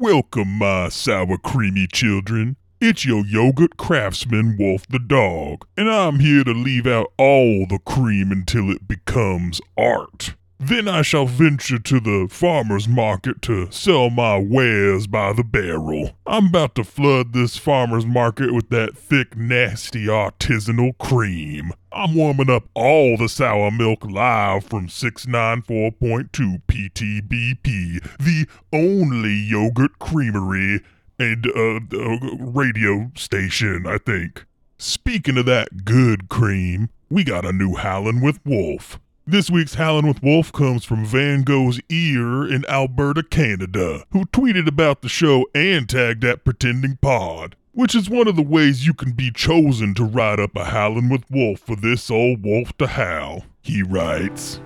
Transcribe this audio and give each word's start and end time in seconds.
Welcome, 0.00 0.58
my 0.58 0.90
sour 0.90 1.38
creamy 1.38 1.88
children. 1.88 2.54
It's 2.80 3.04
your 3.04 3.26
yogurt 3.26 3.76
craftsman, 3.76 4.56
Wolf 4.56 4.86
the 4.86 5.00
dog, 5.00 5.66
and 5.76 5.90
I'm 5.90 6.20
here 6.20 6.44
to 6.44 6.52
leave 6.52 6.86
out 6.86 7.12
all 7.18 7.66
the 7.68 7.80
cream 7.84 8.30
until 8.30 8.70
it 8.70 8.86
becomes 8.86 9.60
art. 9.76 10.36
Then 10.60 10.86
I 10.86 11.02
shall 11.02 11.26
venture 11.26 11.80
to 11.80 11.98
the 11.98 12.28
farmer's 12.30 12.86
market 12.86 13.42
to 13.42 13.72
sell 13.72 14.08
my 14.08 14.38
wares 14.38 15.08
by 15.08 15.32
the 15.32 15.42
barrel. 15.42 16.10
I'm 16.24 16.46
about 16.46 16.76
to 16.76 16.84
flood 16.84 17.32
this 17.32 17.56
farmer's 17.56 18.06
market 18.06 18.54
with 18.54 18.68
that 18.70 18.96
thick, 18.96 19.36
nasty 19.36 20.06
artisanal 20.06 20.96
cream. 20.98 21.72
I'm 21.98 22.14
warming 22.14 22.48
up 22.48 22.68
all 22.74 23.16
the 23.16 23.28
sour 23.28 23.72
milk 23.72 24.04
live 24.08 24.62
from 24.62 24.86
694.2 24.86 26.62
PTBP, 26.68 28.16
the 28.20 28.46
only 28.72 29.34
yogurt 29.34 29.98
creamery 29.98 30.80
and 31.18 31.44
uh, 31.48 31.80
uh, 31.92 32.36
radio 32.38 33.10
station, 33.16 33.84
I 33.84 33.98
think. 33.98 34.46
Speaking 34.78 35.38
of 35.38 35.46
that 35.46 35.84
good 35.84 36.28
cream, 36.28 36.90
we 37.10 37.24
got 37.24 37.44
a 37.44 37.52
new 37.52 37.74
Howlin' 37.74 38.20
with 38.20 38.38
Wolf. 38.46 39.00
This 39.26 39.50
week's 39.50 39.74
Howlin' 39.74 40.06
with 40.06 40.22
Wolf 40.22 40.52
comes 40.52 40.84
from 40.84 41.04
Van 41.04 41.42
Gogh's 41.42 41.80
Ear 41.88 42.46
in 42.46 42.64
Alberta, 42.66 43.24
Canada, 43.24 44.04
who 44.12 44.24
tweeted 44.26 44.68
about 44.68 45.02
the 45.02 45.08
show 45.08 45.46
and 45.52 45.88
tagged 45.88 46.24
at 46.24 46.44
Pretending 46.44 46.96
Pod, 47.02 47.56
which 47.78 47.94
is 47.94 48.10
one 48.10 48.26
of 48.26 48.34
the 48.34 48.42
ways 48.42 48.88
you 48.88 48.92
can 48.92 49.12
be 49.12 49.30
chosen 49.30 49.94
to 49.94 50.02
ride 50.02 50.40
up 50.40 50.56
a 50.56 50.64
Howlin' 50.64 51.08
with 51.08 51.22
Wolf 51.30 51.60
for 51.60 51.76
this 51.76 52.10
old 52.10 52.42
wolf 52.42 52.76
to 52.78 52.88
howl. 52.88 53.44
He 53.62 53.84
writes, 53.84 54.58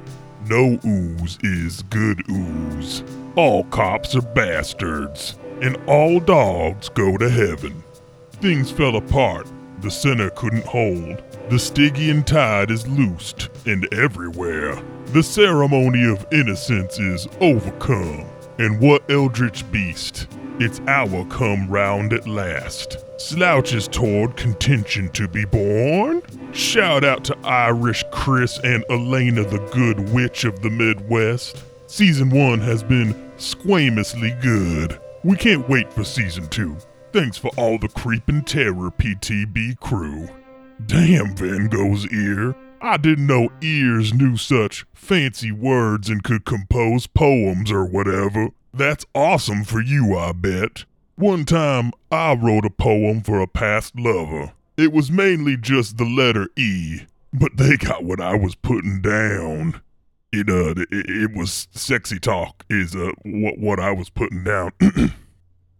No 0.48 0.80
ooze 0.82 1.38
is 1.42 1.82
good 1.90 2.22
ooze. 2.30 3.04
All 3.36 3.64
cops 3.64 4.16
are 4.16 4.22
bastards, 4.22 5.38
and 5.60 5.76
all 5.86 6.20
dogs 6.20 6.88
go 6.88 7.18
to 7.18 7.28
heaven. 7.28 7.84
Things 8.40 8.70
fell 8.70 8.96
apart. 8.96 9.46
The 9.80 9.90
center 9.90 10.30
couldn't 10.30 10.64
hold. 10.64 11.22
The 11.50 11.58
Stygian 11.58 12.22
tide 12.22 12.70
is 12.70 12.88
loosed, 12.88 13.50
and 13.66 13.92
everywhere. 13.92 14.82
The 15.08 15.22
ceremony 15.22 16.10
of 16.10 16.26
innocence 16.32 16.98
is 16.98 17.28
overcome. 17.42 18.24
And 18.58 18.80
what 18.80 19.10
eldritch 19.10 19.70
beast? 19.70 20.28
It's 20.60 20.80
hour 20.80 21.24
come 21.26 21.66
round 21.68 22.12
at 22.12 22.28
last. 22.28 22.98
Slouches 23.18 23.88
toward 23.88 24.36
contention 24.36 25.08
to 25.12 25.26
be 25.26 25.46
born? 25.46 26.22
Shout 26.52 27.04
out 27.04 27.24
to 27.24 27.38
Irish 27.42 28.04
Chris 28.12 28.58
and 28.62 28.84
Elena, 28.90 29.44
the 29.44 29.66
good 29.72 30.10
witch 30.10 30.44
of 30.44 30.60
the 30.60 30.68
Midwest. 30.68 31.64
Season 31.86 32.28
1 32.28 32.60
has 32.60 32.82
been 32.82 33.32
squamously 33.38 34.36
good. 34.42 35.00
We 35.24 35.36
can't 35.36 35.68
wait 35.70 35.90
for 35.90 36.04
season 36.04 36.48
2. 36.48 36.76
Thanks 37.12 37.38
for 37.38 37.50
all 37.56 37.78
the 37.78 37.88
creepin' 37.88 38.42
terror, 38.44 38.90
PTB 38.90 39.80
crew. 39.80 40.28
Damn, 40.84 41.34
Van 41.34 41.68
Gogh's 41.68 42.06
ear. 42.12 42.54
I 42.80 42.98
didn't 42.98 43.26
know 43.26 43.48
ears 43.62 44.12
knew 44.12 44.36
such 44.36 44.84
fancy 44.92 45.50
words 45.50 46.10
and 46.10 46.22
could 46.22 46.44
compose 46.44 47.06
poems 47.06 47.72
or 47.72 47.86
whatever. 47.86 48.50
That's 48.74 49.04
awesome 49.14 49.64
for 49.64 49.80
you, 49.82 50.16
I 50.16 50.32
bet. 50.32 50.84
One 51.16 51.44
time, 51.44 51.92
I 52.10 52.34
wrote 52.34 52.64
a 52.64 52.70
poem 52.70 53.20
for 53.20 53.40
a 53.40 53.46
past 53.46 53.98
lover. 53.98 54.52
It 54.78 54.92
was 54.92 55.10
mainly 55.10 55.58
just 55.58 55.98
the 55.98 56.04
letter 56.04 56.48
E, 56.56 57.00
but 57.34 57.56
they 57.58 57.76
got 57.76 58.04
what 58.04 58.20
I 58.20 58.34
was 58.34 58.54
putting 58.54 59.02
down. 59.02 59.82
It, 60.32 60.48
uh, 60.48 60.80
it, 60.80 60.88
it 60.90 61.36
was 61.36 61.68
sexy 61.72 62.18
talk, 62.18 62.64
is, 62.70 62.96
uh, 62.96 63.12
what, 63.24 63.58
what 63.58 63.78
I 63.78 63.90
was 63.90 64.08
putting 64.08 64.42
down. 64.42 64.72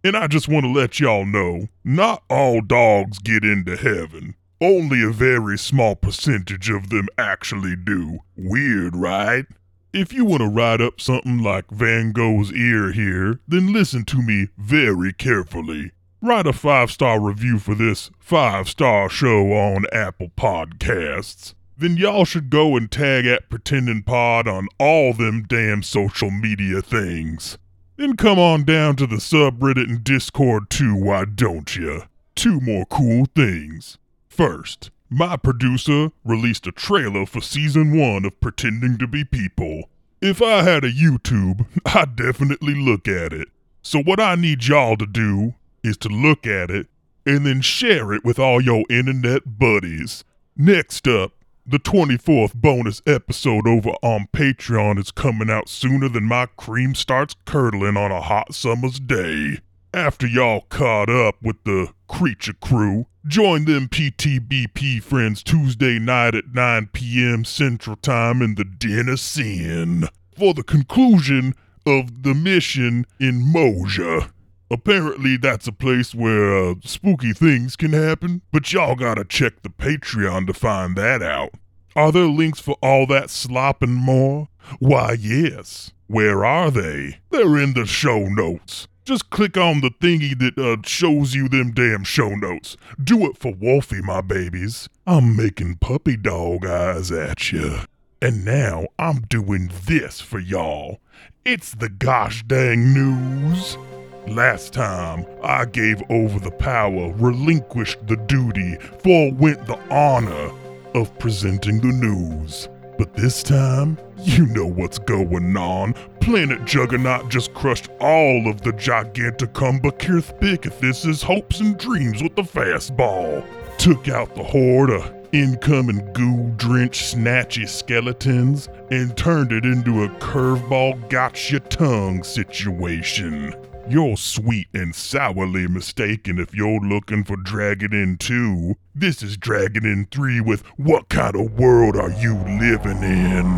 and 0.03 0.15
I 0.15 0.27
just 0.27 0.47
want 0.47 0.65
to 0.65 0.71
let 0.71 0.99
y'all 0.99 1.25
know 1.25 1.69
not 1.83 2.23
all 2.29 2.61
dogs 2.61 3.17
get 3.17 3.43
into 3.43 3.75
heaven. 3.75 4.35
Only 4.61 5.03
a 5.03 5.09
very 5.09 5.57
small 5.57 5.95
percentage 5.95 6.69
of 6.69 6.89
them 6.89 7.07
actually 7.17 7.75
do. 7.75 8.19
Weird, 8.37 8.95
right? 8.95 9.45
If 9.93 10.11
you 10.11 10.25
want 10.25 10.41
to 10.41 10.47
write 10.47 10.81
up 10.81 10.99
something 10.99 11.43
like 11.43 11.69
Van 11.69 12.13
Gogh's 12.13 12.51
ear 12.51 12.91
here, 12.91 13.39
then 13.47 13.71
listen 13.71 14.05
to 14.05 14.23
me 14.23 14.47
very 14.57 15.13
carefully. 15.13 15.91
Write 16.19 16.47
a 16.47 16.53
five 16.53 16.89
star 16.89 17.21
review 17.21 17.59
for 17.59 17.75
this 17.75 18.09
five 18.17 18.67
star 18.67 19.07
show 19.07 19.51
on 19.51 19.85
Apple 19.91 20.31
Podcasts. 20.35 21.53
Then 21.77 21.95
y'all 21.95 22.25
should 22.25 22.49
go 22.49 22.75
and 22.75 22.89
tag 22.89 23.27
at 23.27 23.51
Pretendin' 23.51 24.01
Pod 24.01 24.47
on 24.47 24.67
all 24.79 25.13
them 25.13 25.43
damn 25.43 25.83
social 25.83 26.31
media 26.31 26.81
things. 26.81 27.59
Then 27.95 28.17
come 28.17 28.39
on 28.39 28.63
down 28.63 28.95
to 28.95 29.05
the 29.05 29.17
subreddit 29.17 29.87
and 29.87 30.03
Discord 30.03 30.71
too, 30.71 30.95
why 30.95 31.25
don't 31.25 31.75
ya? 31.75 32.05
Two 32.33 32.59
more 32.59 32.87
cool 32.87 33.27
things. 33.35 33.99
First, 34.27 34.89
my 35.13 35.37
producer 35.37 36.11
released 36.25 36.65
a 36.65 36.71
trailer 36.71 37.25
for 37.27 37.39
season 37.39 37.95
one 37.95 38.25
of 38.25 38.39
Pretending 38.39 38.97
to 38.97 39.05
Be 39.05 39.23
People. 39.23 39.83
If 40.21 40.41
I 40.41 40.63
had 40.63 40.83
a 40.83 40.91
YouTube, 40.91 41.67
I'd 41.85 42.15
definitely 42.15 42.73
look 42.73 43.07
at 43.07 43.31
it. 43.31 43.49
So, 43.83 44.01
what 44.01 44.19
I 44.19 44.33
need 44.33 44.65
y'all 44.65 44.97
to 44.97 45.05
do 45.05 45.53
is 45.83 45.97
to 45.97 46.09
look 46.09 46.47
at 46.47 46.71
it 46.71 46.87
and 47.27 47.45
then 47.45 47.61
share 47.61 48.11
it 48.11 48.25
with 48.25 48.39
all 48.39 48.59
your 48.59 48.85
internet 48.89 49.59
buddies. 49.59 50.23
Next 50.57 51.07
up, 51.07 51.33
the 51.65 51.79
24th 51.79 52.55
bonus 52.55 53.01
episode 53.05 53.67
over 53.67 53.91
on 54.01 54.27
Patreon 54.33 54.97
is 54.99 55.11
coming 55.11 55.49
out 55.49 55.69
sooner 55.69 56.09
than 56.09 56.23
my 56.23 56.47
cream 56.57 56.95
starts 56.95 57.35
curdling 57.45 57.97
on 57.97 58.11
a 58.11 58.21
hot 58.21 58.55
summer's 58.55 58.99
day. 58.99 59.59
After 59.93 60.25
y'all 60.25 60.61
caught 60.69 61.09
up 61.09 61.35
with 61.41 61.63
the 61.65 61.89
Creature 62.07 62.55
Crew, 62.61 63.05
join 63.25 63.65
them 63.65 63.87
PTBP 63.87 65.01
friends 65.01 65.43
Tuesday 65.43 65.97
night 65.97 66.35
at 66.35 66.53
9 66.53 66.89
p.m. 66.91 67.45
Central 67.45 67.95
Time 67.95 68.41
in 68.41 68.55
the 68.55 68.65
Den 68.65 69.07
of 69.07 69.19
Sin 69.19 70.07
for 70.37 70.53
the 70.53 70.63
conclusion 70.63 71.53
of 71.85 72.23
the 72.23 72.33
mission 72.33 73.05
in 73.19 73.41
Moja. 73.41 74.29
Apparently, 74.69 75.37
that's 75.37 75.67
a 75.67 75.71
place 75.71 76.15
where 76.15 76.57
uh, 76.57 76.75
spooky 76.83 77.33
things 77.33 77.75
can 77.75 77.93
happen, 77.93 78.41
but 78.51 78.73
y'all 78.73 78.95
gotta 78.95 79.23
check 79.23 79.61
the 79.61 79.69
Patreon 79.69 80.47
to 80.47 80.53
find 80.53 80.95
that 80.95 81.21
out. 81.21 81.51
Are 81.95 82.11
there 82.11 82.25
links 82.25 82.59
for 82.59 82.75
all 82.81 83.05
that 83.07 83.29
slop 83.29 83.83
and 83.83 83.93
more? 83.93 84.49
Why, 84.79 85.15
yes. 85.19 85.91
Where 86.07 86.43
are 86.43 86.71
they? 86.71 87.19
They're 87.29 87.57
in 87.57 87.73
the 87.73 87.85
show 87.85 88.27
notes. 88.27 88.87
Just 89.05 89.29
click 89.29 89.57
on 89.57 89.81
the 89.81 89.89
thingy 89.89 90.37
that 90.39 90.57
uh, 90.57 90.77
shows 90.87 91.35
you 91.35 91.49
them 91.49 91.73
damn 91.73 92.05
show 92.05 92.29
notes. 92.29 92.77
Do 93.03 93.25
it 93.25 93.37
for 93.37 93.53
Wolfie, 93.53 94.01
my 94.01 94.21
babies. 94.21 94.87
I'm 95.05 95.35
making 95.35 95.75
puppy 95.81 96.15
dog 96.15 96.65
eyes 96.65 97.11
at 97.11 97.51
you. 97.51 97.79
And 98.21 98.45
now 98.45 98.87
I'm 98.97 99.19
doing 99.23 99.69
this 99.85 100.21
for 100.21 100.39
y'all. 100.39 101.01
It's 101.43 101.75
the 101.75 101.89
gosh 101.89 102.43
dang 102.43 102.93
news. 102.93 103.77
Last 104.25 104.71
time, 104.71 105.25
I 105.43 105.65
gave 105.65 106.01
over 106.09 106.39
the 106.39 106.51
power, 106.51 107.11
relinquished 107.11 108.07
the 108.07 108.15
duty, 108.15 108.77
forewent 109.03 109.67
the 109.67 109.77
honor 109.93 110.51
of 110.95 111.19
presenting 111.19 111.81
the 111.81 111.87
news. 111.87 112.69
But 112.97 113.15
this 113.15 113.43
time, 113.43 113.97
you 114.23 114.47
know 114.47 114.65
what's 114.65 114.97
going 114.99 115.57
on. 115.57 115.93
Planet 116.21 116.63
Juggernaut 116.65 117.29
just 117.29 117.53
crushed 117.53 117.89
all 117.99 118.47
of 118.47 118.61
the 118.61 118.71
Giganticumberkirthbicithis' 118.71 121.23
hopes 121.23 121.59
and 121.59 121.77
dreams 121.77 122.23
with 122.23 122.35
the 122.35 122.43
fastball. 122.43 123.45
Took 123.77 124.07
out 124.07 124.33
the 124.35 124.43
horde 124.43 124.91
of 124.91 125.13
incoming 125.33 126.13
goo-drenched 126.13 127.15
snatchy 127.15 127.67
skeletons 127.67 128.69
and 128.91 129.17
turned 129.17 129.51
it 129.51 129.65
into 129.65 130.03
a 130.03 130.09
curveball 130.19 131.09
gotcha 131.09 131.59
tongue 131.59 132.23
situation. 132.23 133.53
You're 133.89 134.15
sweet 134.15 134.69
and 134.73 134.95
sourly 134.95 135.67
mistaken 135.67 136.39
if 136.39 136.55
you're 136.55 136.79
looking 136.79 137.25
for 137.25 137.35
Dragon 137.35 137.93
In 137.93 138.15
2. 138.17 138.75
This 138.95 139.21
is 139.21 139.35
Dragon 139.35 139.85
In 139.85 140.05
3 140.05 140.39
with 140.39 140.61
What 140.77 141.09
Kind 141.09 141.35
of 141.35 141.59
World 141.59 141.97
Are 141.97 142.11
You 142.11 142.35
Living 142.35 143.03
In? 143.03 143.57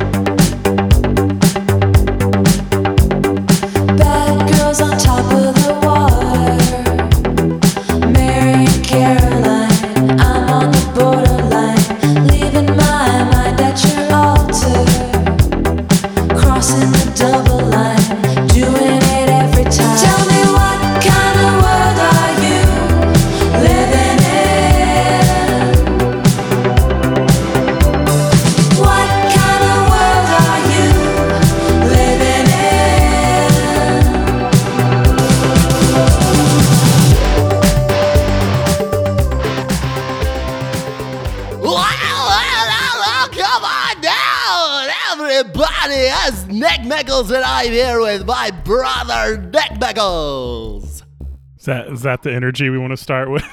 Bad 0.00 0.39
Is 51.60 51.66
that 51.66 51.88
is 51.88 52.02
that 52.02 52.22
the 52.22 52.32
energy 52.32 52.70
we 52.70 52.78
want 52.78 52.92
to 52.92 52.96
start 52.96 53.30
with? 53.30 53.44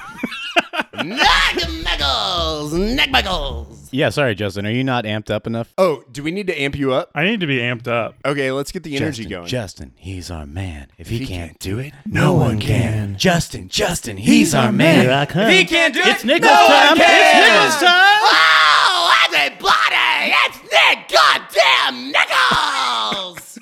Nick 1.04 1.68
Mickles! 1.84 2.72
Nick 2.72 3.10
Mickles! 3.10 3.88
Yeah, 3.92 4.08
sorry, 4.08 4.34
Justin. 4.34 4.66
Are 4.66 4.70
you 4.70 4.82
not 4.82 5.04
amped 5.04 5.30
up 5.30 5.46
enough? 5.46 5.72
Oh, 5.78 6.02
do 6.10 6.22
we 6.22 6.30
need 6.30 6.46
to 6.46 6.58
amp 6.60 6.74
you 6.76 6.92
up? 6.92 7.10
I 7.14 7.24
need 7.24 7.40
to 7.40 7.46
be 7.46 7.58
amped 7.58 7.86
up. 7.86 8.14
Okay, 8.24 8.50
let's 8.50 8.72
get 8.72 8.82
the 8.82 8.96
energy 8.96 9.24
Justin, 9.24 9.30
going. 9.30 9.46
Justin, 9.48 9.92
he's 9.96 10.30
our 10.30 10.46
man. 10.46 10.88
If 10.96 11.08
he, 11.08 11.18
he 11.18 11.26
can't, 11.26 11.48
can't 11.50 11.58
do 11.60 11.78
it, 11.78 11.92
no 12.06 12.32
one 12.32 12.58
can. 12.60 13.16
Justin, 13.18 13.68
Justin, 13.68 14.16
he's 14.16 14.54
our 14.54 14.72
man. 14.72 15.02
Here 15.02 15.12
I 15.12 15.26
come. 15.26 15.42
If 15.42 15.52
he 15.58 15.64
can't 15.66 15.92
do 15.94 16.00
It's 16.02 16.24
it, 16.24 16.26
Nichols 16.26 16.50
no 16.50 16.66
time. 16.66 16.88
one 16.88 16.96
can. 16.98 17.36
It's 17.36 17.46
Nichols 17.46 17.90
time. 17.90 18.18
Oh, 18.24 19.26
everybody! 19.26 20.32
It's 20.46 20.58
Nick 20.72 21.08
Goddamn 21.12 22.12
Nichols! 22.12 23.58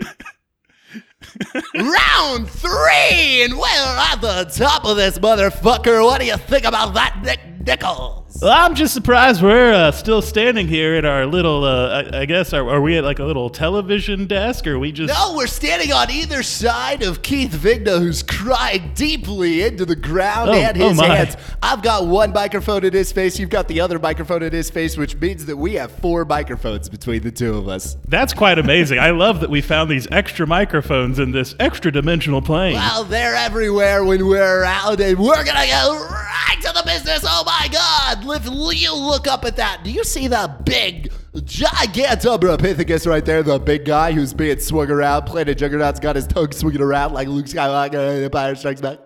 Round 1.75 2.49
three, 2.49 3.43
and 3.43 3.57
we're 3.57 3.97
at 4.11 4.21
the 4.21 4.51
top 4.55 4.85
of 4.85 4.97
this 4.97 5.19
motherfucker. 5.19 6.03
What 6.03 6.21
do 6.21 6.27
you 6.27 6.37
think 6.37 6.65
about 6.65 6.93
that, 6.93 7.21
Nick 7.23 7.39
Nichols? 7.65 8.20
Well, 8.39 8.51
I'm 8.51 8.75
just 8.75 8.93
surprised 8.93 9.41
we're 9.43 9.73
uh, 9.73 9.91
still 9.91 10.21
standing 10.21 10.67
here 10.67 10.95
at 10.95 11.05
our 11.05 11.25
little. 11.25 11.63
Uh, 11.63 12.03
I, 12.11 12.21
I 12.21 12.25
guess 12.25 12.53
are, 12.53 12.67
are 12.69 12.81
we 12.81 12.97
at 12.97 13.03
like 13.03 13.19
a 13.19 13.23
little 13.23 13.49
television 13.49 14.25
desk, 14.25 14.65
or 14.67 14.79
we 14.79 14.91
just? 14.91 15.13
No, 15.13 15.35
we're 15.35 15.47
standing 15.47 15.91
on 15.91 16.09
either 16.09 16.41
side 16.41 17.03
of 17.03 17.21
Keith 17.21 17.51
Vigna, 17.51 17.99
who's 17.99 18.23
crying 18.23 18.91
deeply 18.95 19.63
into 19.63 19.85
the 19.85 19.95
ground 19.95 20.49
Oh, 20.49 20.53
and 20.53 20.81
oh 20.81 20.89
his 20.89 20.97
my. 20.97 21.07
hands. 21.07 21.35
I've 21.61 21.83
got 21.83 22.07
one 22.07 22.31
microphone 22.31 22.83
in 22.85 22.93
his 22.93 23.11
face. 23.11 23.37
You've 23.37 23.49
got 23.49 23.67
the 23.67 23.81
other 23.81 23.99
microphone 23.99 24.43
in 24.43 24.51
his 24.53 24.69
face, 24.69 24.97
which 24.97 25.15
means 25.17 25.45
that 25.45 25.57
we 25.57 25.73
have 25.73 25.91
four 25.91 26.23
microphones 26.25 26.89
between 26.89 27.21
the 27.21 27.31
two 27.31 27.55
of 27.55 27.67
us. 27.67 27.97
That's 28.07 28.33
quite 28.33 28.57
amazing. 28.57 28.97
I 28.97 29.11
love 29.11 29.41
that 29.41 29.49
we 29.49 29.61
found 29.61 29.91
these 29.91 30.07
extra 30.09 30.47
microphones 30.47 31.19
in 31.19 31.31
this 31.31 31.53
extra 31.59 31.91
dimensional 31.91 32.41
plane. 32.41 32.73
Well, 32.75 33.03
they're 33.03 33.35
everywhere 33.35 34.03
when 34.03 34.25
we're 34.25 34.63
out, 34.63 34.99
and 35.01 35.19
we're 35.19 35.43
gonna 35.45 35.67
go 35.67 35.99
right 36.09 36.57
to 36.61 36.71
the 36.73 36.83
business. 36.85 37.23
Oh 37.27 37.43
my 37.45 37.67
God! 37.71 38.20
If 38.23 38.81
you 38.81 38.95
look 38.95 39.27
up 39.27 39.45
at 39.45 39.55
that, 39.57 39.83
do 39.83 39.91
you 39.91 40.03
see 40.03 40.27
the 40.27 40.55
big 40.63 41.11
Gigantobrapithecus 41.33 43.07
right 43.07 43.23
there? 43.23 43.43
The 43.43 43.59
big 43.59 43.85
guy 43.85 44.11
who's 44.11 44.33
being 44.33 44.59
swung 44.59 44.89
around. 44.89 45.25
Planet 45.25 45.57
Juggernaut's 45.57 45.99
got 45.99 46.15
his 46.15 46.27
tongue 46.27 46.51
swinging 46.51 46.81
around 46.81 47.13
like 47.13 47.27
Luke 47.27 47.45
Skywalker 47.45 48.17
in 48.17 48.23
Empire 48.23 48.55
Strikes 48.55 48.81
Back. 48.81 48.99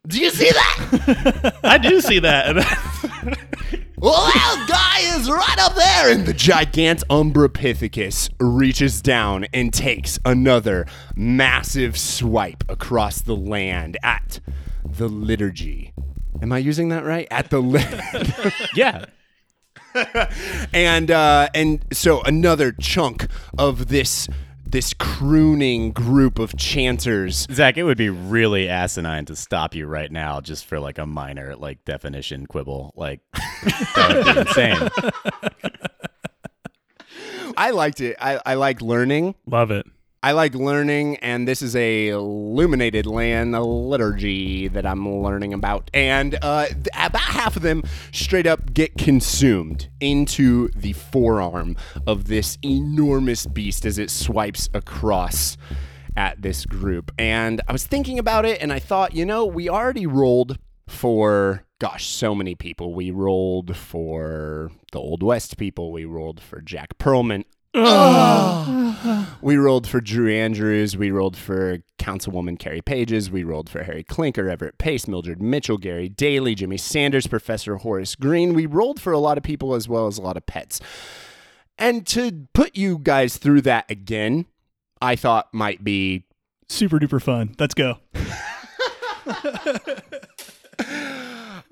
do 0.07 0.19
you 0.19 0.29
see 0.29 0.49
that? 0.49 1.59
I 1.63 1.77
do 1.77 2.01
see 2.01 2.19
that. 2.19 2.55
Well, 4.03 4.25
that 4.25 4.65
guy 4.67 5.17
is 5.17 5.29
right 5.29 5.59
up 5.59 5.75
there. 5.75 6.11
And 6.11 6.25
the 6.25 6.33
Gigantumbrapithecus 6.33 8.31
reaches 8.37 9.01
down 9.01 9.45
and 9.53 9.73
takes 9.73 10.19
another 10.25 10.85
massive 11.15 11.97
swipe 11.97 12.65
across 12.67 13.21
the 13.21 13.37
land 13.37 13.95
at 14.03 14.41
the 14.83 15.07
liturgy. 15.07 15.93
Am 16.43 16.51
I 16.51 16.57
using 16.57 16.89
that 16.89 17.05
right? 17.05 17.25
At 17.31 17.49
the 17.49 17.59
liturgy. 17.61 18.51
Yeah. 18.75 19.05
and 20.73 21.09
uh, 21.09 21.47
and 21.55 21.85
so 21.93 22.21
another 22.23 22.73
chunk 22.73 23.27
of 23.57 23.87
this 23.87 24.27
this 24.65 24.93
crooning 24.93 25.91
group 25.91 26.39
of 26.39 26.57
chanters 26.57 27.47
Zach, 27.51 27.77
it 27.77 27.83
would 27.83 27.97
be 27.97 28.09
really 28.09 28.67
asinine 28.67 29.23
to 29.25 29.35
stop 29.35 29.73
you 29.73 29.85
right 29.85 30.11
now 30.11 30.41
just 30.41 30.65
for 30.65 30.79
like 30.79 30.97
a 30.97 31.05
minor 31.05 31.55
like 31.55 31.85
definition 31.85 32.45
quibble. 32.45 32.91
Like 32.97 33.21
that 33.95 34.25
would 34.25 34.25
be 34.25 34.39
insane. 34.41 34.89
I 37.55 37.69
liked 37.69 38.01
it. 38.01 38.17
I, 38.19 38.41
I 38.45 38.55
like 38.55 38.81
learning. 38.81 39.35
Love 39.45 39.71
it. 39.71 39.85
I 40.23 40.31
like 40.31 40.55
learning, 40.55 41.17
and 41.17 41.45
this 41.45 41.61
is 41.61 41.75
a 41.75 42.07
illuminated 42.07 43.05
land 43.05 43.51
liturgy 43.51 44.69
that 44.69 44.85
I'm 44.85 45.21
learning 45.21 45.53
about. 45.53 45.91
And 45.93 46.39
uh, 46.41 46.67
th- 46.67 46.87
about 46.93 47.19
half 47.19 47.57
of 47.57 47.61
them 47.61 47.83
straight 48.13 48.47
up 48.47 48.73
get 48.73 48.97
consumed 48.97 49.89
into 49.99 50.69
the 50.69 50.93
forearm 50.93 51.75
of 52.07 52.27
this 52.29 52.57
enormous 52.63 53.45
beast 53.45 53.85
as 53.85 53.97
it 53.97 54.09
swipes 54.09 54.69
across 54.73 55.57
at 56.15 56.41
this 56.41 56.65
group. 56.65 57.11
And 57.19 57.59
I 57.67 57.73
was 57.73 57.85
thinking 57.85 58.17
about 58.17 58.45
it, 58.45 58.61
and 58.61 58.71
I 58.71 58.79
thought, 58.79 59.13
you 59.13 59.25
know, 59.25 59.45
we 59.45 59.67
already 59.67 60.07
rolled 60.07 60.57
for 60.87 61.65
gosh, 61.79 62.05
so 62.05 62.33
many 62.33 62.55
people. 62.55 62.93
We 62.93 63.11
rolled 63.11 63.75
for 63.75 64.71
the 64.93 64.99
Old 64.99 65.21
West 65.21 65.57
people. 65.57 65.91
We 65.91 66.05
rolled 66.05 66.39
for 66.39 66.61
Jack 66.61 66.97
Perlman. 66.97 67.43
We 69.41 69.57
rolled 69.57 69.87
for 69.87 69.99
Drew 69.99 70.31
Andrews. 70.31 70.95
We 70.95 71.11
rolled 71.11 71.35
for 71.35 71.79
Councilwoman 71.99 72.57
Carrie 72.57 72.81
Pages. 72.81 73.29
We 73.29 73.43
rolled 73.43 73.69
for 73.69 73.83
Harry 73.83 74.03
Clinker, 74.03 74.47
Everett 74.47 74.77
Pace, 74.77 75.05
Mildred 75.05 75.41
Mitchell, 75.41 75.77
Gary 75.77 76.07
Daly, 76.07 76.55
Jimmy 76.55 76.77
Sanders, 76.77 77.27
Professor 77.27 77.75
Horace 77.75 78.15
Green. 78.15 78.53
We 78.53 78.65
rolled 78.65 79.01
for 79.01 79.11
a 79.11 79.19
lot 79.19 79.37
of 79.37 79.43
people 79.43 79.73
as 79.73 79.89
well 79.89 80.07
as 80.07 80.17
a 80.17 80.21
lot 80.21 80.37
of 80.37 80.45
pets. 80.45 80.79
And 81.77 82.07
to 82.07 82.47
put 82.53 82.77
you 82.77 82.99
guys 82.99 83.35
through 83.35 83.63
that 83.63 83.91
again, 83.91 84.45
I 85.01 85.17
thought 85.17 85.53
might 85.53 85.83
be 85.83 86.23
Super 86.73 86.97
duper 86.97 87.21
fun. 87.21 87.55
Let's 87.59 87.75
go. 87.75 87.99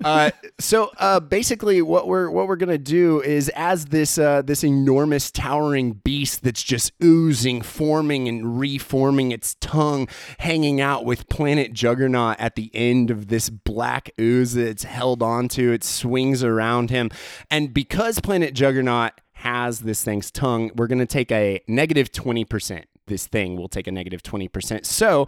uh, 0.04 0.30
so 0.58 0.90
uh, 0.98 1.20
basically, 1.20 1.82
what 1.82 2.08
we're 2.08 2.30
what 2.30 2.48
we're 2.48 2.56
gonna 2.56 2.78
do 2.78 3.20
is, 3.22 3.48
as 3.50 3.86
this 3.86 4.18
uh, 4.18 4.42
this 4.42 4.64
enormous 4.64 5.30
towering 5.30 5.92
beast 5.92 6.42
that's 6.42 6.62
just 6.62 6.92
oozing, 7.02 7.62
forming, 7.62 8.28
and 8.28 8.58
reforming 8.58 9.32
its 9.32 9.56
tongue, 9.60 10.08
hanging 10.38 10.80
out 10.80 11.04
with 11.04 11.28
Planet 11.28 11.72
Juggernaut 11.72 12.36
at 12.38 12.54
the 12.54 12.70
end 12.74 13.10
of 13.10 13.28
this 13.28 13.50
black 13.50 14.10
ooze 14.20 14.54
that 14.54 14.66
it's 14.66 14.84
held 14.84 15.22
onto, 15.22 15.72
it 15.72 15.84
swings 15.84 16.44
around 16.44 16.90
him, 16.90 17.10
and 17.50 17.74
because 17.74 18.20
Planet 18.20 18.54
Juggernaut 18.54 19.12
has 19.32 19.80
this 19.80 20.04
thing's 20.04 20.30
tongue, 20.30 20.70
we're 20.76 20.86
gonna 20.86 21.06
take 21.06 21.32
a 21.32 21.60
negative 21.66 22.12
twenty 22.12 22.44
percent. 22.44 22.86
This 23.06 23.26
thing 23.26 23.56
will 23.56 23.68
take 23.68 23.86
a 23.86 23.92
negative 23.92 24.22
twenty 24.22 24.48
percent. 24.48 24.86
So 24.86 25.26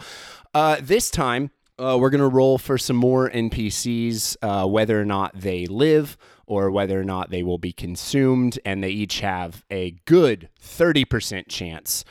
uh, 0.54 0.78
this 0.81 1.11
time. 1.11 1.50
Uh, 1.78 1.99
we're 2.00 2.11
going 2.11 2.21
to 2.21 2.28
roll 2.28 2.57
for 2.57 2.78
some 2.78 2.97
more 2.97 3.28
NPCs, 3.31 4.37
uh, 4.43 4.66
whether 4.66 5.00
or 5.00 5.04
not 5.04 5.33
they 5.35 5.66
live 5.66 6.16
or 6.47 6.71
whether 6.71 7.00
or 7.00 7.04
not 7.04 7.31
they 7.31 7.43
will 7.43 7.59
be 7.59 7.73
consumed. 7.73 8.59
And 8.64 8.83
they 8.83 8.90
each 8.90 9.21
have 9.21 9.64
a 9.71 9.93
good 10.04 10.49
30% 10.62 11.49
chance 11.49 12.04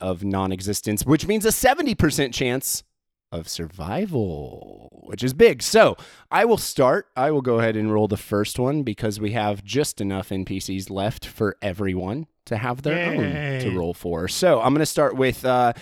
of 0.00 0.24
non 0.24 0.52
existence, 0.52 1.04
which 1.04 1.26
means 1.26 1.44
a 1.44 1.50
70% 1.50 2.32
chance 2.32 2.82
of 3.32 3.46
survival, 3.48 5.02
which 5.04 5.22
is 5.22 5.34
big. 5.34 5.62
So 5.62 5.96
I 6.30 6.44
will 6.46 6.56
start. 6.56 7.08
I 7.14 7.30
will 7.30 7.42
go 7.42 7.58
ahead 7.58 7.76
and 7.76 7.92
roll 7.92 8.08
the 8.08 8.16
first 8.16 8.58
one 8.58 8.82
because 8.82 9.20
we 9.20 9.32
have 9.32 9.62
just 9.64 10.00
enough 10.00 10.30
NPCs 10.30 10.90
left 10.90 11.26
for 11.26 11.56
everyone 11.60 12.26
to 12.46 12.56
have 12.56 12.82
their 12.82 13.12
own 13.12 13.60
to 13.60 13.78
roll 13.78 13.94
for. 13.94 14.28
So 14.28 14.60
I'm 14.60 14.72
going 14.72 14.80
to 14.80 14.86
start 14.86 15.14
with 15.14 15.44
uh, 15.44 15.74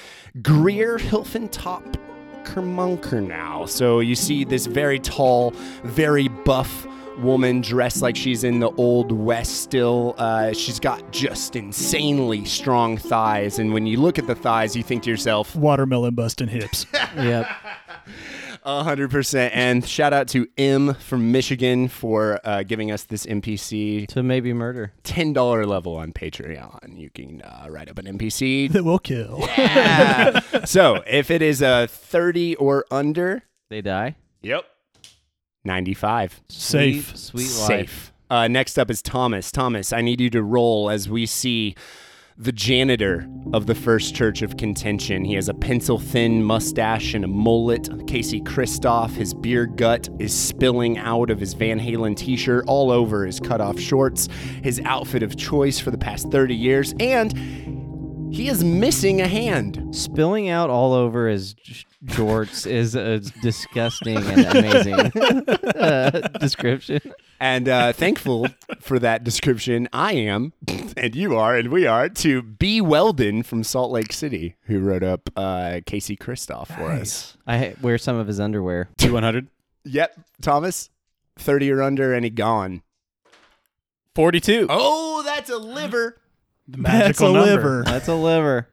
Greer 0.42 0.99
Hilfentop 0.99 1.95
Kermunker 2.49 3.25
now. 3.26 3.67
So 3.67 4.00
you 4.00 4.14
see 4.14 4.45
this 4.45 4.67
very 4.67 4.99
tall, 4.99 5.50
very 5.85 6.28
buff 6.28 6.87
woman 7.19 7.61
dressed 7.61 8.00
like 8.00 8.17
she's 8.17 8.45
in 8.45 8.61
the 8.61 8.71
old 8.73 9.12
west 9.12 9.62
still. 9.62 10.14
Uh, 10.19 10.52
she's 10.52 10.81
got 10.81 11.12
just 11.12 11.57
insanely 11.57 12.45
strong 12.45 12.97
thighs, 12.97 13.59
and 13.59 13.73
when 13.73 13.87
you 13.87 14.00
look 14.00 14.19
at 14.19 14.26
the 14.26 14.35
thighs, 14.35 14.76
you 14.76 14.83
think 14.83 15.02
to 15.02 15.11
yourself, 15.11 15.55
Watermelon 15.55 16.14
busting 16.14 16.49
hips. 16.49 16.87
yep. 17.17 17.47
A 18.65 18.83
hundred 18.83 19.11
percent. 19.11 19.55
And 19.55 19.87
shout 19.87 20.12
out 20.12 20.29
to 20.29 20.47
M 20.59 20.95
from 20.95 21.33
Michigan 21.33 21.88
for 21.88 22.41
uh, 22.45 22.62
giving 22.62 22.91
us 22.91 23.05
this 23.05 23.25
NPC 23.27 24.07
To 24.09 24.23
maybe 24.23 24.53
murder. 24.53 24.93
ten 25.03 25.33
dollar 25.33 25.65
level 25.67 25.97
on 25.97 26.12
Patreon. 26.12 26.99
You 26.99 27.11
can 27.11 27.43
uh, 27.43 27.67
write 27.71 27.88
up 27.88 27.99
an 27.99 28.07
NPC. 28.19 28.71
that 28.73 28.85
will 28.85 28.99
kill. 28.99 29.38
Yeah. 29.59 30.41
so 30.65 31.03
if 31.07 31.31
it 31.31 31.43
is 31.43 31.62
a 31.62 31.87
thirty 31.88 32.55
or 32.57 32.85
under, 32.91 33.43
They 33.71 33.81
die. 33.81 34.17
yep, 34.43 34.65
ninety 35.65 35.95
five. 35.95 36.41
Safe. 36.49 37.17
Sweet, 37.17 37.47
sweet 37.49 37.61
life. 37.61 37.67
Safe. 37.88 38.12
Uh, 38.31 38.47
next 38.47 38.79
up 38.79 38.91
is 38.91 39.00
Thomas. 39.00 39.50
Thomas, 39.50 39.93
I 39.93 40.03
need 40.03 40.21
you 40.21 40.29
to 40.31 40.43
roll 40.43 40.91
as 40.91 41.09
we 41.09 41.25
see 41.25 41.75
the 42.38 42.52
janitor 42.52 43.28
of 43.52 43.66
the 43.66 43.75
First 43.75 44.14
Church 44.14 44.42
of 44.42 44.57
Contention. 44.57 45.25
He 45.25 45.35
has 45.35 45.49
a 45.49 45.54
pencil 45.54 45.99
thin 45.99 46.45
mustache 46.45 47.14
and 47.14 47.25
a 47.25 47.28
mullet. 47.28 47.88
Casey 48.07 48.40
Christoph, 48.40 49.12
his 49.14 49.35
beer 49.35 49.66
gut 49.66 50.09
is 50.21 50.33
spilling 50.33 50.99
out 50.99 51.30
of 51.30 51.40
his 51.40 51.54
Van 51.54 51.80
Halen 51.80 52.16
t 52.16 52.37
shirt 52.37 52.64
all 52.68 52.92
over 52.92 53.26
his 53.26 53.40
cutoff 53.40 53.80
shorts, 53.80 54.28
his 54.62 54.80
outfit 54.85 55.25
of 55.25 55.37
choice 55.37 55.80
for 55.80 55.90
the 55.90 55.99
past 55.99 56.30
30 56.30 56.54
years, 56.54 56.95
and 57.00 57.33
he 58.33 58.49
is 58.49 58.62
missing 58.62 59.21
a 59.21 59.26
hand. 59.26 59.95
Spilling 59.95 60.49
out 60.49 60.71
all 60.71 60.92
over 60.92 61.26
his 61.28 61.54
j- 61.54 61.85
jorts 62.04 62.71
is 62.71 62.95
a 62.95 63.18
disgusting 63.42 64.16
and 64.16 64.45
amazing 64.45 64.95
uh, 65.76 66.11
description. 66.38 67.00
And 67.40 67.68
uh, 67.68 67.92
thankful 67.95 68.49
for 68.80 68.99
that 68.99 69.23
description, 69.25 69.88
I 69.92 70.12
am, 70.14 70.52
and 70.97 71.14
you 71.14 71.37
are, 71.37 71.57
and 71.57 71.68
we 71.68 71.87
are, 71.87 72.09
to 72.09 72.42
B. 72.42 72.80
Weldon 72.80 73.42
from 73.42 73.62
Salt 73.64 73.92
Lake 73.92 74.12
City, 74.12 74.57
who 74.62 74.80
wrote 74.80 75.02
up 75.02 75.30
uh, 75.37 75.80
Casey 75.87 76.16
Kristoff 76.16 76.66
for 76.68 76.90
us. 76.90 77.37
I 77.47 77.75
wear 77.80 77.99
some 77.99 78.16
of 78.16 78.26
his 78.26 78.40
underwear. 78.40 78.88
Two 78.99 79.12
one 79.12 79.23
hundred. 79.23 79.49
Yep, 79.85 80.18
Thomas, 80.42 80.90
30 81.38 81.71
or 81.73 81.83
under, 81.83 82.12
and 82.12 82.25
he 82.25 82.30
gone. 82.30 82.83
Forty-two. 84.14 84.66
Oh, 84.68 85.23
that's 85.23 85.49
a 85.49 85.57
liver. 85.59 86.21
The 86.66 86.78
magical 86.78 86.99
That's 87.07 87.21
a 87.21 87.23
magical 87.23 87.33
number. 87.33 87.76
liver. 87.78 87.85
That's 87.87 88.09
a 88.09 88.14
liver. 88.14 88.68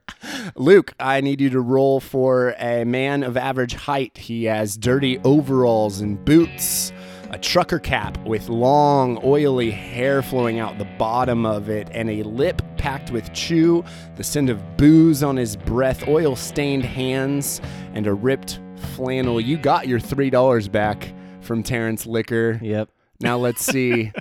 Luke, 0.56 0.92
I 1.00 1.20
need 1.22 1.40
you 1.40 1.48
to 1.50 1.60
roll 1.60 2.00
for 2.00 2.54
a 2.58 2.84
man 2.84 3.22
of 3.22 3.36
average 3.38 3.74
height. 3.74 4.18
He 4.18 4.44
has 4.44 4.76
dirty 4.76 5.18
overalls 5.20 6.00
and 6.00 6.22
boots, 6.22 6.92
a 7.30 7.38
trucker 7.38 7.78
cap 7.78 8.16
with 8.26 8.48
long, 8.48 9.18
oily 9.24 9.70
hair 9.70 10.22
flowing 10.22 10.58
out 10.58 10.78
the 10.78 10.84
bottom 10.98 11.44
of 11.46 11.68
it, 11.68 11.88
and 11.92 12.08
a 12.10 12.22
lip 12.22 12.62
packed 12.76 13.10
with 13.10 13.32
chew, 13.32 13.84
the 14.16 14.24
scent 14.24 14.48
of 14.50 14.76
booze 14.76 15.22
on 15.22 15.36
his 15.36 15.56
breath, 15.56 16.06
oil 16.08 16.36
stained 16.36 16.84
hands, 16.84 17.60
and 17.94 18.06
a 18.06 18.14
ripped 18.14 18.60
flannel. 18.94 19.40
You 19.40 19.56
got 19.56 19.88
your 19.88 19.98
$3 19.98 20.70
back 20.70 21.12
from 21.40 21.62
Terrence 21.62 22.06
Licker. 22.06 22.58
Yep. 22.62 22.90
Now 23.20 23.38
let's 23.38 23.64
see. 23.66 24.12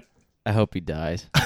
I 0.46 0.52
hope 0.52 0.74
he 0.74 0.80
dies. 0.80 1.28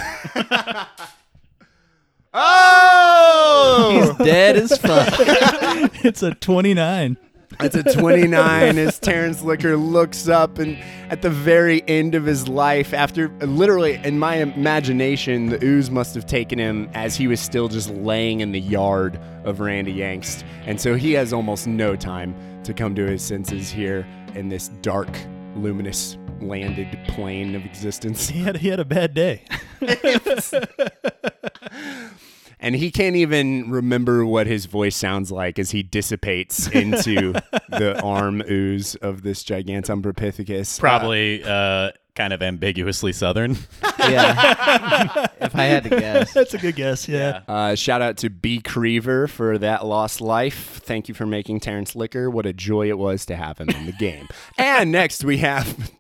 oh! 2.34 4.16
He's 4.18 4.28
dead 4.28 4.58
as 4.58 4.78
fuck. 4.78 5.14
It's 6.02 6.24
a 6.24 6.34
29. 6.34 7.18
It's 7.62 7.76
a 7.76 7.84
29 7.84 8.78
as 8.78 9.00
Terrence 9.00 9.42
Licker 9.42 9.76
looks 9.76 10.30
up 10.30 10.60
and 10.60 10.78
at 11.10 11.22
the 11.22 11.30
very 11.30 11.84
end 11.90 12.16
of 12.16 12.24
his 12.24 12.48
life, 12.48 12.94
after 12.94 13.28
literally 13.40 13.96
in 13.96 14.18
my 14.18 14.36
imagination, 14.36 15.48
the 15.48 15.64
ooze 15.64 15.92
must 15.92 16.16
have 16.16 16.26
taken 16.26 16.58
him 16.58 16.90
as 16.94 17.18
he 17.18 17.28
was 17.28 17.42
still 17.42 17.68
just 17.68 17.90
laying 17.90 18.40
in 18.40 18.54
the 18.54 18.62
yard 18.62 19.20
of 19.44 19.60
Randy 19.60 19.94
Yangst. 19.94 20.46
And 20.66 20.80
so 20.80 20.96
he 20.96 21.12
has 21.14 21.34
almost 21.34 21.68
no 21.68 21.98
time 21.98 22.34
to 22.64 22.74
come 22.74 22.96
to 22.96 23.06
his 23.06 23.22
senses 23.22 23.70
here 23.70 24.08
in 24.36 24.48
this 24.48 24.70
dark, 24.82 25.10
luminous 25.56 26.18
landed 26.40 26.98
plane 27.10 27.56
of 27.56 27.66
existence. 27.66 28.30
He 28.30 28.40
had 28.40 28.58
he 28.58 28.70
had 28.70 28.80
a 28.80 28.86
bad 28.86 29.14
day. 29.14 29.44
And 32.60 32.76
he 32.76 32.92
can't 32.92 33.16
even 33.16 33.72
remember 33.72 34.26
what 34.26 34.46
his 34.48 34.66
voice 34.66 34.96
sounds 34.96 35.32
like 35.32 35.58
as 35.58 35.72
he 35.72 35.82
dissipates 35.82 36.68
into 36.68 37.32
the 37.70 38.00
arm 38.02 38.42
ooze 38.50 38.96
of 38.96 39.22
this 39.22 39.44
Gigantum 39.44 40.02
Propithecus. 40.02 40.78
Probably 40.80 41.42
uh, 41.44 41.92
kind 42.16 42.34
of 42.34 42.42
ambiguously 42.44 43.14
southern. 43.14 43.58
yeah. 43.98 45.28
if 45.40 45.56
I 45.56 45.64
had 45.64 45.84
to 45.86 45.90
guess. 45.90 46.34
That's 46.34 46.54
a 46.54 46.58
good 46.58 46.76
guess. 46.76 47.08
Yeah. 47.08 47.44
Uh, 47.48 47.76
shout 47.76 48.02
out 48.02 48.18
to 48.18 48.30
B. 48.30 48.60
Creever 48.60 49.30
for 49.30 49.58
that 49.58 49.86
lost 49.86 50.20
life. 50.20 50.82
Thank 50.84 51.08
you 51.08 51.16
for 51.16 51.26
making 51.26 51.62
Terrence 51.62 51.96
Licker. 51.96 52.30
What 52.30 52.46
a 52.46 52.52
joy 52.52 52.90
it 52.90 52.98
was 52.98 53.26
to 53.28 53.38
have 53.38 53.58
him 53.60 53.70
in 53.70 53.86
the 53.86 53.94
game. 53.94 54.28
and 54.58 54.92
next 54.92 55.24
we 55.24 55.38
have 55.38 55.92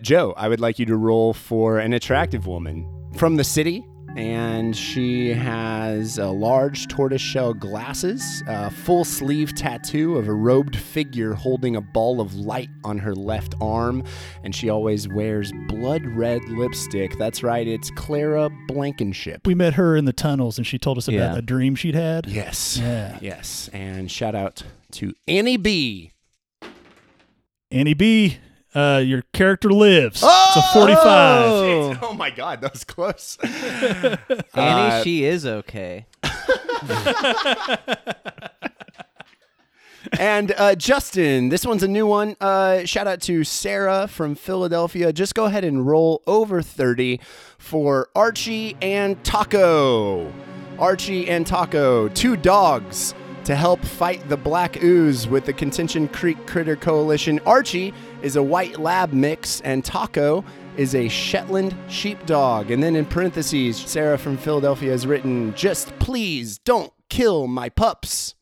Joe. 0.00 0.32
I 0.36 0.46
would 0.48 0.60
like 0.60 0.78
you 0.78 0.86
to 0.86 0.96
roll 0.96 1.32
for 1.32 1.78
an 1.80 1.92
attractive 1.92 2.46
woman 2.46 3.10
from 3.16 3.34
the 3.34 3.44
city. 3.44 3.84
And 4.14 4.76
she 4.76 5.30
has 5.32 6.18
a 6.18 6.28
large 6.28 6.86
tortoiseshell 6.88 7.54
glasses, 7.54 8.42
a 8.46 8.70
full 8.70 9.04
sleeve 9.04 9.54
tattoo 9.54 10.18
of 10.18 10.28
a 10.28 10.32
robed 10.34 10.76
figure 10.76 11.32
holding 11.32 11.76
a 11.76 11.80
ball 11.80 12.20
of 12.20 12.34
light 12.34 12.68
on 12.84 12.98
her 12.98 13.14
left 13.14 13.54
arm, 13.60 14.04
and 14.44 14.54
she 14.54 14.68
always 14.68 15.08
wears 15.08 15.50
blood 15.66 16.04
red 16.04 16.42
lipstick. 16.48 17.16
That's 17.18 17.42
right, 17.42 17.66
it's 17.66 17.90
Clara 17.92 18.50
Blankenship. 18.68 19.46
We 19.46 19.54
met 19.54 19.74
her 19.74 19.96
in 19.96 20.04
the 20.04 20.12
tunnels 20.12 20.58
and 20.58 20.66
she 20.66 20.78
told 20.78 20.98
us 20.98 21.08
about 21.08 21.32
Yeah. 21.32 21.36
a 21.38 21.42
dream 21.42 21.74
she'd 21.74 21.94
had. 21.94 22.26
Yes. 22.26 22.76
Yeah. 22.78 23.18
Yes. 23.22 23.70
And 23.72 24.10
shout 24.10 24.34
out 24.34 24.62
to 24.92 25.14
Annie 25.26 25.56
B. 25.56 26.12
Annie 27.70 27.94
B, 27.94 28.36
uh, 28.74 29.02
your 29.04 29.22
character 29.32 29.70
lives. 29.70 30.22
It's 30.24 30.56
a 30.56 30.62
45. 30.72 31.02
Oh, 31.04 31.98
oh 32.02 32.14
my 32.14 32.30
God, 32.30 32.60
that 32.62 32.72
was 32.72 32.84
close. 32.84 33.38
Annie, 33.42 34.16
Uh, 34.54 35.02
she 35.02 35.24
is 35.24 35.46
okay. 35.46 36.06
and 40.18 40.52
uh, 40.56 40.74
Justin, 40.74 41.48
this 41.48 41.64
one's 41.64 41.82
a 41.82 41.88
new 41.88 42.06
one. 42.06 42.36
Uh, 42.40 42.84
shout 42.84 43.06
out 43.06 43.20
to 43.22 43.44
Sarah 43.44 44.06
from 44.08 44.34
Philadelphia. 44.34 45.12
Just 45.12 45.34
go 45.34 45.44
ahead 45.44 45.64
and 45.64 45.86
roll 45.86 46.22
over 46.26 46.62
30 46.62 47.20
for 47.58 48.08
Archie 48.14 48.76
and 48.82 49.22
Taco. 49.24 50.32
Archie 50.78 51.28
and 51.28 51.46
Taco, 51.46 52.08
two 52.08 52.36
dogs 52.36 53.14
to 53.44 53.54
help 53.56 53.80
fight 53.80 54.28
the 54.28 54.36
black 54.36 54.82
ooze 54.82 55.26
with 55.28 55.44
the 55.44 55.52
Contention 55.52 56.08
Creek 56.08 56.46
Critter 56.46 56.76
Coalition. 56.76 57.40
Archie 57.46 57.92
is 58.22 58.36
a 58.36 58.42
white 58.42 58.78
lab 58.78 59.12
mix, 59.12 59.60
and 59.62 59.84
Taco 59.84 60.44
is 60.76 60.94
a 60.94 61.08
Shetland 61.08 61.76
sheepdog. 61.88 62.70
And 62.70 62.82
then 62.82 62.96
in 62.96 63.04
parentheses, 63.04 63.76
Sarah 63.76 64.18
from 64.18 64.36
Philadelphia 64.36 64.90
has 64.90 65.06
written, 65.06 65.54
Just 65.54 65.96
please 65.98 66.58
don't 66.58 66.92
kill 67.08 67.46
my 67.46 67.68
pups. 67.68 68.34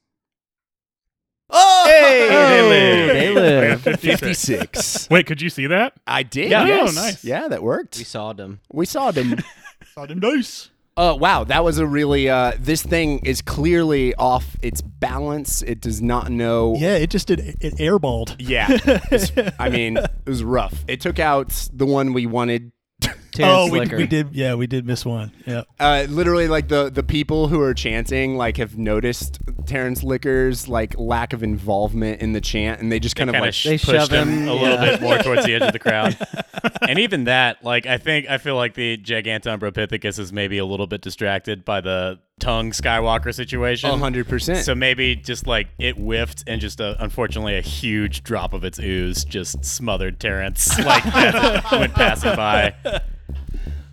Oh! 1.52 1.84
They 1.86 2.62
live. 2.62 3.82
They 3.82 3.90
live. 3.90 4.00
56. 4.00 5.08
Wait, 5.10 5.26
could 5.26 5.42
you 5.42 5.50
see 5.50 5.66
that? 5.66 5.94
I 6.06 6.22
did. 6.22 6.50
Yeah. 6.50 6.64
Yes. 6.66 6.96
Oh, 6.96 7.00
nice. 7.00 7.24
Yeah, 7.24 7.48
that 7.48 7.62
worked. 7.62 7.98
We 7.98 8.04
saw 8.04 8.32
them. 8.32 8.60
We 8.72 8.86
saw 8.86 9.10
them. 9.10 9.36
Saw 9.94 10.06
them 10.06 10.20
dice. 10.20 10.70
Uh, 10.96 11.16
wow, 11.18 11.44
that 11.44 11.64
was 11.64 11.78
a 11.78 11.86
really. 11.86 12.28
Uh, 12.28 12.52
this 12.58 12.82
thing 12.82 13.20
is 13.20 13.40
clearly 13.40 14.14
off 14.16 14.56
its 14.62 14.82
balance. 14.82 15.62
It 15.62 15.80
does 15.80 16.02
not 16.02 16.30
know. 16.30 16.74
Yeah, 16.76 16.96
it 16.96 17.10
just 17.10 17.28
did. 17.28 17.40
It 17.60 17.74
airballed. 17.76 18.36
Yeah. 18.38 18.76
I 19.58 19.68
mean, 19.70 19.96
it 19.96 20.10
was 20.26 20.44
rough. 20.44 20.84
It 20.88 21.00
took 21.00 21.18
out 21.18 21.68
the 21.72 21.86
one 21.86 22.12
we 22.12 22.26
wanted. 22.26 22.72
Terrence 23.32 23.68
oh, 23.68 23.70
we, 23.70 23.80
Licker. 23.80 23.96
we 23.96 24.06
did. 24.06 24.34
Yeah, 24.34 24.54
we 24.54 24.66
did 24.66 24.86
miss 24.86 25.04
one. 25.04 25.32
Yeah. 25.46 25.62
Uh, 25.78 26.06
literally, 26.08 26.48
like 26.48 26.68
the 26.68 26.90
the 26.90 27.02
people 27.02 27.48
who 27.48 27.60
are 27.60 27.74
chanting, 27.74 28.36
like 28.36 28.56
have 28.56 28.76
noticed 28.76 29.38
Terrence 29.66 30.02
Licker's 30.02 30.68
like 30.68 30.98
lack 30.98 31.32
of 31.32 31.42
involvement 31.42 32.20
in 32.20 32.32
the 32.32 32.40
chant, 32.40 32.80
and 32.80 32.90
they 32.90 32.98
just 32.98 33.16
kind 33.16 33.30
of 33.30 33.34
kind 33.34 33.46
like 33.46 33.54
of 33.54 33.62
They 33.62 33.78
pushed 33.78 33.84
shove 33.84 34.10
him, 34.10 34.28
him, 34.28 34.48
a 34.48 34.54
little 34.54 34.68
yeah. 34.68 34.90
bit 34.90 35.02
more 35.02 35.18
towards 35.18 35.44
the 35.44 35.54
edge 35.54 35.62
of 35.62 35.72
the 35.72 35.78
crowd. 35.78 36.16
and 36.88 36.98
even 36.98 37.24
that, 37.24 37.62
like 37.64 37.86
I 37.86 37.98
think 37.98 38.28
I 38.28 38.38
feel 38.38 38.56
like 38.56 38.74
the 38.74 38.96
Giganton 38.96 39.58
Propithecus 39.58 40.18
is 40.18 40.32
maybe 40.32 40.58
a 40.58 40.64
little 40.64 40.86
bit 40.86 41.00
distracted 41.02 41.64
by 41.64 41.80
the 41.80 42.18
tongue 42.40 42.72
Skywalker 42.72 43.34
situation. 43.34 43.96
hundred 43.98 44.28
percent. 44.28 44.64
So 44.64 44.74
maybe 44.74 45.14
just 45.16 45.46
like 45.46 45.68
it 45.78 45.96
whiffed 45.96 46.44
and 46.46 46.60
just 46.60 46.80
a, 46.80 46.96
unfortunately 47.02 47.56
a 47.56 47.60
huge 47.60 48.24
drop 48.24 48.52
of 48.52 48.64
its 48.64 48.78
ooze 48.80 49.24
just 49.24 49.64
smothered 49.64 50.18
Terrence 50.18 50.76
like 50.84 51.06
as 51.06 51.62
it 51.72 51.78
went 51.78 51.94
passing 51.94 52.34
by. 52.34 52.74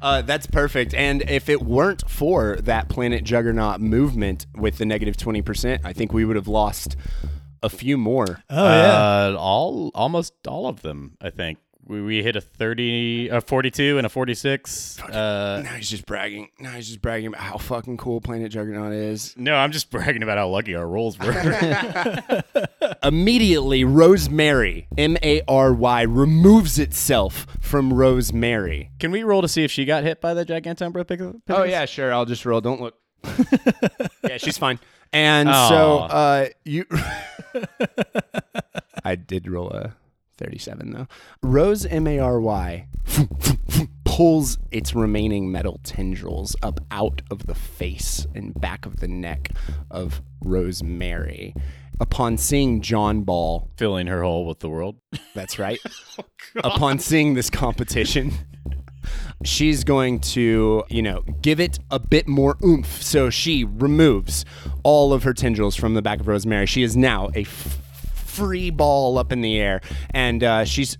Uh, 0.02 0.22
that's 0.22 0.48
perfect. 0.48 0.94
And 0.94 1.28
if 1.30 1.50
it 1.50 1.62
weren't 1.62 2.08
for 2.10 2.58
that 2.58 2.88
Planet 2.88 3.24
Juggernaut 3.24 3.82
movement 3.82 4.46
with 4.56 4.78
the 4.78 4.86
negative 4.86 5.18
20%, 5.18 5.80
I 5.84 5.92
think 5.94 6.14
we 6.14 6.24
would 6.24 6.36
have 6.36 6.48
lost 6.48 6.96
a 7.64 7.70
few 7.70 7.98
more. 7.98 8.44
Oh 8.50 8.64
yeah. 8.70 9.34
Uh, 9.34 9.36
all 9.40 9.92
almost 9.96 10.34
all 10.48 10.68
of 10.68 10.82
them, 10.82 11.18
I 11.22 11.30
think. 11.32 11.58
We, 11.88 12.02
we 12.02 12.22
hit 12.22 12.36
a 12.36 12.42
30, 12.42 13.30
a 13.30 13.40
42 13.40 13.98
and 13.98 14.06
a 14.06 14.10
46. 14.10 15.00
Uh, 15.02 15.62
now 15.64 15.72
he's 15.72 15.90
just 15.90 16.06
bragging. 16.06 16.50
Now 16.60 16.72
he's 16.72 16.88
just 16.88 17.02
bragging 17.02 17.28
about 17.28 17.40
how 17.40 17.58
fucking 17.58 17.96
cool 17.96 18.20
Planet 18.20 18.52
Juggernaut 18.52 18.92
is. 18.92 19.34
no, 19.38 19.56
I'm 19.56 19.72
just 19.72 19.90
bragging 19.90 20.22
about 20.22 20.38
how 20.38 20.50
lucky 20.50 20.76
our 20.76 20.86
rolls 20.86 21.18
were. 21.18 22.44
Immediately, 23.04 23.86
Rosemary, 23.86 24.88
M 24.98 25.16
A 25.24 25.42
R 25.48 25.74
Y, 25.74 26.02
removes 26.02 26.78
itself 26.78 27.48
from 27.62 27.94
Rosemary. 27.94 28.92
Can 29.00 29.12
we 29.12 29.24
roll 29.24 29.42
to 29.42 29.48
see 29.48 29.64
if 29.64 29.72
she 29.72 29.86
got 29.86 30.04
hit 30.04 30.20
by 30.20 30.34
the 30.34 30.46
Giganton 30.46 30.92
Propithecus? 30.92 31.42
Oh, 31.48 31.64
yeah, 31.64 31.86
sure. 31.86 32.12
I'll 32.14 32.26
just 32.26 32.46
roll. 32.46 32.60
Don't 32.60 32.82
look. 32.82 32.96
yeah, 34.28 34.38
she's 34.38 34.58
fine. 34.58 34.80
And 35.14 35.48
so 35.48 36.00
uh, 36.00 36.48
you. 36.66 36.86
I 39.06 39.16
did 39.16 39.48
roll 39.48 39.70
a 39.72 39.96
37, 40.38 40.92
though. 40.92 41.08
Rose, 41.44 41.86
M 41.86 42.08
A 42.08 42.20
R 42.20 42.40
Y, 42.40 42.88
pulls 44.06 44.58
its 44.72 44.94
remaining 44.96 45.52
metal 45.52 45.80
tendrils 45.84 46.56
up 46.64 46.80
out 46.92 47.22
of 47.30 47.46
the 47.48 47.56
face 47.56 48.26
and 48.36 48.54
back 48.60 48.86
of 48.86 48.98
the 48.98 49.08
neck 49.08 49.50
of 49.92 50.22
Rosemary. 50.44 51.54
Upon 52.00 52.38
seeing 52.38 52.82
John 52.82 53.24
Ball, 53.24 53.70
Filling 53.76 54.06
her 54.08 54.22
hole 54.22 54.46
with 54.46 54.60
the 54.60 54.70
world. 54.70 54.98
that's 55.34 55.58
right. 55.60 55.80
Oh, 56.64 56.72
Upon 56.72 56.98
seeing 56.98 57.36
this 57.36 57.50
competition, 57.52 58.32
she's 59.44 59.84
going 59.84 60.20
to, 60.22 60.84
you 60.90 61.02
know, 61.04 61.22
give 61.42 61.60
it 61.60 61.78
a 61.92 62.00
bit 62.00 62.28
more 62.28 62.58
oomph. 62.64 63.02
So 63.04 63.30
she 63.30 63.64
removes 63.64 64.44
all 64.84 65.14
of 65.14 65.22
her 65.24 65.34
tendrils 65.36 65.76
from 65.76 65.94
the 65.94 66.02
back 66.02 66.20
of 66.20 66.28
Rosemary. 66.28 66.66
She 66.66 66.82
is 66.82 66.98
now 66.98 67.30
a 67.36 67.42
f- 67.42 67.80
free 68.38 68.70
ball 68.70 69.18
up 69.18 69.32
in 69.32 69.42
the 69.42 69.60
air, 69.60 69.82
and 70.12 70.44
uh, 70.44 70.64
she's 70.64 70.98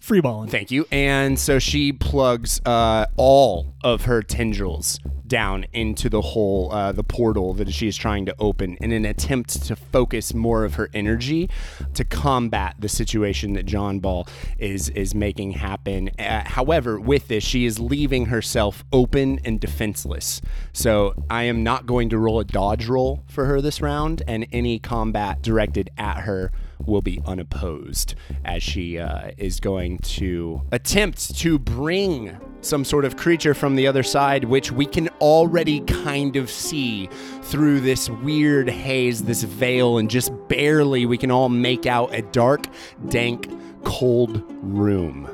Freeballing. 0.00 0.50
Thank 0.50 0.70
you. 0.70 0.86
And 0.92 1.38
so 1.38 1.58
she 1.58 1.92
plugs 1.92 2.60
uh, 2.66 3.06
all 3.16 3.74
of 3.82 4.04
her 4.04 4.22
tendrils 4.22 5.00
down 5.26 5.64
into 5.72 6.08
the 6.08 6.20
hole, 6.20 6.70
uh, 6.72 6.92
the 6.92 7.02
portal 7.02 7.54
that 7.54 7.72
she 7.72 7.88
is 7.88 7.96
trying 7.96 8.26
to 8.26 8.34
open 8.38 8.76
in 8.80 8.92
an 8.92 9.04
attempt 9.04 9.62
to 9.66 9.74
focus 9.74 10.34
more 10.34 10.64
of 10.64 10.74
her 10.74 10.90
energy 10.92 11.48
to 11.94 12.04
combat 12.04 12.76
the 12.78 12.88
situation 12.88 13.54
that 13.54 13.64
John 13.64 14.00
Ball 14.00 14.28
is 14.58 14.90
is 14.90 15.14
making 15.14 15.52
happen. 15.52 16.10
Uh, 16.18 16.42
however, 16.46 17.00
with 17.00 17.28
this, 17.28 17.42
she 17.42 17.64
is 17.64 17.80
leaving 17.80 18.26
herself 18.26 18.84
open 18.92 19.40
and 19.44 19.58
defenseless. 19.58 20.42
So 20.72 21.14
I 21.30 21.44
am 21.44 21.62
not 21.62 21.86
going 21.86 22.10
to 22.10 22.18
roll 22.18 22.40
a 22.40 22.44
dodge 22.44 22.86
roll 22.86 23.24
for 23.26 23.46
her 23.46 23.60
this 23.60 23.80
round, 23.80 24.22
and 24.28 24.46
any 24.52 24.78
combat 24.78 25.40
directed 25.42 25.90
at 25.96 26.20
her 26.20 26.52
will 26.86 27.02
be 27.02 27.20
unopposed 27.26 28.14
as 28.44 28.62
she 28.62 28.98
uh, 28.98 29.30
is 29.36 29.60
going 29.60 29.98
to 29.98 30.62
attempt 30.72 31.36
to 31.38 31.58
bring 31.58 32.38
some 32.60 32.84
sort 32.84 33.04
of 33.04 33.16
creature 33.16 33.54
from 33.54 33.76
the 33.76 33.86
other 33.86 34.02
side, 34.02 34.44
which 34.44 34.72
we 34.72 34.86
can 34.86 35.08
already 35.20 35.80
kind 35.80 36.36
of 36.36 36.50
see 36.50 37.08
through 37.42 37.80
this 37.80 38.08
weird 38.08 38.68
haze, 38.68 39.22
this 39.22 39.42
veil, 39.42 39.98
and 39.98 40.10
just 40.10 40.32
barely 40.48 41.06
we 41.06 41.18
can 41.18 41.30
all 41.30 41.48
make 41.48 41.86
out 41.86 42.14
a 42.14 42.22
dark, 42.22 42.66
dank, 43.08 43.50
cold 43.84 44.42
room. 44.62 45.28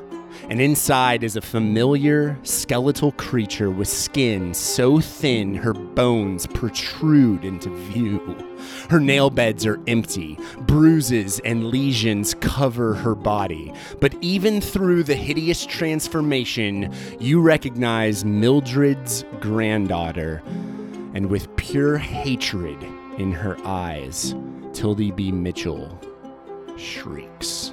And 0.51 0.59
inside 0.59 1.23
is 1.23 1.37
a 1.37 1.41
familiar 1.41 2.37
skeletal 2.43 3.13
creature 3.13 3.71
with 3.71 3.87
skin 3.87 4.53
so 4.53 4.99
thin 4.99 5.55
her 5.55 5.73
bones 5.73 6.45
protrude 6.45 7.45
into 7.45 7.69
view. 7.69 8.19
Her 8.89 8.99
nail 8.99 9.29
beds 9.29 9.65
are 9.65 9.79
empty, 9.87 10.37
bruises 10.63 11.39
and 11.45 11.69
lesions 11.69 12.33
cover 12.33 12.95
her 12.95 13.15
body. 13.15 13.71
But 14.01 14.13
even 14.19 14.59
through 14.59 15.03
the 15.03 15.15
hideous 15.15 15.65
transformation, 15.65 16.93
you 17.17 17.39
recognize 17.39 18.25
Mildred's 18.25 19.23
granddaughter. 19.39 20.43
And 21.13 21.29
with 21.29 21.55
pure 21.55 21.97
hatred 21.97 22.83
in 23.17 23.31
her 23.31 23.55
eyes, 23.63 24.35
Tildy 24.73 25.11
B. 25.11 25.31
Mitchell 25.31 25.97
shrieks. 26.75 27.71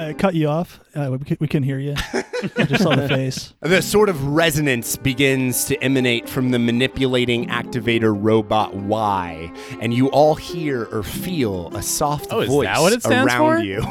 I 0.00 0.12
cut 0.14 0.34
you 0.34 0.48
off. 0.48 0.80
Uh, 0.94 1.08
we, 1.18 1.18
can, 1.24 1.36
we 1.40 1.46
can 1.48 1.62
hear 1.62 1.78
you. 1.78 1.94
I 2.14 2.64
just 2.64 2.82
saw 2.82 2.96
the 2.96 3.08
face. 3.16 3.52
The 3.60 3.82
sort 3.82 4.08
of 4.08 4.24
resonance 4.28 4.96
begins 4.96 5.64
to 5.66 5.76
emanate 5.82 6.28
from 6.28 6.50
the 6.50 6.58
manipulating 6.58 7.48
activator 7.48 8.16
robot 8.18 8.74
Y, 8.74 9.52
and 9.80 9.92
you 9.92 10.08
all 10.08 10.34
hear 10.34 10.84
or 10.86 11.02
feel 11.02 11.74
a 11.76 11.82
soft 11.82 12.28
Oh, 12.32 12.40
is 12.40 12.48
voice 12.48 12.66
that 12.66 12.80
what 12.80 12.92
it 12.94 13.02
stands 13.02 13.32
around 13.32 13.58
for? 13.58 13.62
you. 13.62 13.82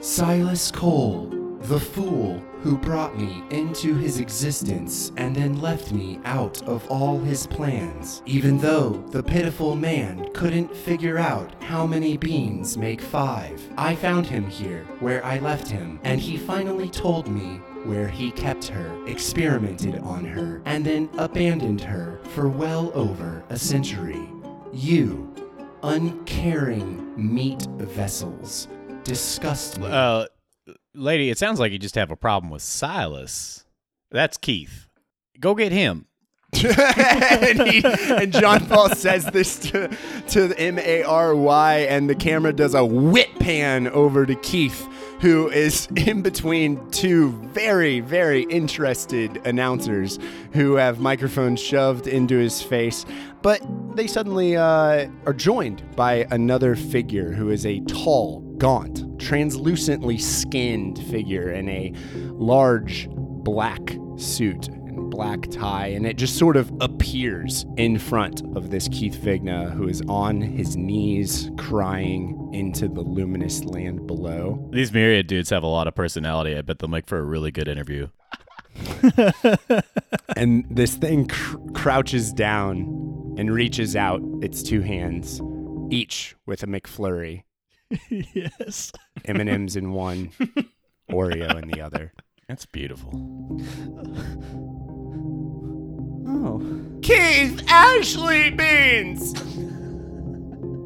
Silas 0.02 0.70
Cole, 0.70 1.26
the 1.62 1.80
fool 1.80 2.42
who 2.62 2.76
brought 2.76 3.16
me 3.16 3.42
into 3.50 3.94
his 3.94 4.20
existence 4.20 5.12
and 5.16 5.34
then 5.34 5.60
left 5.60 5.92
me 5.92 6.20
out 6.24 6.62
of 6.62 6.86
all 6.90 7.18
his 7.18 7.46
plans, 7.46 8.22
even 8.26 8.58
though 8.58 8.90
the 9.10 9.22
pitiful 9.22 9.74
man 9.74 10.28
couldn't 10.34 10.74
figure 10.74 11.18
out 11.18 11.54
how 11.62 11.86
many 11.86 12.16
beans 12.16 12.76
make 12.76 13.00
five. 13.00 13.62
I 13.76 13.94
found 13.94 14.26
him 14.26 14.48
here 14.48 14.84
where 15.00 15.24
I 15.24 15.38
left 15.38 15.68
him, 15.68 16.00
and 16.04 16.20
he 16.20 16.36
finally 16.36 16.90
told 16.90 17.28
me 17.28 17.60
where 17.84 18.08
he 18.08 18.30
kept 18.30 18.68
her, 18.68 19.06
experimented 19.06 19.98
on 20.00 20.24
her, 20.24 20.60
and 20.66 20.84
then 20.84 21.08
abandoned 21.16 21.80
her 21.80 22.20
for 22.24 22.48
well 22.48 22.92
over 22.94 23.42
a 23.48 23.58
century. 23.58 24.28
You, 24.72 25.34
uncaring 25.82 27.14
meat 27.16 27.62
vessels, 27.78 28.68
disgust 29.02 29.78
me. 29.78 29.86
Uh, 29.86 30.26
lady, 30.94 31.30
it 31.30 31.38
sounds 31.38 31.60
like 31.60 31.72
you 31.72 31.78
just 31.78 31.94
have 31.94 32.10
a 32.10 32.16
problem 32.16 32.50
with 32.50 32.62
Silas. 32.62 33.64
That's 34.10 34.36
Keith. 34.36 34.88
Go 35.38 35.54
get 35.54 35.72
him. 35.72 36.06
and, 36.64 37.62
he, 37.62 37.82
and 37.84 38.32
John 38.32 38.66
Paul 38.66 38.90
says 38.90 39.24
this 39.26 39.56
to, 39.70 39.88
to 40.30 40.48
the 40.48 40.58
M 40.58 40.80
A 40.80 41.04
R 41.04 41.34
Y, 41.36 41.78
and 41.88 42.10
the 42.10 42.14
camera 42.16 42.52
does 42.52 42.74
a 42.74 42.84
whip 42.84 43.28
pan 43.38 43.86
over 43.86 44.26
to 44.26 44.34
Keith, 44.34 44.88
who 45.20 45.48
is 45.48 45.86
in 45.94 46.22
between 46.22 46.90
two 46.90 47.30
very, 47.52 48.00
very 48.00 48.42
interested 48.44 49.40
announcers 49.46 50.18
who 50.52 50.74
have 50.74 50.98
microphones 50.98 51.60
shoved 51.60 52.08
into 52.08 52.36
his 52.36 52.60
face. 52.60 53.06
But 53.42 53.62
they 53.96 54.06
suddenly 54.06 54.56
uh, 54.56 55.08
are 55.26 55.32
joined 55.32 55.82
by 55.96 56.26
another 56.30 56.76
figure 56.76 57.32
who 57.32 57.50
is 57.50 57.64
a 57.66 57.80
tall, 57.80 58.40
gaunt, 58.58 59.20
translucently 59.20 60.18
skinned 60.18 60.98
figure 61.06 61.50
in 61.50 61.68
a 61.68 61.92
large 62.14 63.08
black 63.10 63.96
suit 64.16 64.68
and 64.68 65.10
black 65.10 65.50
tie, 65.50 65.86
and 65.88 66.06
it 66.06 66.16
just 66.16 66.36
sort 66.36 66.56
of 66.56 66.70
appears 66.80 67.64
in 67.76 67.98
front 67.98 68.42
of 68.56 68.70
this 68.70 68.88
Keith 68.88 69.16
Vigna, 69.16 69.72
who 69.72 69.88
is 69.88 70.02
on 70.08 70.40
his 70.40 70.76
knees 70.76 71.50
crying 71.56 72.50
into 72.52 72.88
the 72.88 73.00
luminous 73.00 73.64
land 73.64 74.06
below. 74.06 74.68
These 74.72 74.92
myriad 74.92 75.26
dudes 75.26 75.50
have 75.50 75.62
a 75.62 75.68
lot 75.68 75.86
of 75.88 75.94
personality. 75.94 76.56
I 76.56 76.62
bet 76.62 76.78
they'll 76.78 76.88
make 76.90 77.06
for 77.06 77.18
a 77.18 77.24
really 77.24 77.50
good 77.50 77.68
interview. 77.68 78.08
And 80.36 80.64
this 80.70 80.94
thing 80.94 81.26
cr- 81.26 81.58
crouches 81.74 82.32
down 82.32 82.99
and 83.40 83.50
reaches 83.54 83.96
out 83.96 84.20
its 84.42 84.62
two 84.62 84.82
hands, 84.82 85.40
each 85.88 86.36
with 86.44 86.62
a 86.62 86.66
McFlurry, 86.66 87.44
yes. 88.10 88.92
M&M's 89.24 89.76
in 89.76 89.92
one, 89.92 90.30
Oreo 91.10 91.60
in 91.62 91.70
the 91.70 91.80
other. 91.80 92.12
That's 92.48 92.66
beautiful. 92.66 93.10
Oh. 96.28 96.60
Keith 97.00 97.64
Ashley 97.66 98.50
Beans! 98.50 99.32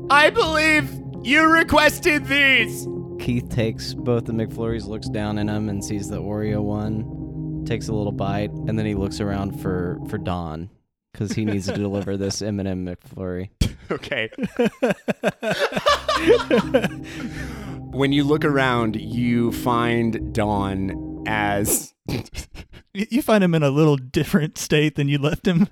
I 0.09 0.31
believe 0.31 0.88
you 1.25 1.53
requested 1.53 2.25
these! 2.27 2.87
Keith 3.19 3.49
takes 3.49 3.95
both 3.95 4.27
the 4.27 4.33
McFlurries, 4.33 4.87
looks 4.87 5.09
down 5.09 5.38
in 5.38 5.49
them, 5.49 5.69
and 5.69 5.85
sees 5.85 6.09
the 6.09 6.23
Oreo 6.23 6.62
one, 6.62 7.64
takes 7.64 7.88
a 7.88 7.93
little 7.93 8.12
bite, 8.12 8.53
and 8.53 8.79
then 8.79 8.87
he 8.87 8.95
looks 8.95 9.21
around 9.21 9.61
for 9.61 9.99
for 10.09 10.19
Don 10.19 10.71
because 11.14 11.33
he 11.33 11.44
needs 11.44 11.66
to 11.66 11.72
deliver 11.79 12.16
this 12.16 12.42
M&M 12.42 12.85
McFlurry. 12.85 13.50
Okay. 13.90 14.29
when 17.90 18.12
you 18.12 18.24
look 18.24 18.44
around, 18.44 18.96
you 18.96 19.53
find 19.53 20.35
Don 20.35 21.22
as 21.27 21.94
You 22.92 23.22
find 23.22 23.42
him 23.42 23.55
in 23.55 23.62
a 23.64 23.70
little 23.70 23.96
different 23.96 24.57
state 24.57 24.94
than 24.94 25.09
you 25.09 25.18
left 25.18 25.46
him. 25.46 25.68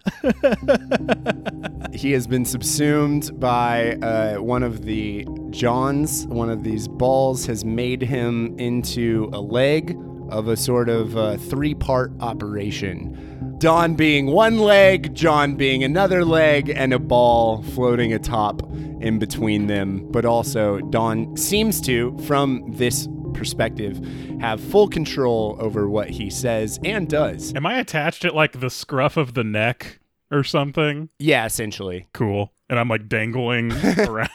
he 1.93 2.11
has 2.13 2.27
been 2.27 2.45
subsumed 2.45 3.39
by 3.39 3.93
uh, 3.97 4.37
one 4.39 4.65
of 4.65 4.85
the 4.85 5.25
Johns. 5.51 6.27
One 6.27 6.51
of 6.51 6.65
these 6.65 6.89
balls 6.89 7.47
has 7.47 7.65
made 7.65 8.03
him 8.03 8.59
into 8.59 9.31
a 9.33 9.41
leg 9.41 9.97
of 10.31 10.49
a 10.49 10.57
sort 10.57 10.89
of 10.89 11.17
uh, 11.17 11.37
three 11.37 11.75
part 11.75 12.13
operation. 12.19 13.32
Don 13.63 13.95
being 13.95 14.27
one 14.27 14.59
leg, 14.59 15.15
John 15.15 15.55
being 15.55 15.85
another 15.85 16.25
leg, 16.25 16.69
and 16.69 16.93
a 16.93 16.99
ball 16.99 17.63
floating 17.63 18.13
atop 18.13 18.61
in 19.01 19.21
between 19.21 19.69
them. 19.69 20.05
But 20.11 20.25
also, 20.25 20.81
Don 20.81 21.37
seems 21.37 21.81
to, 21.83 22.19
from 22.27 22.65
this 22.73 23.07
perspective, 23.35 24.05
have 24.41 24.61
full 24.61 24.89
control 24.89 25.57
over 25.61 25.89
what 25.89 26.11
he 26.11 26.29
says 26.29 26.81
and 26.85 27.09
does. 27.09 27.55
Am 27.55 27.65
I 27.65 27.79
attached 27.79 28.25
at 28.25 28.35
like 28.35 28.59
the 28.59 28.69
scruff 28.69 29.17
of 29.17 29.35
the 29.35 29.45
neck 29.45 30.01
or 30.33 30.43
something? 30.43 31.11
Yeah, 31.21 31.47
essentially. 31.47 32.09
Cool. 32.13 32.53
And 32.69 32.81
I'm 32.81 32.89
like 32.89 33.09
dangling 33.09 33.71
around. 33.99 34.31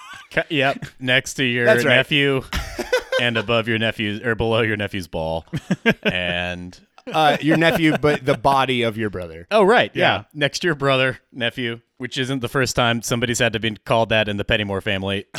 Yep, 0.47 0.85
next 1.01 1.33
to 1.33 1.43
your 1.43 1.65
That's 1.65 1.83
right. 1.83 1.97
nephew, 1.97 2.43
and 3.21 3.35
above 3.35 3.67
your 3.67 3.77
nephew's 3.77 4.21
or 4.21 4.35
below 4.35 4.61
your 4.61 4.77
nephew's 4.77 5.07
ball, 5.09 5.45
and 6.03 6.79
Uh, 7.11 7.37
your 7.41 7.57
nephew, 7.57 7.97
but 7.97 8.25
the 8.25 8.37
body 8.37 8.81
of 8.83 8.97
your 8.97 9.09
brother. 9.09 9.47
oh 9.51 9.63
right, 9.63 9.91
yeah. 9.93 10.17
Yeah. 10.17 10.23
next 10.33 10.59
to 10.59 10.67
your 10.67 10.75
brother, 10.75 11.19
nephew, 11.31 11.81
which 11.97 12.17
isn't 12.17 12.39
the 12.39 12.49
first 12.49 12.75
time 12.75 13.01
somebody's 13.01 13.39
had 13.39 13.53
to 13.53 13.59
be 13.59 13.71
called 13.75 14.09
that 14.09 14.27
in 14.27 14.37
the 14.37 14.45
Pettymore 14.45 14.81
family. 14.83 15.25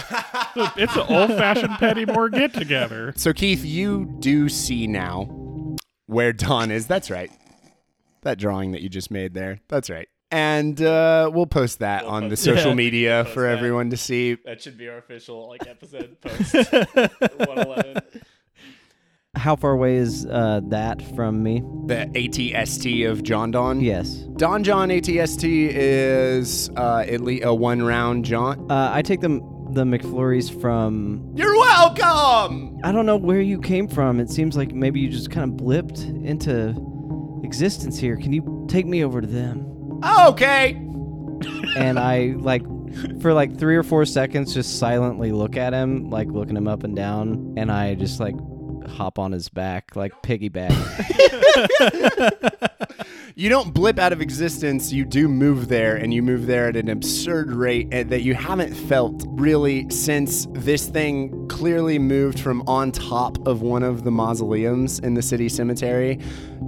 it's 0.77 0.97
an 0.97 1.05
old 1.09 1.31
fashioned 1.31 1.73
Pettymore 1.75 2.31
get 2.33 2.55
together. 2.55 3.13
So, 3.17 3.33
Keith, 3.33 3.65
you 3.65 4.17
do 4.21 4.49
see 4.49 4.87
now 4.87 5.77
where 6.07 6.33
Don 6.33 6.71
is. 6.71 6.87
That's 6.87 7.11
right. 7.11 7.31
That 8.23 8.39
drawing 8.39 8.73
that 8.73 8.83
you 8.83 8.89
just 8.89 9.11
made 9.11 9.35
there. 9.35 9.61
That's 9.69 9.89
right. 9.91 10.09
And 10.31 10.83
uh, 10.83 11.31
we'll 11.33 11.47
post 11.47 11.79
that 11.79 12.05
on 12.05 12.29
the 12.29 12.37
social 12.37 12.71
Yeah. 12.71 12.75
media 12.75 13.25
for 13.33 13.47
everyone 13.47 13.89
to 13.91 13.97
see. 13.97 14.37
That 14.45 14.61
should 14.61 14.77
be 14.77 14.89
our 14.89 14.99
official 14.99 15.49
like 15.49 15.67
episode 15.67 16.21
post. 16.21 16.55
One 17.47 17.59
eleven. 17.59 18.03
How 19.39 19.55
far 19.55 19.71
away 19.71 19.97
is 19.97 20.27
uh, 20.27 20.61
that 20.65 21.01
from 21.15 21.43
me? 21.43 21.61
The 21.87 22.11
ATST 22.15 23.09
of 23.09 23.23
John 23.23 23.53
Don. 23.53 23.81
Yes. 23.81 24.11
Don 24.37 24.65
John 24.65 24.89
ATST 24.89 25.71
is 25.73 26.71
uh, 26.77 27.05
at 27.07 27.21
least 27.21 27.45
a 27.45 27.55
one 27.55 27.83
round 27.83 28.25
jaunt. 28.25 28.71
Uh, 28.71 28.91
I 28.93 29.03
take 29.03 29.21
them 29.21 29.41
the 29.73 29.85
McFlurries 29.85 30.61
from. 30.61 31.33
You're 31.35 31.57
welcome. 31.57 32.81
I 32.83 32.91
don't 32.91 33.07
know 33.07 33.17
where 33.17 33.41
you 33.41 33.61
came 33.61 33.87
from. 33.87 34.19
It 34.19 34.29
seems 34.29 34.57
like 34.57 34.73
maybe 34.73 34.99
you 34.99 35.09
just 35.09 35.31
kind 35.31 35.49
of 35.49 35.57
blipped 35.57 36.05
into 36.25 37.41
existence 37.45 37.97
here. 37.97 38.17
Can 38.17 38.33
you 38.33 38.67
take 38.69 38.87
me 38.87 39.05
over 39.05 39.21
to 39.21 39.27
them? 39.27 40.01
Okay. 40.05 40.73
and 41.77 41.99
I 41.99 42.35
like 42.39 42.63
for 43.21 43.33
like 43.33 43.57
three 43.57 43.77
or 43.77 43.83
four 43.85 44.05
seconds 44.05 44.53
just 44.53 44.79
silently 44.79 45.31
look 45.31 45.57
at 45.57 45.73
him, 45.73 46.11
like 46.11 46.29
looking 46.29 46.57
him 46.57 46.67
up 46.67 46.83
and 46.83 46.97
down, 46.97 47.55
and 47.57 47.71
I 47.71 47.95
just 47.95 48.19
like 48.19 48.35
hop 48.89 49.19
on 49.19 49.33
his 49.33 49.49
back, 49.49 49.95
like 49.97 50.13
piggyback. 50.23 50.75
You 53.35 53.49
don't 53.49 53.73
blip 53.73 54.01
out 54.01 54.13
of 54.13 54.21
existence. 54.21 54.93
You 54.93 55.05
do 55.05 55.29
move 55.29 55.69
there, 55.69 55.95
and 55.95 56.13
you 56.13 56.25
move 56.25 56.47
there 56.47 56.67
at 56.67 56.77
an 56.77 56.89
absurd 56.89 57.53
rate 57.53 57.87
eh, 57.93 58.03
that 58.03 58.23
you 58.23 58.35
haven't 58.35 58.75
felt 58.75 59.25
really 59.29 59.89
since 59.91 60.49
this 60.55 60.87
thing 60.87 61.47
clearly 61.47 62.01
moved 62.01 62.41
from 62.41 62.63
on 62.63 62.91
top 62.91 63.47
of 63.47 63.63
one 63.63 63.85
of 63.85 64.03
the 64.03 64.11
mausoleums 64.11 64.99
in 64.99 65.15
the 65.15 65.23
city 65.23 65.49
cemetery 65.49 66.19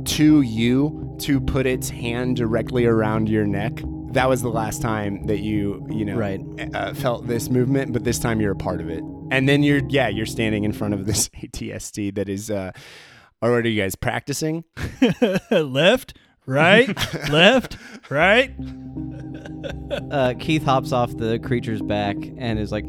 to 0.05 0.43
you 0.43 1.17
to 1.19 1.41
put 1.41 1.67
its 1.67 1.91
hand 1.91 2.37
directly 2.37 2.87
around 2.87 3.29
your 3.29 3.47
neck. 3.49 3.83
That 4.13 4.29
was 4.29 4.41
the 4.41 4.49
last 4.51 4.81
time 4.81 5.27
that 5.27 5.41
you, 5.41 5.85
you 5.91 6.05
know, 6.05 6.15
Right. 6.17 6.41
uh, 6.73 6.95
felt 6.95 7.27
this 7.27 7.51
movement, 7.51 7.93
but 7.93 8.05
this 8.05 8.21
time 8.21 8.41
you're 8.41 8.53
a 8.53 8.57
part 8.57 8.81
of 8.81 8.89
it. 8.89 9.03
And 9.31 9.49
then 9.49 9.63
you're, 9.63 9.81
yeah, 9.89 10.09
you're 10.09 10.27
standing 10.27 10.65
in 10.65 10.73
front 10.73 10.95
of 10.95 11.07
this 11.07 11.29
ATST 11.43 12.15
that 12.17 12.29
is, 12.29 12.51
uh, 12.51 12.73
or 13.43 13.53
what 13.53 13.65
are 13.65 13.69
you 13.69 13.81
guys 13.81 13.95
practicing? 13.95 14.65
left, 15.51 16.17
right, 16.47 16.89
left, 17.31 17.77
right. 18.11 18.53
uh, 20.11 20.35
Keith 20.39 20.65
hops 20.65 20.93
off 20.93 21.17
the 21.17 21.39
creature's 21.39 21.81
back 21.83 22.17
and 22.37 22.59
is 22.59 22.73
like, 22.73 22.85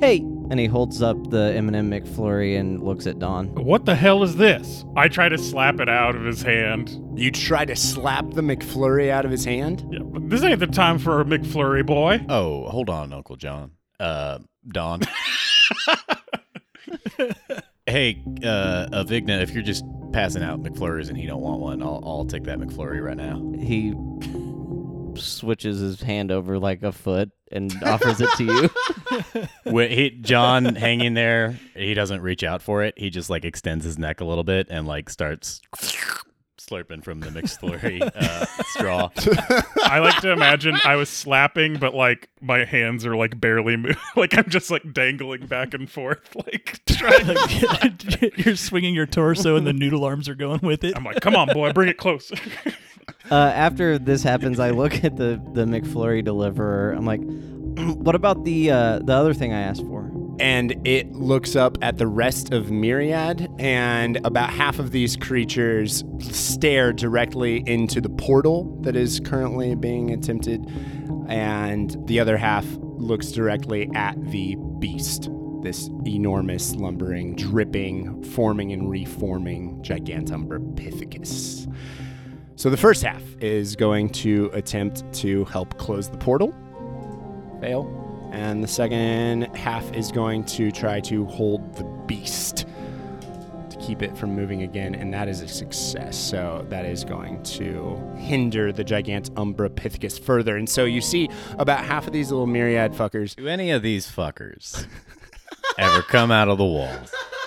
"Hey!" 0.00 0.20
And 0.48 0.60
he 0.60 0.66
holds 0.66 1.02
up 1.02 1.16
the 1.30 1.52
M&M 1.56 1.90
McFlurry 1.90 2.58
and 2.58 2.80
looks 2.82 3.06
at 3.08 3.18
Don. 3.18 3.48
What 3.54 3.84
the 3.84 3.96
hell 3.96 4.22
is 4.22 4.36
this? 4.36 4.84
I 4.96 5.08
try 5.08 5.28
to 5.28 5.36
slap 5.36 5.80
it 5.80 5.88
out 5.88 6.14
of 6.14 6.22
his 6.24 6.40
hand. 6.40 7.00
You 7.16 7.32
try 7.32 7.64
to 7.64 7.74
slap 7.74 8.30
the 8.30 8.42
McFlurry 8.42 9.10
out 9.10 9.24
of 9.24 9.32
his 9.32 9.44
hand? 9.44 9.84
Yeah, 9.90 10.00
but 10.04 10.30
this 10.30 10.44
ain't 10.44 10.60
the 10.60 10.68
time 10.68 10.98
for 11.00 11.20
a 11.20 11.24
McFlurry 11.24 11.84
boy. 11.84 12.24
Oh, 12.28 12.68
hold 12.68 12.90
on, 12.90 13.12
Uncle 13.12 13.34
John. 13.36 13.72
Uh, 13.98 14.38
Don. 14.68 15.00
hey, 17.86 18.22
uh, 18.42 18.86
Avigna, 18.92 19.42
if 19.42 19.50
you're 19.50 19.62
just 19.62 19.84
passing 20.12 20.42
out 20.42 20.62
McFlurries 20.62 21.08
and 21.08 21.16
he 21.16 21.26
don't 21.26 21.42
want 21.42 21.60
one, 21.60 21.82
I'll, 21.82 22.02
I'll 22.04 22.24
take 22.24 22.44
that 22.44 22.58
McFlurry 22.58 23.02
right 23.02 23.16
now. 23.16 23.40
He 23.58 23.94
switches 25.20 25.80
his 25.80 26.00
hand 26.00 26.30
over 26.30 26.58
like 26.58 26.82
a 26.82 26.92
foot 26.92 27.30
and 27.50 27.72
offers 27.84 28.20
it 28.20 28.28
to 28.36 28.44
you. 28.44 28.70
When 29.64 29.90
he, 29.90 30.10
John 30.10 30.74
hanging 30.74 31.14
there, 31.14 31.58
he 31.74 31.94
doesn't 31.94 32.20
reach 32.20 32.44
out 32.44 32.62
for 32.62 32.82
it. 32.82 32.94
He 32.96 33.10
just 33.10 33.30
like 33.30 33.44
extends 33.44 33.84
his 33.84 33.98
neck 33.98 34.20
a 34.20 34.24
little 34.24 34.44
bit 34.44 34.68
and 34.70 34.86
like 34.86 35.10
starts 35.10 35.60
slurping 36.68 37.02
from 37.02 37.20
the 37.20 37.28
McFlurry 37.28 38.02
uh, 38.02 38.46
straw. 38.64 39.10
I 39.84 40.00
like 40.00 40.20
to 40.22 40.32
imagine 40.32 40.76
I 40.84 40.96
was 40.96 41.08
slapping, 41.08 41.78
but 41.78 41.94
like 41.94 42.28
my 42.40 42.64
hands 42.64 43.06
are 43.06 43.16
like 43.16 43.40
barely 43.40 43.76
moving. 43.76 43.96
like 44.16 44.36
I'm 44.36 44.48
just 44.48 44.70
like 44.70 44.92
dangling 44.92 45.46
back 45.46 45.74
and 45.74 45.90
forth, 45.90 46.34
like 46.46 46.80
trying. 46.86 47.26
Like, 47.26 48.44
you're 48.44 48.56
swinging 48.56 48.94
your 48.94 49.06
torso 49.06 49.56
and 49.56 49.66
the 49.66 49.72
noodle 49.72 50.04
arms 50.04 50.28
are 50.28 50.34
going 50.34 50.60
with 50.62 50.84
it. 50.84 50.96
I'm 50.96 51.04
like, 51.04 51.20
come 51.20 51.36
on, 51.36 51.48
boy, 51.52 51.72
bring 51.72 51.88
it 51.88 51.98
closer. 51.98 52.36
Uh, 53.30 53.34
after 53.34 53.98
this 53.98 54.22
happens, 54.22 54.58
I 54.58 54.70
look 54.70 55.04
at 55.04 55.16
the 55.16 55.40
the 55.52 55.64
McFlurry 55.64 56.24
deliverer. 56.24 56.92
I'm 56.92 57.06
like, 57.06 57.20
"What 57.96 58.14
about 58.14 58.44
the 58.44 58.70
uh, 58.70 58.98
the 59.00 59.12
other 59.12 59.34
thing 59.34 59.52
I 59.52 59.60
asked 59.60 59.82
for?" 59.82 59.95
And 60.38 60.86
it 60.86 61.12
looks 61.12 61.56
up 61.56 61.78
at 61.80 61.96
the 61.96 62.06
rest 62.06 62.52
of 62.52 62.70
Myriad, 62.70 63.50
and 63.58 64.18
about 64.26 64.50
half 64.50 64.78
of 64.78 64.90
these 64.90 65.16
creatures 65.16 66.04
stare 66.20 66.92
directly 66.92 67.62
into 67.66 68.02
the 68.02 68.10
portal 68.10 68.78
that 68.82 68.96
is 68.96 69.18
currently 69.20 69.74
being 69.74 70.10
attempted, 70.10 70.64
and 71.28 71.96
the 72.06 72.20
other 72.20 72.36
half 72.36 72.66
looks 72.80 73.32
directly 73.32 73.90
at 73.94 74.14
the 74.30 74.56
beast. 74.78 75.30
This 75.62 75.88
enormous, 76.06 76.76
lumbering, 76.76 77.34
dripping, 77.34 78.22
forming 78.22 78.72
and 78.72 78.90
reforming 78.90 79.82
Gigantumbrapithecus. 79.82 81.66
So 82.56 82.70
the 82.70 82.76
first 82.76 83.02
half 83.02 83.22
is 83.40 83.74
going 83.74 84.10
to 84.10 84.50
attempt 84.52 85.10
to 85.14 85.44
help 85.46 85.76
close 85.78 86.08
the 86.08 86.18
portal. 86.18 86.54
Fail. 87.60 88.05
And 88.36 88.62
the 88.62 88.68
second 88.68 89.44
half 89.56 89.90
is 89.94 90.12
going 90.12 90.44
to 90.44 90.70
try 90.70 91.00
to 91.00 91.24
hold 91.24 91.74
the 91.74 91.84
beast 92.06 92.66
to 93.70 93.78
keep 93.78 94.02
it 94.02 94.14
from 94.14 94.36
moving 94.36 94.60
again, 94.60 94.94
and 94.94 95.10
that 95.14 95.26
is 95.26 95.40
a 95.40 95.48
success. 95.48 96.18
So 96.18 96.66
that 96.68 96.84
is 96.84 97.02
going 97.02 97.42
to 97.44 97.96
hinder 98.18 98.72
the 98.72 98.84
gigant 98.84 99.30
Umbra 99.38 99.70
Pithecus 99.70 100.20
further. 100.20 100.58
And 100.58 100.68
so 100.68 100.84
you 100.84 101.00
see 101.00 101.30
about 101.58 101.82
half 101.82 102.06
of 102.06 102.12
these 102.12 102.30
little 102.30 102.46
myriad 102.46 102.92
fuckers. 102.92 103.34
Do 103.34 103.48
any 103.48 103.70
of 103.70 103.80
these 103.82 104.06
fuckers 104.06 104.86
ever 105.78 106.02
come 106.02 106.30
out 106.30 106.48
of 106.48 106.58
the 106.58 106.64
walls? 106.64 107.14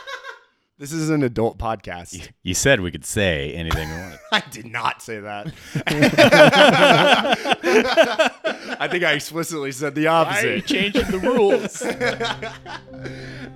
This 0.80 0.94
is 0.94 1.10
an 1.10 1.24
adult 1.24 1.58
podcast. 1.58 2.30
You 2.42 2.54
said 2.54 2.80
we 2.80 2.90
could 2.90 3.04
say 3.04 3.52
anything 3.52 3.90
we 3.90 3.96
wanted. 3.96 4.20
I 4.32 4.42
did 4.50 4.66
not 4.66 5.02
say 5.02 5.20
that. 5.20 5.48
I 8.80 8.88
think 8.88 9.04
I 9.04 9.12
explicitly 9.12 9.74
said 9.74 9.94
the 9.94 10.08
opposite. 10.08 10.66
changing 10.66 11.12
the 11.12 11.20
rules? 11.20 11.84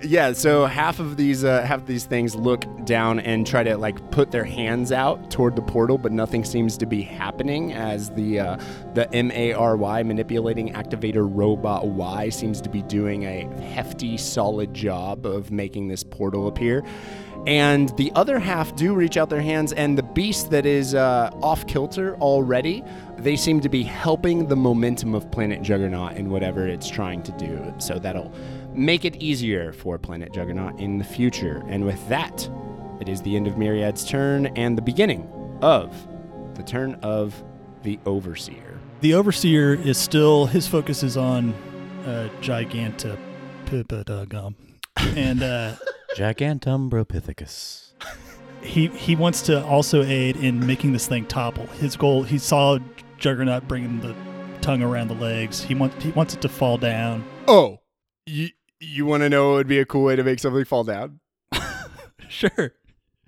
Yeah, 0.02 0.32
so 0.32 0.66
half 0.66 1.00
of 1.00 1.16
these 1.16 1.44
uh, 1.44 1.62
half 1.62 1.80
of 1.80 1.86
these 1.86 2.04
things 2.04 2.34
look 2.34 2.64
down 2.84 3.20
and 3.20 3.46
try 3.46 3.62
to 3.62 3.76
like 3.76 4.10
put 4.10 4.30
their 4.30 4.44
hands 4.44 4.92
out 4.92 5.30
toward 5.30 5.56
the 5.56 5.62
portal, 5.62 5.96
but 5.96 6.12
nothing 6.12 6.44
seems 6.44 6.76
to 6.78 6.86
be 6.86 7.02
happening 7.02 7.72
as 7.72 8.10
the 8.10 8.40
uh, 8.40 8.58
the 8.94 9.12
M 9.14 9.30
A 9.30 9.52
R 9.54 9.76
Y 9.76 10.02
manipulating 10.02 10.72
activator 10.74 11.26
robot 11.30 11.86
Y 11.86 12.28
seems 12.28 12.60
to 12.62 12.68
be 12.68 12.82
doing 12.82 13.24
a 13.24 13.42
hefty, 13.72 14.16
solid 14.16 14.74
job 14.74 15.24
of 15.24 15.50
making 15.50 15.88
this 15.88 16.02
portal 16.02 16.48
appear. 16.48 16.82
And 17.46 17.90
the 17.96 18.10
other 18.14 18.38
half 18.38 18.74
do 18.74 18.94
reach 18.94 19.16
out 19.16 19.28
their 19.28 19.42
hands, 19.42 19.72
and 19.74 19.98
the 19.98 20.02
beast 20.02 20.50
that 20.50 20.64
is 20.64 20.94
uh, 20.94 21.30
off 21.42 21.66
kilter 21.66 22.16
already, 22.16 22.82
they 23.18 23.36
seem 23.36 23.60
to 23.60 23.68
be 23.68 23.82
helping 23.82 24.48
the 24.48 24.56
momentum 24.56 25.14
of 25.14 25.30
Planet 25.30 25.60
Juggernaut 25.62 26.16
in 26.16 26.30
whatever 26.30 26.66
it's 26.66 26.88
trying 26.88 27.22
to 27.24 27.32
do. 27.32 27.74
So 27.78 27.98
that'll 27.98 28.32
make 28.72 29.04
it 29.04 29.16
easier 29.16 29.72
for 29.72 29.98
Planet 29.98 30.32
Juggernaut 30.32 30.78
in 30.80 30.98
the 30.98 31.04
future. 31.04 31.62
And 31.68 31.84
with 31.84 32.08
that, 32.08 32.48
it 33.00 33.08
is 33.08 33.20
the 33.22 33.36
end 33.36 33.46
of 33.46 33.58
Myriad's 33.58 34.04
turn 34.04 34.46
and 34.56 34.78
the 34.78 34.82
beginning 34.82 35.28
of 35.60 35.94
the 36.54 36.62
turn 36.62 36.94
of 37.02 37.42
the 37.82 37.98
Overseer. 38.06 38.78
The 39.00 39.14
overseer 39.14 39.74
is 39.74 39.98
still 39.98 40.46
his 40.46 40.66
focus 40.66 41.02
is 41.02 41.18
on 41.18 41.52
uh, 42.06 42.30
Giganta. 42.40 43.18
And 45.16 45.42
uh, 45.42 45.76
Gigantumbrapithecus. 46.14 47.92
he 48.62 48.86
he 48.88 49.16
wants 49.16 49.42
to 49.42 49.64
also 49.64 50.02
aid 50.02 50.36
in 50.36 50.64
making 50.66 50.92
this 50.92 51.06
thing 51.06 51.26
topple. 51.26 51.66
His 51.66 51.96
goal 51.96 52.22
he 52.22 52.38
saw 52.38 52.78
Juggernaut 53.18 53.66
bringing 53.68 54.00
the 54.00 54.14
tongue 54.60 54.82
around 54.82 55.08
the 55.08 55.14
legs. 55.14 55.62
He 55.62 55.74
wants 55.74 56.02
he 56.02 56.10
wants 56.12 56.34
it 56.34 56.40
to 56.42 56.48
fall 56.48 56.78
down. 56.78 57.24
Oh, 57.46 57.80
you, 58.26 58.48
you 58.80 59.06
want 59.06 59.22
to 59.22 59.28
know 59.28 59.52
it 59.52 59.56
would 59.56 59.66
be 59.66 59.78
a 59.78 59.84
cool 59.84 60.04
way 60.04 60.16
to 60.16 60.24
make 60.24 60.38
something 60.38 60.64
fall 60.64 60.84
down? 60.84 61.20
Sure. 62.28 62.72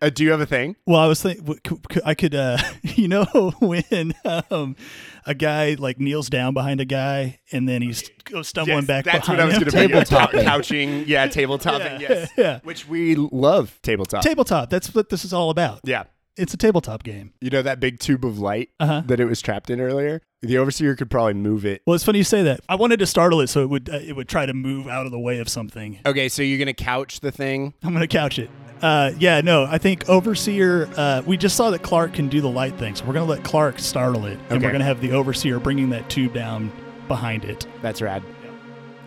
Uh, 0.02 0.10
do 0.10 0.24
you 0.24 0.30
have 0.30 0.40
a 0.40 0.46
thing? 0.46 0.76
Well, 0.86 1.00
I 1.00 1.06
was 1.06 1.22
thinking 1.22 1.58
I 2.04 2.14
could, 2.14 2.34
uh, 2.34 2.58
you 2.82 3.08
know, 3.08 3.24
when 3.60 4.12
um, 4.50 4.76
a 5.24 5.34
guy 5.34 5.74
like 5.78 5.98
kneels 5.98 6.28
down 6.28 6.52
behind 6.54 6.80
a 6.80 6.84
guy 6.84 7.38
and 7.52 7.68
then 7.68 7.82
he's 7.82 8.08
goes 8.24 8.48
stumbling 8.48 8.84
back 8.84 9.04
that's 9.06 9.20
behind 9.26 9.38
what 9.38 9.42
I 9.42 9.46
was 9.46 9.54
going 9.58 9.70
to 9.70 9.88
bring 9.88 9.94
up. 9.94 10.06
Tabletopping. 10.32 10.44
Couching, 10.44 11.04
yeah, 11.06 11.26
tabletop. 11.28 11.80
Yeah, 11.80 11.98
yes. 12.00 12.30
yeah. 12.36 12.60
Which 12.62 12.86
we 12.88 13.14
love 13.16 13.78
tabletop. 13.82 14.22
Tabletop. 14.22 14.68
That's 14.70 14.94
what 14.94 15.08
this 15.08 15.24
is 15.24 15.32
all 15.32 15.50
about. 15.50 15.80
yeah. 15.84 16.04
It's 16.38 16.52
a 16.52 16.58
tabletop 16.58 17.02
game. 17.02 17.32
You 17.40 17.48
know 17.48 17.62
that 17.62 17.80
big 17.80 17.98
tube 17.98 18.22
of 18.22 18.38
light 18.38 18.68
Uh-huh. 18.78 19.00
that 19.06 19.20
it 19.20 19.24
was 19.24 19.40
trapped 19.40 19.70
in 19.70 19.80
earlier? 19.80 20.20
The 20.42 20.58
overseer 20.58 20.94
could 20.94 21.10
probably 21.10 21.32
move 21.32 21.64
it. 21.64 21.80
Well, 21.86 21.94
it's 21.94 22.04
funny 22.04 22.18
you 22.18 22.24
say 22.24 22.42
that. 22.42 22.60
I 22.68 22.74
wanted 22.74 22.98
to 22.98 23.06
startle 23.06 23.40
it 23.40 23.46
so 23.46 23.62
it 23.62 23.70
would 23.70 23.88
uh, 23.88 24.00
it 24.06 24.14
would 24.14 24.28
try 24.28 24.44
to 24.44 24.52
move 24.52 24.86
out 24.86 25.06
of 25.06 25.12
the 25.12 25.18
way 25.18 25.38
of 25.38 25.48
something. 25.48 25.98
Okay, 26.04 26.28
so 26.28 26.42
you're 26.42 26.58
going 26.58 26.66
to 26.66 26.74
couch 26.74 27.20
the 27.20 27.32
thing. 27.32 27.72
I'm 27.82 27.94
gonna 27.94 28.06
couch 28.06 28.38
it. 28.38 28.50
Uh, 28.82 29.12
yeah, 29.18 29.40
no, 29.40 29.64
I 29.64 29.78
think 29.78 30.08
overseer. 30.08 30.88
Uh, 30.96 31.22
we 31.24 31.36
just 31.36 31.56
saw 31.56 31.70
that 31.70 31.82
Clark 31.82 32.12
can 32.14 32.28
do 32.28 32.40
the 32.40 32.48
light 32.50 32.74
thing, 32.78 32.94
so 32.94 33.04
we're 33.06 33.14
gonna 33.14 33.24
let 33.24 33.42
Clark 33.42 33.78
startle 33.78 34.26
it, 34.26 34.38
and 34.50 34.58
Okay. 34.58 34.66
we're 34.66 34.72
gonna 34.72 34.84
have 34.84 35.00
the 35.00 35.12
overseer 35.12 35.58
bringing 35.58 35.90
that 35.90 36.08
tube 36.10 36.34
down 36.34 36.70
behind 37.08 37.44
it. 37.44 37.66
That's 37.82 38.02
rad. 38.02 38.22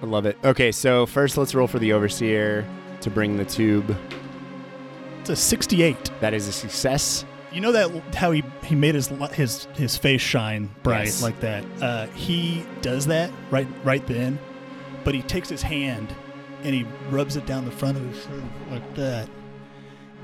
I 0.02 0.06
love 0.06 0.26
it. 0.26 0.38
Okay, 0.44 0.72
so 0.72 1.06
first 1.06 1.38
let's 1.38 1.54
roll 1.54 1.68
for 1.68 1.78
the 1.80 1.94
overseer 1.94 2.66
to 3.02 3.10
bring 3.10 3.38
the 3.38 3.46
tube 3.46 3.96
That's 5.20 5.30
a 5.32 5.36
68. 5.36 6.10
That 6.22 6.34
is 6.34 6.48
a 6.48 6.52
success. 6.54 7.26
You 7.52 7.62
know 7.62 7.72
that 7.74 8.16
how 8.16 8.32
he 8.32 8.44
he 8.64 8.76
made 8.76 8.96
his 8.96 9.12
li- 9.12 9.28
his 9.34 9.68
his 9.76 9.98
face 9.98 10.22
shine 10.22 10.70
bright 10.84 11.06
Yes. 11.06 11.22
like 11.22 11.40
that. 11.42 11.64
Uh, 11.82 12.08
he 12.16 12.64
does 12.82 13.08
that 13.08 13.30
right 13.52 13.68
right 13.84 14.06
then, 14.08 14.40
but 15.04 15.14
he 15.14 15.22
takes 15.24 15.50
his 15.50 15.62
hand 15.62 16.14
and 16.64 16.74
he 16.74 16.86
rubs 17.10 17.36
it 17.36 17.46
down 17.46 17.66
the 17.66 17.72
front 17.72 17.98
of 17.98 18.04
his 18.06 18.22
shirt 18.24 18.44
like 18.72 18.96
that, 18.96 19.28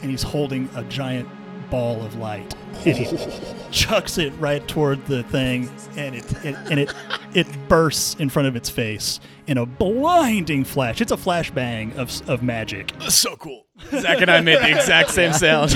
and 0.05 0.11
he's 0.11 0.21
holding 0.21 0.69
a 0.75 0.83
giant 0.83 1.27
ball 1.71 2.03
of 2.03 2.15
light. 2.15 2.53
And 2.85 2.95
he 2.95 3.17
chucks 3.71 4.19
it 4.19 4.31
right 4.33 4.65
toward 4.67 5.03
the 5.07 5.23
thing, 5.23 5.67
and 5.97 6.13
it, 6.13 6.45
it 6.45 6.55
and 6.69 6.79
it 6.79 6.93
it 7.33 7.47
bursts 7.67 8.13
in 8.19 8.29
front 8.29 8.47
of 8.47 8.55
its 8.55 8.69
face 8.69 9.19
in 9.47 9.57
a 9.57 9.65
blinding 9.65 10.63
flash. 10.63 11.01
It's 11.01 11.11
a 11.11 11.17
flashbang 11.17 11.97
of 11.97 12.29
of 12.29 12.43
magic. 12.43 12.93
so 13.09 13.35
cool. 13.37 13.65
Zach 13.89 14.21
and 14.21 14.29
I 14.29 14.41
made 14.41 14.59
the 14.59 14.69
exact 14.69 15.09
same 15.09 15.33
sound. 15.43 15.71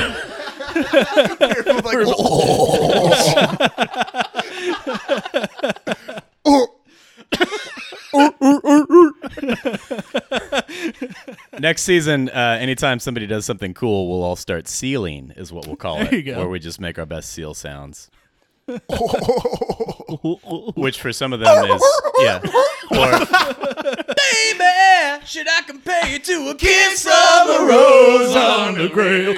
Next 11.60 11.84
season, 11.84 12.30
uh, 12.30 12.58
anytime 12.60 13.00
somebody 13.00 13.28
does 13.28 13.46
something 13.46 13.74
cool, 13.74 14.10
we'll 14.10 14.24
all 14.24 14.36
start 14.36 14.68
sealing, 14.68 15.32
is 15.36 15.52
what 15.52 15.66
we'll 15.68 15.76
call 15.76 15.98
There 15.98 16.06
it. 16.08 16.14
you 16.14 16.24
go. 16.24 16.38
Where 16.40 16.48
we 16.50 16.60
just 16.60 16.80
make 16.80 16.98
our 17.00 17.06
best 17.06 17.30
seal 17.32 17.54
sounds. 17.54 18.10
Which 20.76 21.02
for 21.02 21.12
some 21.12 21.34
of 21.34 21.40
them 21.40 21.66
is, 21.72 21.84
yeah. 22.20 22.40
Or, 22.92 23.12
Baby, 24.16 25.26
should 25.26 25.48
I 25.50 25.62
compare 25.66 26.06
you 26.08 26.20
to 26.20 26.50
a 26.52 26.56
kiss 26.56 27.04
of 27.06 27.50
a 27.50 27.66
rose 27.66 28.36
on 28.36 28.78
the 28.78 28.88
grave? 28.90 29.36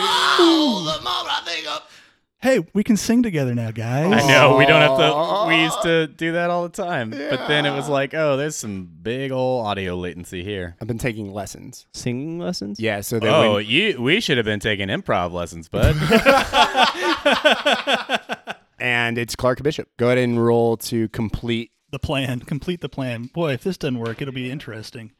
Hey, 2.41 2.65
we 2.73 2.83
can 2.83 2.97
sing 2.97 3.21
together 3.21 3.53
now, 3.53 3.69
guys. 3.69 4.11
I 4.11 4.27
know 4.27 4.57
we 4.57 4.65
don't 4.65 4.81
have 4.81 4.97
to. 4.97 5.45
We 5.47 5.61
used 5.61 5.81
to 5.83 6.07
do 6.07 6.31
that 6.31 6.49
all 6.49 6.63
the 6.63 6.69
time, 6.69 7.11
but 7.11 7.47
then 7.47 7.67
it 7.67 7.75
was 7.75 7.87
like, 7.87 8.15
oh, 8.15 8.35
there's 8.35 8.55
some 8.55 8.89
big 9.03 9.31
old 9.31 9.67
audio 9.67 9.95
latency 9.95 10.43
here. 10.43 10.75
I've 10.81 10.87
been 10.87 10.97
taking 10.97 11.31
lessons. 11.31 11.85
Singing 11.93 12.39
lessons? 12.39 12.79
Yeah, 12.79 13.01
so 13.01 13.19
that 13.19 13.31
Oh, 13.31 13.55
when, 13.55 13.67
you 13.67 14.01
we 14.01 14.19
should 14.21 14.37
have 14.37 14.45
been 14.45 14.59
taking 14.59 14.87
improv 14.87 15.31
lessons, 15.31 15.69
bud. 15.69 15.95
and 18.79 19.19
it's 19.19 19.35
Clark 19.35 19.61
Bishop. 19.61 19.89
Go 19.97 20.07
ahead 20.07 20.17
and 20.17 20.43
roll 20.43 20.77
to 20.77 21.09
complete. 21.09 21.69
The 21.91 21.99
plan. 21.99 22.39
Complete 22.41 22.81
the 22.81 22.89
plan. 22.89 23.25
Boy, 23.33 23.53
if 23.53 23.63
this 23.63 23.77
doesn't 23.77 23.99
work, 23.99 24.21
it'll 24.21 24.33
be 24.33 24.49
interesting. 24.49 25.11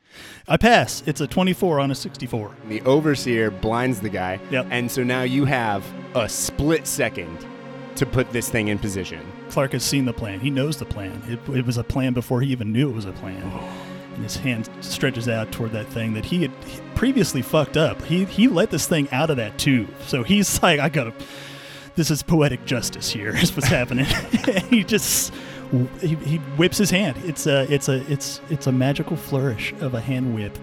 I 0.48 0.58
pass. 0.58 1.04
It's 1.06 1.22
a 1.22 1.28
24 1.28 1.80
on 1.80 1.92
a 1.92 1.96
64. 1.96 2.56
The 2.68 2.82
overseer 2.82 3.52
blinds 3.52 4.00
the 4.00 4.10
guy. 4.10 4.40
Yep. 4.50 4.68
And 4.70 4.92
so 4.92 5.04
now 5.04 5.24
you 5.24 5.46
have 5.46 5.86
a 6.16 6.28
split 6.28 6.88
second 6.88 7.46
to 7.96 8.06
put 8.06 8.32
this 8.32 8.50
thing 8.50 8.70
in 8.70 8.80
position. 8.80 9.22
Clark 9.50 9.74
has 9.74 9.84
seen 9.84 10.06
the 10.06 10.14
plan. 10.14 10.40
He 10.40 10.50
knows 10.50 10.78
the 10.78 10.86
plan. 10.86 11.22
It, 11.28 11.40
it 11.56 11.66
was 11.66 11.78
a 11.78 11.84
plan 11.84 12.14
before 12.14 12.42
he 12.42 12.52
even 12.52 12.72
knew 12.72 12.90
it 12.90 12.96
was 12.96 13.06
a 13.06 13.12
plan. 13.12 13.42
And 14.16 14.24
his 14.24 14.38
hand 14.38 14.70
stretches 14.82 15.30
out 15.30 15.52
toward 15.52 15.72
that 15.72 15.88
thing 15.88 16.14
that 16.14 16.26
he 16.26 16.42
had 16.42 16.52
previously 16.96 17.42
fucked 17.42 17.78
up. 17.78 18.02
He 18.04 18.26
he 18.26 18.48
let 18.48 18.72
this 18.72 18.88
thing 18.88 19.10
out 19.12 19.30
of 19.30 19.38
that 19.38 19.58
tube. 19.58 19.90
So 20.08 20.24
he's 20.24 20.62
like, 20.64 20.80
I 20.80 20.90
gotta. 20.90 21.14
This 21.96 22.10
is 22.10 22.24
poetic 22.24 22.66
justice 22.66 23.10
here. 23.12 23.36
Is 23.36 23.54
what's 23.56 23.68
happening. 23.68 24.06
he 24.70 24.84
just 24.84 25.34
he, 26.02 26.16
he 26.16 26.38
whips 26.58 26.78
his 26.78 26.90
hand. 26.90 27.18
It's 27.24 27.48
a 27.48 27.72
it's 27.74 27.88
a 27.88 28.12
it's 28.12 28.42
it's 28.50 28.68
a 28.68 28.72
magical 28.72 29.16
flourish 29.16 29.74
of 29.80 29.94
a 29.94 30.02
hand 30.02 30.36
whip. 30.36 30.58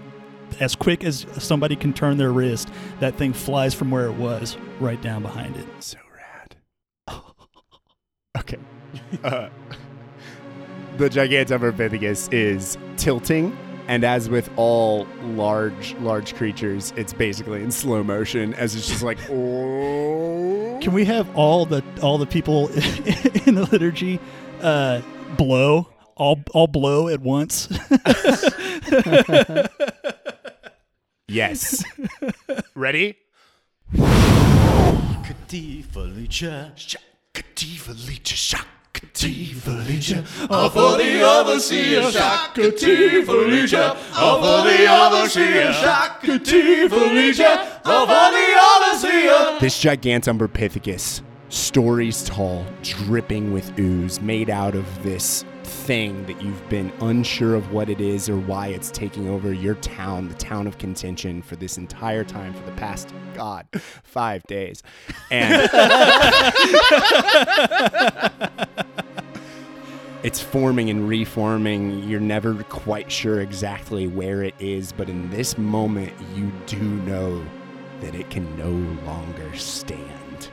As 0.59 0.75
quick 0.75 1.03
as 1.03 1.25
somebody 1.37 1.75
can 1.75 1.93
turn 1.93 2.17
their 2.17 2.31
wrist, 2.31 2.69
that 2.99 3.15
thing 3.15 3.33
flies 3.33 3.73
from 3.73 3.91
where 3.91 4.05
it 4.05 4.13
was 4.13 4.57
right 4.79 5.01
down 5.01 5.21
behind 5.21 5.55
it. 5.55 5.67
So 5.79 5.97
rad. 6.15 6.55
okay. 8.37 8.57
Uh, 9.23 9.49
the 10.97 11.09
Gigantomorphithecus 11.09 12.31
is 12.33 12.77
tilting, 12.97 13.57
and 13.87 14.03
as 14.03 14.29
with 14.29 14.49
all 14.55 15.07
large, 15.23 15.95
large 15.95 16.35
creatures, 16.35 16.93
it's 16.97 17.13
basically 17.13 17.63
in 17.63 17.71
slow 17.71 18.03
motion 18.03 18.53
as 18.55 18.75
it's 18.75 18.87
just 18.87 19.03
like, 19.03 19.17
oh. 19.29 20.77
Can 20.81 20.93
we 20.93 21.05
have 21.05 21.33
all 21.35 21.65
the 21.65 21.83
all 22.01 22.17
the 22.17 22.25
people 22.25 22.67
in 23.45 23.55
the 23.55 23.67
liturgy 23.71 24.19
uh, 24.61 25.01
blow 25.37 25.87
all 26.15 26.39
all 26.53 26.67
blow 26.67 27.07
at 27.07 27.21
once? 27.21 27.67
Yes. 31.29 31.83
Ready? 32.73 33.15
Off 40.49 40.75
of 40.75 40.97
the 40.97 41.21
overseer, 41.23 42.01
Shakati 42.01 43.23
Felicia. 43.23 43.95
Off 44.11 44.41
the 44.65 44.87
overseer, 44.89 45.71
Shakati 45.71 46.89
Felicia. 46.89 47.81
Off 47.85 48.09
of 48.09 48.31
the 48.33 48.47
overseer. 48.73 49.59
This 49.59 49.83
Gigantomorphithecus, 49.83 51.21
stories 51.49 52.23
tall, 52.23 52.65
dripping 52.83 53.51
with 53.51 53.77
ooze, 53.79 54.21
made 54.21 54.49
out 54.49 54.75
of 54.75 55.03
this 55.03 55.43
thing 55.63 56.25
that 56.25 56.41
you've 56.41 56.67
been 56.69 56.91
unsure 57.01 57.55
of 57.55 57.71
what 57.71 57.89
it 57.89 57.99
is 57.99 58.29
or 58.29 58.37
why 58.37 58.67
it's 58.67 58.91
taking 58.91 59.27
over 59.27 59.51
your 59.51 59.75
town, 59.75 60.27
the 60.27 60.35
town 60.35 60.67
of 60.67 60.77
contention, 60.77 61.41
for 61.41 61.55
this 61.55 61.77
entire 61.77 62.23
time, 62.23 62.53
for 62.53 62.63
the 62.63 62.71
past, 62.73 63.13
God, 63.33 63.67
five 64.03 64.43
days. 64.43 64.83
And 65.31 65.63
it's 70.23 70.39
forming 70.39 70.89
and 70.89 71.07
reforming. 71.07 72.07
You're 72.07 72.19
never 72.19 72.63
quite 72.63 73.11
sure 73.11 73.41
exactly 73.41 74.07
where 74.07 74.43
it 74.43 74.55
is, 74.59 74.91
but 74.91 75.09
in 75.09 75.29
this 75.31 75.57
moment, 75.57 76.13
you 76.35 76.51
do 76.67 76.79
know 76.79 77.43
that 78.01 78.15
it 78.15 78.29
can 78.29 78.57
no 78.57 78.71
longer 79.05 79.55
stand. 79.55 80.49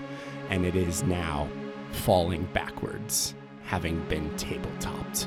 And 0.50 0.64
it 0.64 0.76
is 0.76 1.02
now 1.02 1.48
falling 1.92 2.44
backwards, 2.52 3.34
having 3.64 4.00
been 4.08 4.30
tabletopped 4.30 5.26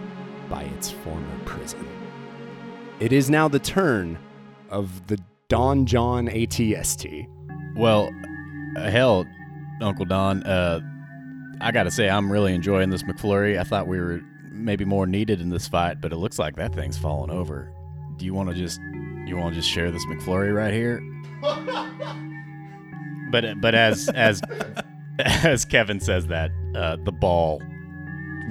by 0.49 0.63
its 0.63 0.89
former 0.91 1.39
prison. 1.45 1.85
It 2.99 3.13
is 3.13 3.29
now 3.29 3.47
the 3.47 3.59
turn 3.59 4.17
of 4.69 5.07
the 5.07 5.19
Don 5.47 5.85
John 5.85 6.27
ATST. 6.27 7.27
well, 7.75 8.09
uh, 8.77 8.89
hell, 8.89 9.25
Uncle 9.81 10.05
Don, 10.05 10.43
uh, 10.43 10.79
I 11.61 11.71
gotta 11.71 11.91
say, 11.91 12.09
I'm 12.09 12.31
really 12.31 12.53
enjoying 12.53 12.89
this 12.89 13.03
McFlurry. 13.03 13.59
I 13.59 13.63
thought 13.63 13.87
we 13.87 13.99
were 13.99 14.21
maybe 14.51 14.85
more 14.85 15.07
needed 15.07 15.41
in 15.41 15.49
this 15.49 15.67
fight, 15.67 16.01
but 16.01 16.11
it 16.13 16.17
looks 16.17 16.37
like 16.39 16.55
that 16.57 16.73
thing's 16.73 16.97
falling 16.97 17.31
over. 17.31 17.73
Do 18.17 18.25
you 18.25 18.33
want 18.33 18.49
to 18.49 18.55
just 18.55 18.79
you 19.25 19.35
want 19.37 19.53
to 19.53 19.59
just 19.59 19.69
share 19.69 19.91
this 19.91 20.05
McFlurry 20.05 20.55
right 20.55 20.73
here? 20.73 21.01
but 23.31 23.59
but 23.61 23.75
as 23.75 24.09
as 24.09 24.41
as 25.43 25.65
Kevin 25.65 25.99
says 25.99 26.27
that, 26.27 26.49
uh, 26.75 26.95
the 27.03 27.11
ball 27.11 27.61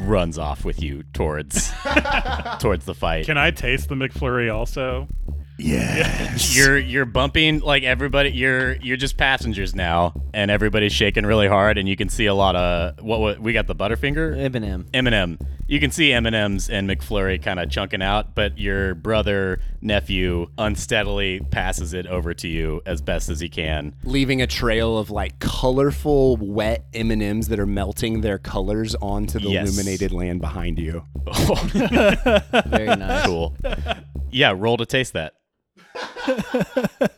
runs 0.01 0.39
off 0.39 0.65
with 0.67 0.83
you 0.83 1.03
towards 1.15 1.73
towards 2.61 2.85
the 2.85 2.95
fight. 2.95 3.25
Can 3.25 3.39
I 3.39 3.51
taste 3.51 3.89
the 3.89 3.95
McFlurry 3.95 4.55
also? 4.55 5.09
you're 6.53 6.79
you're 6.79 7.05
bumping 7.05 7.59
like 7.61 7.83
everybody 7.83 8.31
you're 8.31 8.77
you're 8.77 8.97
just 8.97 9.16
passengers 9.16 9.75
now 9.75 10.12
and 10.33 10.51
everybody's 10.51 10.92
shaking 10.92 11.27
really 11.27 11.49
hard 11.49 11.79
and 11.79 11.88
you 11.88 11.97
can 11.97 12.09
see 12.09 12.27
a 12.27 12.35
lot 12.35 12.55
of 12.55 13.03
what, 13.03 13.18
what 13.21 13.40
we 13.40 13.53
got 13.53 13.66
the 13.66 13.75
butterfinger 13.75 14.38
M&M. 14.38 14.87
M&M. 14.94 15.38
You 15.66 15.81
can 15.81 15.90
see 15.90 16.12
M&M's 16.12 16.71
and 16.71 16.88
McFlurry 16.88 17.42
kind 17.42 17.61
of 17.61 17.68
chunking 17.68 18.01
out, 18.01 18.35
but 18.35 18.57
your 18.57 18.94
brother 18.94 19.61
nephew 19.83 20.47
unsteadily 20.57 21.40
passes 21.51 21.92
it 21.92 22.07
over 22.07 22.33
to 22.35 22.49
you 22.49 22.81
as 22.87 23.03
best 23.03 23.29
as 23.29 23.38
he 23.40 23.49
can. 23.51 23.94
leaving 24.05 24.40
a 24.40 24.47
trail 24.47 24.97
of 24.97 25.11
like 25.11 25.38
colorful 25.40 26.37
wet 26.38 26.87
M&Ms 26.94 27.49
that 27.49 27.59
are 27.59 27.66
melting 27.66 28.21
their 28.23 28.38
colors 28.38 28.94
onto 29.03 29.38
the 29.38 29.51
Yes. 29.51 29.68
illuminated 29.68 30.12
land 30.12 30.40
behind 30.40 30.79
you. 30.79 31.05
Very 31.73 32.87
nice. 32.97 33.27
Cool. 33.27 33.55
yeah, 34.31 34.55
roll 34.57 34.77
to 34.79 34.87
taste 34.87 35.12
that. 35.14 35.35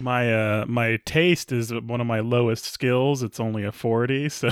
My 0.00 0.32
uh 0.34 0.64
my 0.66 0.98
taste 1.06 1.52
is 1.52 1.72
one 1.72 2.00
of 2.00 2.06
my 2.06 2.20
lowest 2.20 2.64
skills. 2.64 3.22
It's 3.22 3.38
only 3.40 3.64
a 3.64 3.72
40, 3.72 4.28
so 4.28 4.50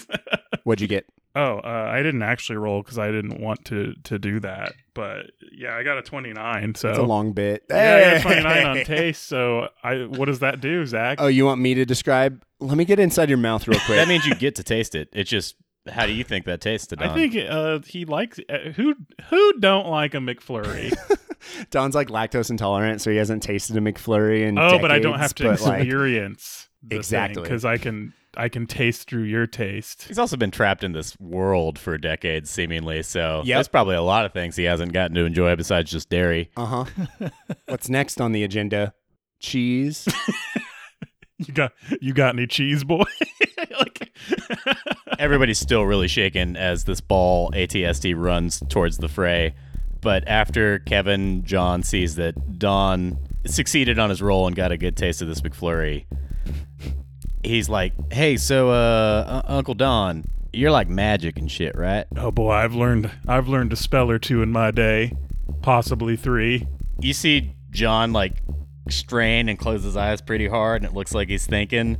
What'd 0.64 0.80
you 0.80 0.88
get? 0.88 1.04
Oh, 1.36 1.58
uh, 1.58 1.86
I 1.92 2.02
didn't 2.02 2.22
actually 2.22 2.56
roll 2.56 2.82
because 2.82 2.98
I 2.98 3.12
didn't 3.12 3.40
want 3.40 3.64
to 3.66 3.94
to 4.04 4.18
do 4.18 4.40
that. 4.40 4.72
But 4.94 5.26
yeah, 5.52 5.76
I 5.76 5.84
got 5.84 5.98
a 5.98 6.02
29. 6.02 6.74
So 6.74 6.88
It's 6.88 6.98
a 6.98 7.02
long 7.02 7.32
bit. 7.32 7.64
yeah, 7.70 7.96
I 7.96 8.00
got 8.22 8.32
a 8.32 8.42
29 8.42 8.66
on 8.66 8.84
taste. 8.84 9.28
So 9.28 9.68
I 9.84 10.06
what 10.06 10.24
does 10.24 10.40
that 10.40 10.60
do, 10.60 10.84
Zach? 10.86 11.18
Oh, 11.20 11.28
you 11.28 11.44
want 11.44 11.60
me 11.60 11.74
to 11.74 11.84
describe? 11.84 12.42
Let 12.58 12.76
me 12.76 12.84
get 12.84 12.98
inside 12.98 13.28
your 13.28 13.38
mouth 13.38 13.68
real 13.68 13.78
quick. 13.80 13.96
That 13.98 14.08
means 14.08 14.26
you 14.26 14.34
get 14.34 14.56
to 14.56 14.64
taste 14.64 14.94
it. 14.94 15.08
It's 15.12 15.30
just 15.30 15.56
how 15.88 16.06
do 16.06 16.12
you 16.12 16.24
think 16.24 16.46
that 16.46 16.60
tastes 16.62 16.88
to 16.88 16.96
I 16.98 17.14
think 17.14 17.36
uh, 17.36 17.78
he 17.86 18.06
likes 18.06 18.40
uh, 18.48 18.70
who 18.74 18.94
who 19.28 19.52
don't 19.60 19.86
like 19.88 20.14
a 20.14 20.18
McFlurry. 20.18 20.92
Don's 21.70 21.94
like 21.94 22.08
lactose 22.08 22.50
intolerant, 22.50 23.00
so 23.00 23.10
he 23.10 23.16
hasn't 23.16 23.42
tasted 23.42 23.76
a 23.76 23.80
McFlurry 23.80 24.46
in 24.46 24.58
Oh, 24.58 24.78
but 24.78 24.90
I 24.90 24.98
don't 24.98 25.18
have 25.18 25.34
to 25.36 25.44
but, 25.44 25.60
like, 25.60 25.82
experience 25.82 26.68
Exactly. 26.90 27.42
because 27.42 27.64
I 27.64 27.76
can 27.78 28.12
I 28.36 28.48
can 28.48 28.66
taste 28.66 29.08
through 29.08 29.24
your 29.24 29.46
taste. 29.46 30.04
He's 30.04 30.18
also 30.18 30.36
been 30.36 30.52
trapped 30.52 30.84
in 30.84 30.92
this 30.92 31.18
world 31.18 31.78
for 31.78 31.98
decades, 31.98 32.48
seemingly. 32.48 33.02
So 33.02 33.42
Yep. 33.44 33.56
there's 33.56 33.68
probably 33.68 33.96
a 33.96 34.02
lot 34.02 34.24
of 34.24 34.32
things 34.32 34.54
he 34.56 34.64
hasn't 34.64 34.92
gotten 34.92 35.14
to 35.16 35.24
enjoy 35.24 35.56
besides 35.56 35.90
just 35.90 36.08
dairy. 36.10 36.50
Uh 36.56 36.84
huh. 36.84 37.28
What's 37.66 37.88
next 37.88 38.20
on 38.20 38.32
the 38.32 38.44
agenda? 38.44 38.94
Cheese. 39.40 40.06
You 41.46 41.54
got 41.54 41.72
you 42.02 42.12
got 42.12 42.34
any 42.34 42.46
cheese, 42.46 42.84
boy? 42.84 43.04
like, 43.78 44.12
Everybody's 45.18 45.58
still 45.58 45.84
really 45.84 46.06
shaken 46.06 46.54
as 46.54 46.84
this 46.84 47.00
ball 47.00 47.50
ATST 47.52 48.14
runs 48.14 48.62
towards 48.68 48.98
the 48.98 49.08
fray. 49.08 49.54
But 50.00 50.26
after 50.26 50.78
Kevin 50.80 51.44
John 51.44 51.82
sees 51.82 52.16
that 52.16 52.58
Don 52.58 53.18
succeeded 53.46 53.98
on 53.98 54.10
his 54.10 54.22
role 54.22 54.46
and 54.46 54.56
got 54.56 54.72
a 54.72 54.76
good 54.76 54.96
taste 54.96 55.20
of 55.22 55.28
this 55.28 55.40
McFlurry, 55.40 56.06
he's 57.42 57.68
like, 57.68 57.92
"Hey, 58.12 58.36
so 58.36 58.70
uh, 58.70 59.42
uh, 59.46 59.52
Uncle 59.52 59.74
Don, 59.74 60.24
you're 60.52 60.70
like 60.70 60.88
magic 60.88 61.38
and 61.38 61.50
shit, 61.50 61.76
right?" 61.76 62.06
oh 62.16 62.30
boy, 62.30 62.50
I've 62.50 62.74
learned 62.74 63.10
I've 63.26 63.48
learned 63.48 63.72
a 63.72 63.76
spell 63.76 64.10
or 64.10 64.18
two 64.18 64.42
in 64.42 64.50
my 64.50 64.70
day, 64.70 65.12
possibly 65.62 66.16
three. 66.16 66.66
You 67.00 67.12
see 67.12 67.54
John 67.70 68.12
like 68.12 68.42
strain 68.88 69.48
and 69.48 69.58
close 69.58 69.84
his 69.84 69.96
eyes 69.96 70.20
pretty 70.20 70.48
hard, 70.48 70.82
and 70.82 70.90
it 70.90 70.94
looks 70.94 71.14
like 71.14 71.28
he's 71.28 71.46
thinking. 71.46 71.98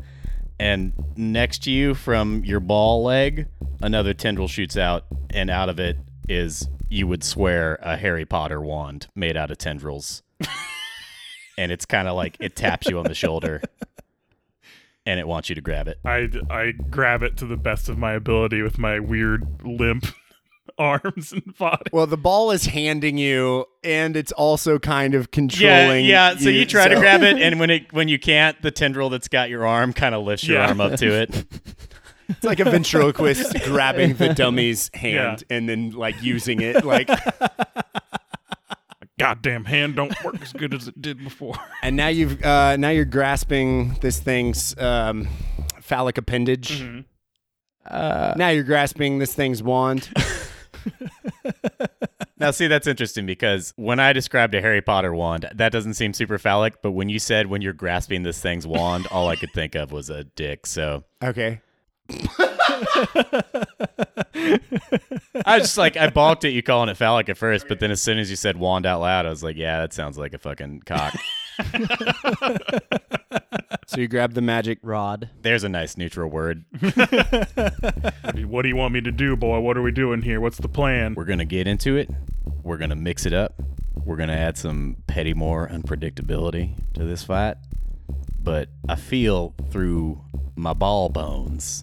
And 0.58 0.92
next 1.16 1.64
to 1.64 1.70
you, 1.70 1.94
from 1.94 2.44
your 2.44 2.60
ball 2.60 3.02
leg, 3.02 3.46
another 3.80 4.12
tendril 4.12 4.46
shoots 4.48 4.76
out, 4.76 5.06
and 5.30 5.48
out 5.48 5.70
of 5.70 5.80
it 5.80 5.96
is, 6.28 6.68
you 6.90 7.06
would 7.06 7.24
swear, 7.24 7.78
a 7.82 7.96
Harry 7.96 8.26
Potter 8.26 8.60
wand 8.60 9.06
made 9.14 9.36
out 9.36 9.50
of 9.50 9.56
tendrils. 9.58 10.22
and 11.58 11.70
it's 11.72 11.86
kind 11.86 12.08
of 12.08 12.16
like 12.16 12.36
it 12.40 12.56
taps 12.56 12.88
you 12.88 12.98
on 12.98 13.04
the 13.04 13.14
shoulder, 13.14 13.62
and 15.06 15.18
it 15.20 15.26
wants 15.26 15.48
you 15.48 15.54
to 15.54 15.60
grab 15.60 15.88
it. 15.88 15.98
I 16.04 16.28
I 16.50 16.72
grab 16.72 17.22
it 17.22 17.36
to 17.38 17.46
the 17.46 17.56
best 17.56 17.88
of 17.88 17.96
my 17.98 18.12
ability 18.12 18.62
with 18.62 18.78
my 18.78 18.98
weird 19.00 19.62
limp 19.64 20.06
arms 20.78 21.32
and 21.32 21.56
body. 21.58 21.82
well, 21.92 22.06
the 22.06 22.16
ball 22.16 22.50
is 22.50 22.66
handing 22.66 23.18
you, 23.18 23.66
and 23.84 24.16
it's 24.16 24.32
also 24.32 24.78
kind 24.78 25.14
of 25.14 25.30
controlling. 25.30 26.06
Yeah, 26.06 26.32
yeah. 26.32 26.38
So 26.38 26.48
you 26.48 26.64
try 26.64 26.88
to 26.88 26.96
grab 26.96 27.22
it, 27.22 27.36
and 27.40 27.60
when 27.60 27.70
it 27.70 27.92
when 27.92 28.08
you 28.08 28.18
can't, 28.18 28.60
the 28.62 28.70
tendril 28.70 29.10
that's 29.10 29.28
got 29.28 29.50
your 29.50 29.66
arm 29.66 29.92
kind 29.92 30.14
of 30.14 30.24
lifts 30.24 30.46
your 30.48 30.58
Yeah. 30.58 30.68
arm 30.68 30.80
up 30.80 30.96
to 30.98 31.06
it. 31.22 31.44
It's 32.30 32.44
like 32.44 32.60
a 32.60 32.64
ventriloquist 32.64 33.54
grabbing 33.64 34.14
the 34.14 34.34
dummy's 34.34 34.90
hand 34.94 35.44
and 35.50 35.68
then 35.68 35.90
like 35.90 36.22
using 36.22 36.60
it. 36.60 36.84
Like, 36.84 37.08
Goddamn 39.18 39.66
hand 39.66 39.96
don't 39.96 40.14
work 40.24 40.40
as 40.40 40.52
good 40.52 40.72
as 40.72 40.88
it 40.88 41.00
did 41.00 41.22
before. 41.22 41.56
and 41.82 41.96
now 41.96 42.08
you've 42.08 42.42
uh, 42.42 42.76
now 42.76 42.88
you're 42.88 43.04
grasping 43.04 43.94
this 44.00 44.18
thing's 44.18 44.76
um, 44.78 45.28
phallic 45.80 46.16
appendage. 46.16 46.80
Mm-hmm. 46.80 47.00
Uh, 47.84 48.34
Now 48.36 48.48
you're 48.48 48.64
grasping 48.64 49.18
this 49.18 49.34
thing's 49.34 49.62
wand. 49.62 50.08
Now, 52.40 52.50
see, 52.52 52.68
that's 52.68 52.86
interesting 52.86 53.26
because 53.26 53.74
when 53.76 54.00
I 54.00 54.14
described 54.14 54.54
a 54.54 54.62
Harry 54.62 54.80
Potter 54.80 55.14
wand, 55.14 55.46
that 55.54 55.72
doesn't 55.72 55.92
seem 55.94 56.14
super 56.14 56.38
phallic. 56.38 56.80
But 56.80 56.92
when 56.92 57.10
you 57.10 57.18
said 57.18 57.48
when 57.48 57.60
you're 57.60 57.74
grasping 57.74 58.22
this 58.22 58.40
thing's 58.40 58.66
wand, 58.66 59.06
all 59.10 59.28
I 59.28 59.36
could 59.36 59.52
think 59.52 59.74
of 59.74 59.92
was 59.92 60.08
a 60.08 60.24
dick. 60.24 60.64
So 60.64 61.04
Okay. 61.22 61.60
I 65.44 65.58
was 65.58 65.62
just 65.62 65.78
like, 65.78 65.96
I 65.96 66.08
balked 66.10 66.44
at 66.44 66.52
you 66.52 66.62
calling 66.62 66.88
it 66.88 66.96
phallic 66.96 67.28
at 67.28 67.36
first, 67.36 67.66
but 67.68 67.80
then 67.80 67.90
as 67.90 68.02
soon 68.02 68.18
as 68.18 68.30
you 68.30 68.36
said 68.36 68.56
wand 68.56 68.86
out 68.86 69.00
loud, 69.00 69.26
I 69.26 69.30
was 69.30 69.42
like, 69.42 69.56
yeah, 69.56 69.80
that 69.80 69.92
sounds 69.92 70.18
like 70.18 70.34
a 70.34 70.38
fucking 70.38 70.82
cock. 70.86 71.14
So 73.90 74.00
you 74.00 74.06
grab 74.06 74.34
the 74.34 74.40
magic 74.40 74.78
Rod. 74.84 75.30
There's 75.42 75.64
a 75.64 75.68
nice 75.68 75.96
neutral 75.96 76.30
word. 76.30 76.64
what 76.80 78.62
do 78.62 78.68
you 78.68 78.76
want 78.76 78.94
me 78.94 79.00
to 79.00 79.10
do, 79.10 79.34
boy? 79.34 79.58
What 79.58 79.76
are 79.76 79.82
we 79.82 79.90
doing 79.90 80.22
here? 80.22 80.40
What's 80.40 80.58
the 80.58 80.68
plan? 80.68 81.14
We're 81.16 81.24
gonna 81.24 81.44
get 81.44 81.66
into 81.66 81.96
it. 81.96 82.08
We're 82.62 82.76
gonna 82.76 82.94
mix 82.94 83.26
it 83.26 83.32
up. 83.32 83.60
We're 84.04 84.14
gonna 84.14 84.36
add 84.36 84.56
some 84.56 84.98
petty 85.08 85.34
more 85.34 85.66
unpredictability 85.66 86.74
to 86.94 87.04
this 87.04 87.24
fight. 87.24 87.56
But 88.40 88.68
I 88.88 88.94
feel 88.94 89.56
through 89.72 90.20
my 90.54 90.72
ball 90.72 91.08
bones 91.08 91.82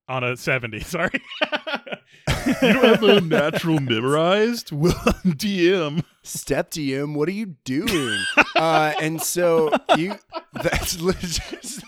on 0.09 0.25
a 0.25 0.37
70. 0.37 0.81
Sorry. 0.81 1.23
You 2.63 2.73
don't 2.73 2.85
have 2.85 3.01
the 3.01 3.21
natural 3.21 3.79
memorized? 3.81 4.73
Well, 4.73 4.93
DM. 5.25 6.05
Step 6.25 6.71
DM, 6.71 7.15
what 7.15 7.29
are 7.29 7.33
you 7.33 7.55
doing? 7.65 8.21
uh, 8.57 8.93
and 9.01 9.21
so 9.21 9.73
you, 9.97 10.15
that's 10.53 11.01
legit. 11.01 11.83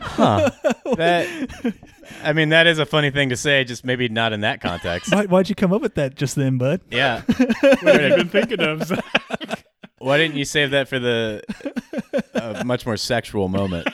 Huh. 0.00 0.50
That 0.96 1.74
I 2.24 2.32
mean 2.32 2.48
that 2.48 2.66
is 2.66 2.78
a 2.78 2.86
funny 2.86 3.10
thing 3.10 3.28
to 3.28 3.36
say, 3.36 3.64
just 3.64 3.84
maybe 3.84 4.08
not 4.08 4.32
in 4.32 4.40
that 4.40 4.60
context. 4.60 5.12
Why, 5.12 5.26
why'd 5.26 5.48
you 5.48 5.54
come 5.54 5.72
up 5.72 5.80
with 5.82 5.94
that 5.94 6.14
just 6.16 6.34
then, 6.34 6.58
bud? 6.58 6.80
Yeah. 6.90 7.22
what 7.22 8.00
have 8.00 8.10
you 8.10 8.16
been 8.16 8.28
thinking 8.28 8.60
of? 8.60 8.90
Why 9.98 10.16
didn't 10.16 10.36
you 10.36 10.44
save 10.44 10.70
that 10.70 10.88
for 10.88 10.98
the 10.98 11.42
uh, 12.34 12.62
much 12.64 12.86
more 12.86 12.96
sexual 12.96 13.48
moment? 13.48 13.88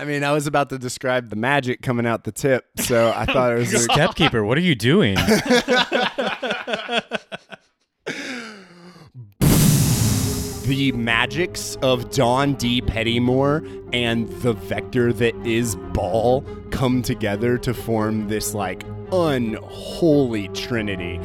I 0.00 0.04
mean, 0.06 0.24
I 0.24 0.32
was 0.32 0.46
about 0.46 0.70
to 0.70 0.78
describe 0.78 1.28
the 1.28 1.36
magic 1.36 1.82
coming 1.82 2.06
out 2.06 2.24
the 2.24 2.32
tip, 2.32 2.64
so 2.78 3.10
I 3.10 3.24
oh 3.28 3.32
thought 3.32 3.52
it 3.52 3.58
was. 3.58 3.74
a- 3.74 3.78
Stepkeeper, 3.80 4.42
what 4.46 4.56
are 4.56 4.62
you 4.62 4.74
doing? 4.74 5.14
the 10.64 10.92
magics 10.92 11.76
of 11.82 12.10
Don 12.12 12.54
D. 12.54 12.80
Pettymore 12.80 13.66
and 13.92 14.28
the 14.40 14.52
vector 14.54 15.12
that 15.12 15.34
is 15.46 15.76
Ball 15.92 16.42
come 16.70 17.02
together 17.02 17.58
to 17.58 17.74
form 17.74 18.28
this 18.28 18.54
like 18.54 18.84
unholy 19.12 20.48
trinity 20.48 21.20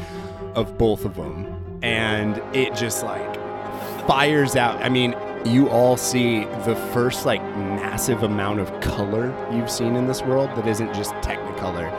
of 0.56 0.78
both 0.78 1.06
of 1.06 1.16
them. 1.16 1.80
And 1.82 2.38
it 2.56 2.76
just 2.76 3.04
like 3.04 3.36
fires 4.08 4.56
out. 4.56 4.82
I 4.84 4.90
mean, 4.90 5.14
you 5.46 5.70
all 5.70 5.96
see 5.96 6.46
the 6.66 6.76
first 6.92 7.26
like 7.26 7.42
massive 7.56 8.24
amount 8.24 8.60
of 8.60 8.80
color 8.82 9.34
you've 9.52 9.70
seen 9.70 9.96
in 9.96 10.08
this 10.08 10.22
world 10.24 10.50
that 10.56 10.68
isn't 10.68 10.94
just 10.94 11.14
technicolor. 11.16 11.92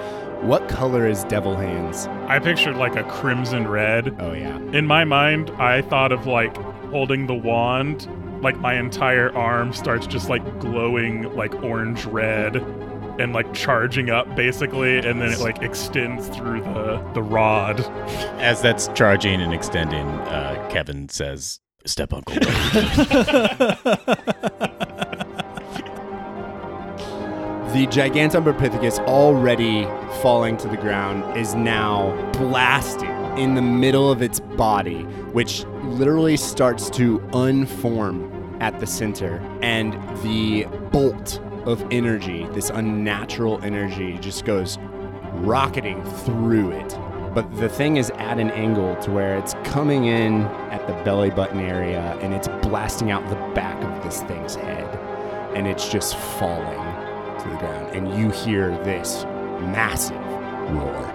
What 0.43 0.69
color 0.69 1.07
is 1.07 1.25
Devil 1.25 1.57
Hands? 1.57 2.07
I 2.29 2.39
pictured 2.39 2.77
like 2.77 2.97
a 2.97 3.05
crimson 3.05 3.69
red. 3.69 4.15
Oh 4.21 4.33
yeah. 4.33 4.57
In 4.73 4.87
my 4.87 5.05
mind, 5.05 5.51
I 5.59 5.83
thought 5.83 6.13
of 6.13 6.27
like 6.27 6.57
holding 6.91 7.27
the 7.27 7.35
wand, 7.35 8.09
like 8.43 8.59
my 8.59 8.75
entire 8.75 9.35
arm 9.37 9.73
starts 9.73 10.07
just 10.07 10.29
like 10.29 10.43
glowing 10.59 11.35
like 11.35 11.55
orange 11.63 12.05
red 12.05 12.57
and 13.19 13.33
like 13.33 13.53
charging 13.55 14.11
up 14.11 14.37
basically 14.37 14.99
and 14.99 15.21
then 15.23 15.33
it 15.33 15.39
like 15.39 15.63
extends 15.63 16.29
through 16.29 16.61
the 16.63 17.03
the 17.15 17.23
rod. 17.23 17.81
As 18.41 18.61
that's 18.61 18.89
charging 18.89 19.41
and 19.41 19.55
extending, 19.55 20.07
uh, 20.07 20.69
Kevin 20.71 21.09
says, 21.09 21.61
"Step 21.87 22.13
Uncle." 22.13 22.37
The 27.77 27.87
Gigantumberpithecus, 27.89 29.01
already 29.01 29.85
falling 30.23 30.57
to 30.57 30.69
the 30.69 30.79
ground, 30.79 31.37
is 31.37 31.55
now 31.55 32.17
blasted 32.33 33.11
in 33.39 33.55
the 33.55 33.61
middle 33.61 34.11
of 34.11 34.23
its 34.23 34.41
body, 34.41 35.03
which 35.33 35.65
literally 35.83 36.39
starts 36.39 36.89
to 36.91 37.19
unform 37.35 38.33
at 38.63 38.81
the 38.81 38.87
center. 38.87 39.43
And 39.61 39.93
the 40.23 40.65
bolt 40.91 41.39
of 41.67 41.85
energy, 41.91 42.47
this 42.53 42.71
unnatural 42.71 43.61
energy, 43.63 44.17
just 44.23 44.47
goes 44.47 44.79
rocketing 45.35 46.03
through 46.25 46.71
it. 46.71 46.99
But 47.37 47.55
the 47.59 47.69
thing 47.69 47.99
is 47.99 48.09
at 48.13 48.39
an 48.39 48.51
angle 48.51 48.97
to 49.03 49.11
where 49.11 49.37
it's 49.37 49.53
coming 49.63 50.07
in 50.07 50.45
at 50.73 50.87
the 50.87 50.95
belly 51.05 51.29
button 51.29 51.61
area 51.61 52.19
and 52.23 52.33
it's 52.33 52.49
blasting 52.67 53.11
out 53.11 53.29
the 53.29 53.37
back 53.55 53.77
of 53.85 54.03
this 54.03 54.23
thing's 54.23 54.55
head. 54.55 54.87
And 55.55 55.67
it's 55.67 55.87
just 55.91 56.17
falling 56.17 56.81
to 57.41 57.49
the 57.51 57.57
ground. 57.59 57.95
And 57.95 58.19
you 58.19 58.31
hear 58.31 58.71
this 58.85 59.25
massive 59.61 60.17
roar. 60.73 61.13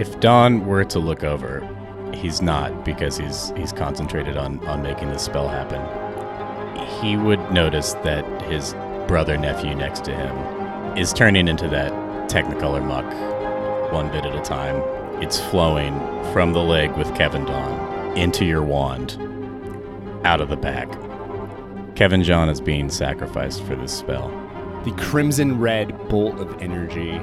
if 0.00 0.18
Don 0.18 0.66
were 0.66 0.82
to 0.86 0.98
look 0.98 1.22
over, 1.22 1.62
he's 2.12 2.42
not 2.42 2.84
because 2.84 3.16
he's 3.16 3.52
he's 3.56 3.72
concentrated 3.72 4.36
on 4.36 4.58
on 4.66 4.82
making 4.82 5.10
this 5.10 5.22
spell 5.22 5.46
happen. 5.46 6.07
He 7.00 7.16
would 7.16 7.52
notice 7.52 7.92
that 8.04 8.24
his 8.42 8.74
brother 9.06 9.36
nephew 9.36 9.74
next 9.74 10.04
to 10.04 10.14
him 10.14 10.96
is 10.96 11.12
turning 11.12 11.48
into 11.48 11.68
that 11.68 11.92
Technicolor 12.28 12.84
muck 12.84 13.06
one 13.92 14.10
bit 14.10 14.24
at 14.24 14.34
a 14.34 14.40
time. 14.42 14.82
It's 15.22 15.40
flowing 15.40 15.98
from 16.32 16.52
the 16.52 16.62
leg 16.62 16.94
with 16.96 17.14
Kevin 17.14 17.44
Don 17.44 18.16
into 18.16 18.44
your 18.44 18.62
wand, 18.62 19.16
out 20.24 20.40
of 20.40 20.48
the 20.48 20.56
pack. 20.56 20.90
Kevin 21.94 22.22
John 22.22 22.48
is 22.48 22.60
being 22.60 22.90
sacrificed 22.90 23.62
for 23.64 23.76
this 23.76 23.92
spell. 23.92 24.28
The 24.84 24.92
crimson 24.92 25.58
red 25.58 25.96
bolt 26.08 26.38
of 26.38 26.60
energy 26.62 27.18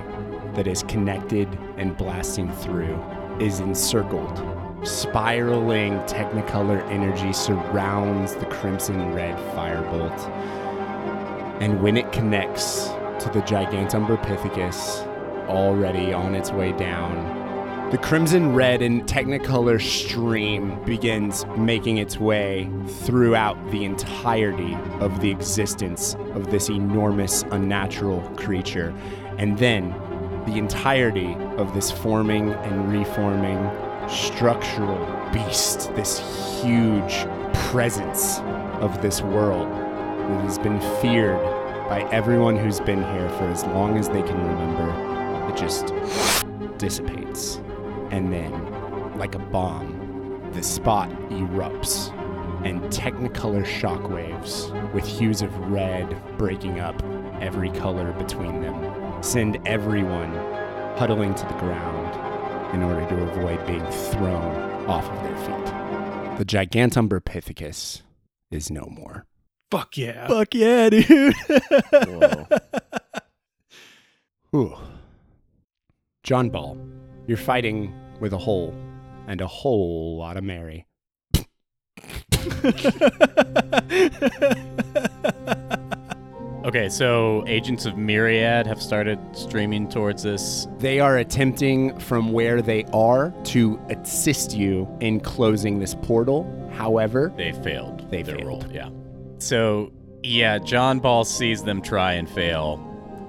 that 0.55 0.67
is 0.67 0.83
connected 0.83 1.47
and 1.77 1.95
blasting 1.95 2.51
through 2.51 2.99
is 3.39 3.59
encircled. 3.59 4.54
Spiraling 4.85 5.97
technicolor 6.01 6.79
energy 6.91 7.33
surrounds 7.33 8.35
the 8.35 8.45
crimson 8.45 9.15
red 9.15 9.35
firebolt. 9.55 10.29
And 11.59 11.81
when 11.81 11.97
it 11.97 12.11
connects 12.11 12.89
to 13.23 13.31
the 13.33 13.41
Gigantumberpithecus, 13.41 15.47
already 15.47 16.13
on 16.13 16.35
its 16.35 16.51
way 16.51 16.71
down, 16.73 17.89
the 17.89 17.97
crimson 17.97 18.53
red 18.53 18.83
and 18.83 19.07
technicolor 19.07 19.81
stream 19.81 20.79
begins 20.85 21.47
making 21.57 21.97
its 21.97 22.19
way 22.19 22.69
throughout 22.87 23.57
the 23.71 23.85
entirety 23.85 24.77
of 24.99 25.19
the 25.19 25.31
existence 25.31 26.13
of 26.35 26.51
this 26.51 26.69
enormous 26.69 27.41
unnatural 27.49 28.21
creature. 28.35 28.93
And 29.39 29.57
then 29.57 29.89
the 30.45 30.57
entirety 30.57 31.33
of 31.57 31.73
this 31.73 31.89
forming 31.89 32.53
and 32.53 32.91
reforming 32.91 33.67
structural 34.09 34.97
beast, 35.31 35.93
this 35.95 36.19
huge 36.61 37.27
presence 37.53 38.39
of 38.81 39.01
this 39.01 39.21
world 39.21 39.69
that 39.69 40.41
has 40.41 40.59
been 40.59 40.79
feared 41.01 41.41
by 41.89 42.01
everyone 42.11 42.57
who's 42.57 42.79
been 42.79 43.03
here 43.03 43.29
for 43.29 43.45
as 43.45 43.63
long 43.65 43.97
as 43.97 44.09
they 44.09 44.21
can 44.21 44.37
remember, 44.37 45.51
it 45.51 45.57
just 45.57 45.93
dissipates. 46.77 47.57
And 48.11 48.31
then, 48.31 49.17
like 49.17 49.35
a 49.35 49.39
bomb, 49.39 50.51
the 50.53 50.63
spot 50.63 51.09
erupts, 51.29 52.11
and 52.65 52.81
technicolor 52.83 53.63
shockwaves 53.63 54.71
with 54.93 55.05
hues 55.05 55.41
of 55.41 55.55
red 55.69 56.19
breaking 56.37 56.79
up 56.79 57.01
every 57.39 57.69
color 57.69 58.11
between 58.13 58.61
them 58.61 59.21
send 59.21 59.59
everyone 59.67 60.33
huddling 60.97 61.33
to 61.35 61.45
the 61.45 61.53
ground 61.55 61.94
in 62.75 62.83
order 62.83 63.07
to 63.07 63.15
avoid 63.23 63.65
being 63.65 63.87
thrown 64.11 64.53
off 64.85 65.09
of 65.09 65.23
their 65.23 65.35
feet. 65.37 65.65
The 66.37 66.43
Gigantumberpithecus 66.43 68.01
is 68.51 68.69
no 68.69 68.85
more. 68.91 69.25
Fuck 69.71 69.97
yeah. 69.97 70.27
Fuck 70.27 70.53
yeah, 70.53 70.89
dude. 70.89 71.33
Whoa. 71.93 72.47
Ooh. 74.53 74.75
John 76.23 76.49
Ball, 76.49 76.77
you're 77.27 77.37
fighting 77.37 77.93
with 78.19 78.33
a 78.33 78.37
hole 78.37 78.75
and 79.25 79.39
a 79.39 79.47
whole 79.47 80.17
lot 80.17 80.35
of 80.35 80.43
Mary. 80.43 80.85
Okay, 86.65 86.89
so 86.89 87.43
agents 87.45 87.85
of 87.85 87.95
Myriad 87.95 88.65
have 88.65 88.81
started 88.81 89.19
streaming 89.33 89.87
towards 89.87 90.23
this. 90.23 90.67
They 90.79 90.99
are 90.99 91.15
attempting 91.19 91.99
from 91.99 92.31
where 92.31 92.59
they 92.59 92.85
are 92.85 93.31
to 93.45 93.79
assist 93.89 94.55
you 94.57 94.87
in 94.99 95.19
closing 95.19 95.77
this 95.77 95.93
portal. 95.93 96.43
However, 96.73 97.31
They 97.37 97.51
failed. 97.51 98.09
They 98.09 98.23
their 98.23 98.37
failed. 98.37 98.47
roll, 98.47 98.63
yeah. 98.71 98.89
So, 99.37 99.91
yeah, 100.23 100.57
John 100.57 100.99
Ball 100.99 101.23
sees 101.23 101.63
them 101.63 101.83
try 101.83 102.13
and 102.13 102.27
fail, 102.27 102.79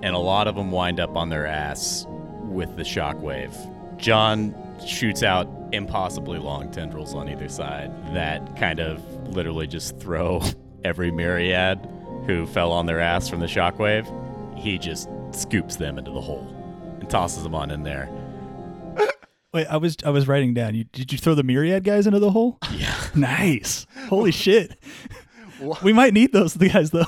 and 0.03 0.14
a 0.14 0.18
lot 0.18 0.49
of 0.49 0.55
them 0.55 0.70
wind 0.70 0.99
up 0.99 1.14
on 1.14 1.28
their 1.28 1.47
ass 1.47 2.07
with 2.45 2.74
the 2.76 2.84
shockwave. 2.84 3.53
John 3.99 4.55
shoots 4.87 5.22
out 5.22 5.47
impossibly 5.72 6.39
long 6.39 6.70
tendrils 6.70 7.14
on 7.14 7.28
either 7.28 7.51
side 7.51 7.93
that 8.14 8.57
kind 8.57 8.80
of 8.80 9.05
literally 9.28 9.66
just 9.66 9.99
throw 9.99 10.41
every 10.84 11.11
myriad 11.11 11.87
who 12.27 12.47
fell 12.47 12.72
on 12.72 12.87
their 12.87 13.01
ass 13.01 13.29
from 13.29 13.41
the 13.41 13.47
shockwave. 13.47 14.07
He 14.59 14.79
just 14.79 15.09
scoops 15.33 15.77
them 15.77 15.99
into 15.99 16.11
the 16.11 16.20
hole 16.20 16.47
and 17.01 17.09
tosses 17.09 17.43
them 17.43 17.55
on 17.55 17.70
in 17.70 17.83
there. 17.83 18.09
Wait, 19.53 19.66
I 19.68 19.77
was 19.79 19.97
I 20.05 20.11
was 20.11 20.29
writing 20.29 20.53
down. 20.55 20.74
You 20.74 20.85
did 20.85 21.12
you 21.12 21.18
throw 21.18 21.35
the 21.35 21.43
myriad 21.43 21.85
guys 21.85 22.07
into 22.07 22.18
the 22.18 22.31
hole? 22.31 22.59
Yeah. 22.72 22.95
Nice. 23.14 23.87
Holy 24.09 24.31
shit. 24.33 24.79
We 25.83 25.95
might 25.95 26.12
need 26.12 26.33
those 26.33 26.55
guys 26.57 26.91
though. 26.91 27.07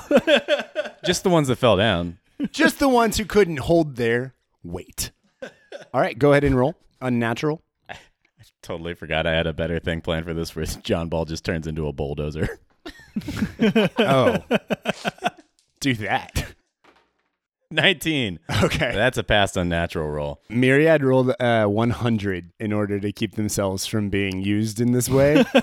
Just 1.05 1.23
the 1.23 1.29
ones 1.29 1.47
that 1.49 1.57
fell 1.57 1.77
down. 1.77 2.17
just 2.51 2.79
the 2.79 2.89
ones 2.89 3.17
who 3.17 3.25
couldn't 3.25 3.57
hold 3.59 3.95
their 3.97 4.33
weight. 4.63 5.11
All 5.93 6.01
right, 6.01 6.17
go 6.17 6.31
ahead 6.31 6.43
and 6.43 6.57
roll. 6.57 6.75
Unnatural. 7.01 7.61
I 7.89 7.95
totally 8.63 8.93
forgot 8.95 9.27
I 9.27 9.33
had 9.33 9.45
a 9.47 9.53
better 9.53 9.79
thing 9.79 10.01
planned 10.01 10.25
for 10.25 10.33
this 10.33 10.55
where 10.55 10.65
John 10.65 11.09
Ball 11.09 11.25
just 11.25 11.45
turns 11.45 11.67
into 11.67 11.87
a 11.87 11.93
bulldozer. 11.93 12.59
Oh. 13.99 14.37
Do 15.79 15.93
that. 15.95 16.45
19. 17.71 18.39
Okay. 18.63 18.91
That's 18.93 19.17
a 19.17 19.23
past 19.23 19.55
unnatural 19.55 20.09
roll. 20.09 20.41
Myriad 20.49 21.03
rolled 21.03 21.33
uh, 21.39 21.65
100 21.65 22.51
in 22.59 22.73
order 22.73 22.99
to 22.99 23.11
keep 23.11 23.35
themselves 23.35 23.85
from 23.85 24.09
being 24.09 24.41
used 24.41 24.81
in 24.81 24.91
this 24.91 25.07
way. 25.09 25.43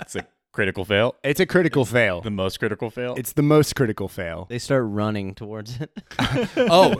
It's 0.00 0.14
a 0.16 0.24
critical 0.52 0.84
fail. 0.86 1.16
it's 1.22 1.40
a 1.40 1.44
critical 1.46 1.84
fail. 1.84 2.20
The 2.22 2.30
most 2.30 2.58
critical 2.58 2.88
fail. 2.88 3.14
It's 3.18 3.32
the 3.34 3.42
most 3.42 3.76
critical 3.76 4.08
fail. 4.08 4.46
They 4.48 4.58
start 4.58 4.84
running 4.86 5.34
towards 5.34 5.78
it. 5.80 5.90
Oh, 6.56 6.94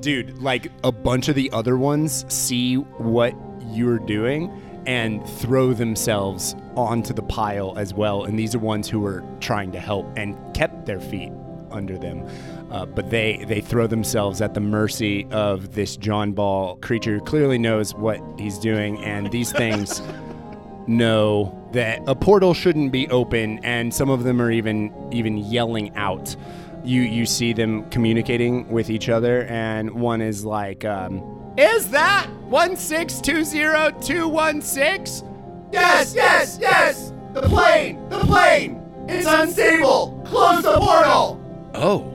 dude, 0.00 0.38
like 0.38 0.70
a 0.82 0.90
bunch 0.92 1.28
of 1.28 1.34
the 1.34 1.50
other 1.52 1.76
ones 1.76 2.24
see 2.32 2.76
what 2.76 3.34
you're 3.72 3.98
doing 3.98 4.50
and 4.86 5.26
throw 5.28 5.72
themselves 5.72 6.54
onto 6.76 7.12
the 7.12 7.22
pile 7.22 7.74
as 7.76 7.94
well. 7.94 8.24
And 8.24 8.38
these 8.38 8.54
are 8.54 8.58
ones 8.58 8.88
who 8.88 9.00
were 9.00 9.22
trying 9.40 9.72
to 9.72 9.80
help 9.80 10.06
and 10.16 10.36
kept 10.54 10.86
their 10.86 11.00
feet 11.00 11.32
under 11.70 11.98
them. 11.98 12.26
Uh, 12.70 12.86
but 12.86 13.10
they, 13.10 13.44
they 13.48 13.60
throw 13.60 13.86
themselves 13.86 14.40
at 14.40 14.54
the 14.54 14.60
mercy 14.60 15.26
of 15.30 15.74
this 15.74 15.96
John 15.96 16.32
Ball 16.32 16.76
creature 16.76 17.14
who 17.14 17.20
clearly 17.20 17.58
knows 17.58 17.94
what 17.94 18.20
he's 18.38 18.58
doing. 18.58 19.02
And 19.04 19.30
these 19.30 19.52
things 19.52 20.02
know 20.86 21.58
that 21.72 22.02
a 22.06 22.14
portal 22.14 22.54
shouldn't 22.54 22.92
be 22.92 23.08
open 23.08 23.64
and 23.64 23.92
some 23.94 24.10
of 24.10 24.24
them 24.24 24.42
are 24.42 24.50
even 24.50 24.92
even 25.12 25.38
yelling 25.38 25.94
out 25.96 26.36
you 26.84 27.02
you 27.02 27.24
see 27.24 27.52
them 27.52 27.88
communicating 27.90 28.68
with 28.68 28.90
each 28.90 29.08
other 29.08 29.44
and 29.44 29.90
one 29.92 30.20
is 30.20 30.44
like 30.44 30.84
um, 30.84 31.20
is 31.56 31.88
that 31.90 32.28
1620216 32.50 35.28
Yes, 35.72 36.14
yes, 36.14 36.58
yes! 36.60 37.12
The 37.32 37.42
plane! 37.42 38.06
The 38.10 38.18
plane! 38.20 38.78
It's 39.08 39.26
unstable! 39.26 40.22
Close 40.26 40.62
the 40.62 40.78
portal! 40.78 41.38
oh 41.74 42.06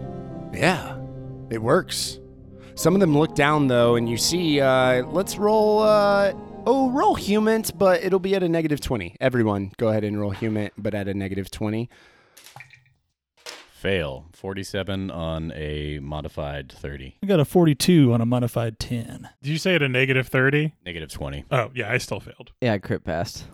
yeah 0.53 0.95
It 1.49 1.61
works. 1.61 2.19
Some 2.75 2.93
of 2.93 2.99
them 2.99 3.17
look 3.17 3.33
down 3.33 3.65
though, 3.67 3.95
and 3.95 4.07
you 4.07 4.17
see. 4.17 4.61
Uh, 4.61 5.03
let's 5.07 5.39
roll. 5.39 5.79
Uh, 5.79 6.33
oh, 6.67 6.91
roll 6.91 7.15
humans, 7.15 7.71
but 7.71 8.03
it'll 8.03 8.19
be 8.19 8.35
at 8.35 8.43
a 8.43 8.49
negative 8.49 8.79
twenty. 8.81 9.15
Everyone, 9.19 9.71
go 9.77 9.87
ahead 9.87 10.03
and 10.03 10.19
roll 10.19 10.29
human, 10.29 10.69
but 10.77 10.93
at 10.93 11.07
a 11.07 11.15
negative 11.15 11.49
twenty. 11.49 11.89
Fail. 13.87 14.25
47 14.33 15.09
on 15.09 15.53
a 15.55 15.99
modified 15.99 16.69
30. 16.73 17.19
I 17.23 17.25
got 17.25 17.39
a 17.39 17.45
42 17.45 18.11
on 18.11 18.19
a 18.19 18.25
modified 18.25 18.79
10. 18.79 19.29
Did 19.41 19.49
you 19.49 19.57
say 19.57 19.75
at 19.75 19.81
a 19.81 19.87
negative 19.87 20.27
30? 20.27 20.73
Negative 20.85 21.09
20. 21.09 21.45
Oh, 21.51 21.71
yeah, 21.73 21.89
I 21.89 21.97
still 21.97 22.19
failed. 22.19 22.51
Yeah, 22.59 22.73
I 22.73 22.79
crit 22.79 23.05
passed. 23.05 23.45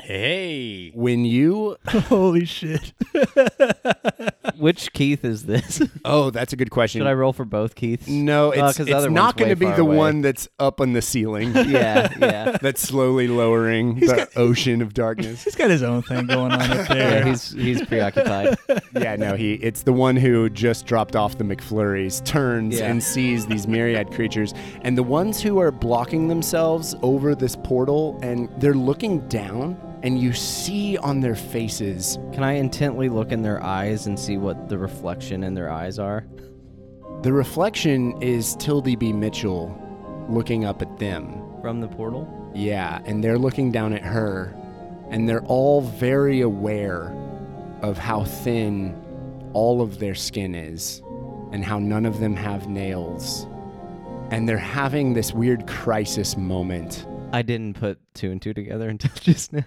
Hey. 0.00 0.90
When 0.94 1.24
you. 1.24 1.76
Holy 1.86 2.44
shit. 2.44 2.92
Which 4.56 4.92
Keith 4.92 5.24
is 5.24 5.44
this? 5.46 5.80
Oh, 6.04 6.30
that's 6.30 6.52
a 6.52 6.56
good 6.56 6.70
question. 6.70 7.00
Should 7.00 7.06
I 7.06 7.12
roll 7.12 7.32
for 7.32 7.44
both 7.44 7.76
Keiths? 7.76 8.08
No, 8.08 8.48
Oh, 8.48 8.50
it's, 8.50 8.76
'cause 8.76 8.86
the 8.86 8.92
it's 8.92 8.92
other 8.94 9.10
not 9.10 9.34
one's 9.36 9.38
going 9.38 9.48
to 9.50 9.56
be 9.56 9.66
far 9.66 9.76
the 9.76 9.82
away. 9.82 9.96
one 9.96 10.20
that's 10.20 10.48
up 10.58 10.80
on 10.80 10.92
the 10.94 11.00
ceiling. 11.02 11.52
Yeah, 11.54 12.12
yeah. 12.18 12.58
that's 12.60 12.82
slowly 12.82 13.28
lowering 13.28 14.00
the 14.00 14.28
ocean 14.36 14.82
of 14.82 14.94
darkness. 14.94 15.44
He's 15.44 15.54
got 15.54 15.70
his 15.70 15.82
own 15.84 16.02
thing 16.02 16.26
going 16.26 16.50
on 16.52 16.60
up 16.60 16.88
Yeah, 16.88 16.94
there. 16.94 17.24
he's 17.26 17.52
he's 17.52 17.86
preoccupied. 17.86 18.56
yeah, 18.98 19.14
no, 19.16 19.36
he 19.36 19.54
it's 19.54 19.82
the 19.84 19.92
one 19.92 20.16
who 20.16 20.50
just 20.50 20.86
dropped 20.86 21.14
off 21.14 21.38
the 21.38 21.44
McFlurries, 21.44 22.24
turns 22.24 22.80
Yeah. 22.80 22.90
and 22.90 23.02
sees 23.02 23.46
these 23.46 23.68
myriad 23.68 24.10
creatures, 24.10 24.52
and 24.82 24.98
the 24.98 25.04
ones 25.04 25.40
who 25.40 25.60
are 25.60 25.70
blocking 25.70 26.26
themselves 26.28 26.96
over 27.02 27.34
this 27.36 27.54
portal 27.62 28.18
and 28.22 28.48
they're 28.58 28.74
looking 28.74 29.20
down 29.28 29.76
and 30.02 30.18
you 30.18 30.32
see 30.32 30.96
on 30.98 31.20
their 31.20 31.34
faces 31.36 32.18
Can 32.32 32.42
I 32.42 32.52
intently 32.54 33.08
look 33.08 33.32
in 33.32 33.42
their 33.42 33.62
eyes 33.62 34.06
and 34.06 34.18
see 34.18 34.36
what 34.36 34.68
the 34.68 34.78
reflection 34.78 35.44
in 35.44 35.54
their 35.54 35.70
eyes 35.70 35.98
are? 35.98 36.26
the 37.22 37.32
reflection 37.32 38.20
is 38.20 38.56
Tildy 38.56 38.96
B. 38.96 39.12
Mitchell 39.12 39.78
looking 40.28 40.64
up 40.64 40.82
at 40.82 40.98
them. 40.98 41.40
From 41.60 41.80
the 41.80 41.86
portal? 41.86 42.28
Yeah, 42.52 43.00
and 43.04 43.22
they're 43.22 43.38
looking 43.38 43.70
down 43.70 43.92
at 43.92 44.02
her, 44.02 44.54
and 45.08 45.28
they're 45.28 45.44
all 45.44 45.82
very 45.82 46.40
aware 46.40 47.16
of 47.80 47.96
how 47.96 48.24
thin 48.24 49.00
all 49.52 49.82
of 49.82 50.00
their 50.00 50.16
skin 50.16 50.54
is, 50.54 51.00
and 51.52 51.64
how 51.64 51.78
none 51.78 52.06
of 52.06 52.18
them 52.18 52.34
have 52.34 52.68
nails. 52.68 53.46
And 54.32 54.48
they're 54.48 54.58
having 54.58 55.14
this 55.14 55.32
weird 55.32 55.68
crisis 55.68 56.36
moment. 56.36 57.06
I 57.32 57.42
didn't 57.42 57.74
put 57.78 57.98
two 58.14 58.30
and 58.30 58.40
two 58.42 58.52
together 58.54 58.88
until 58.88 59.10
just 59.20 59.52
now. 59.52 59.64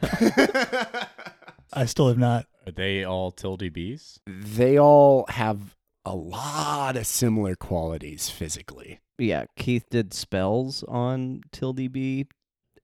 I 1.74 1.86
still 1.86 2.08
have 2.08 2.18
not. 2.18 2.46
Are 2.66 2.72
they 2.72 3.04
all 3.04 3.32
Tildy 3.32 3.70
bees? 3.70 4.20
They 4.28 4.78
all 4.80 5.26
have 5.30 5.76
a 6.06 6.16
lot 6.16 6.96
of 6.96 7.06
similar 7.08 7.56
qualities 7.56 8.30
physically. 8.30 9.00
yeah, 9.18 9.46
Keith 9.58 9.86
did 9.90 10.14
spells 10.14 10.84
on 10.84 11.42
Tildy 11.52 11.88
bee 11.88 12.28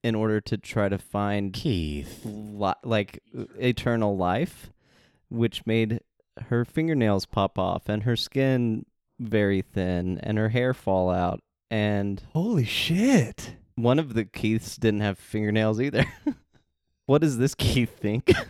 in 0.02 0.14
order 0.16 0.40
to 0.40 0.58
try 0.58 0.88
to 0.88 0.98
find 0.98 1.52
Keith. 1.52 2.22
li- 2.24 2.72
like 2.82 3.22
eternal 3.58 4.16
life, 4.16 4.70
which 5.28 5.64
made 5.64 6.00
her 6.48 6.64
fingernails 6.64 7.24
pop 7.26 7.58
off 7.58 7.88
and 7.88 8.02
her 8.02 8.16
skin 8.16 8.84
very 9.20 9.62
thin 9.62 10.18
and 10.22 10.38
her 10.38 10.48
hair 10.48 10.74
fall 10.74 11.10
out. 11.10 11.40
And 11.70 12.20
Holy 12.32 12.64
shit. 12.64 13.54
One 13.74 13.98
of 13.98 14.14
the 14.14 14.24
Keiths 14.24 14.76
didn't 14.76 15.00
have 15.00 15.18
fingernails 15.18 15.80
either. 15.80 16.04
what 17.06 17.20
does 17.20 17.38
this 17.38 17.54
Keith 17.54 17.98
think? 17.98 18.32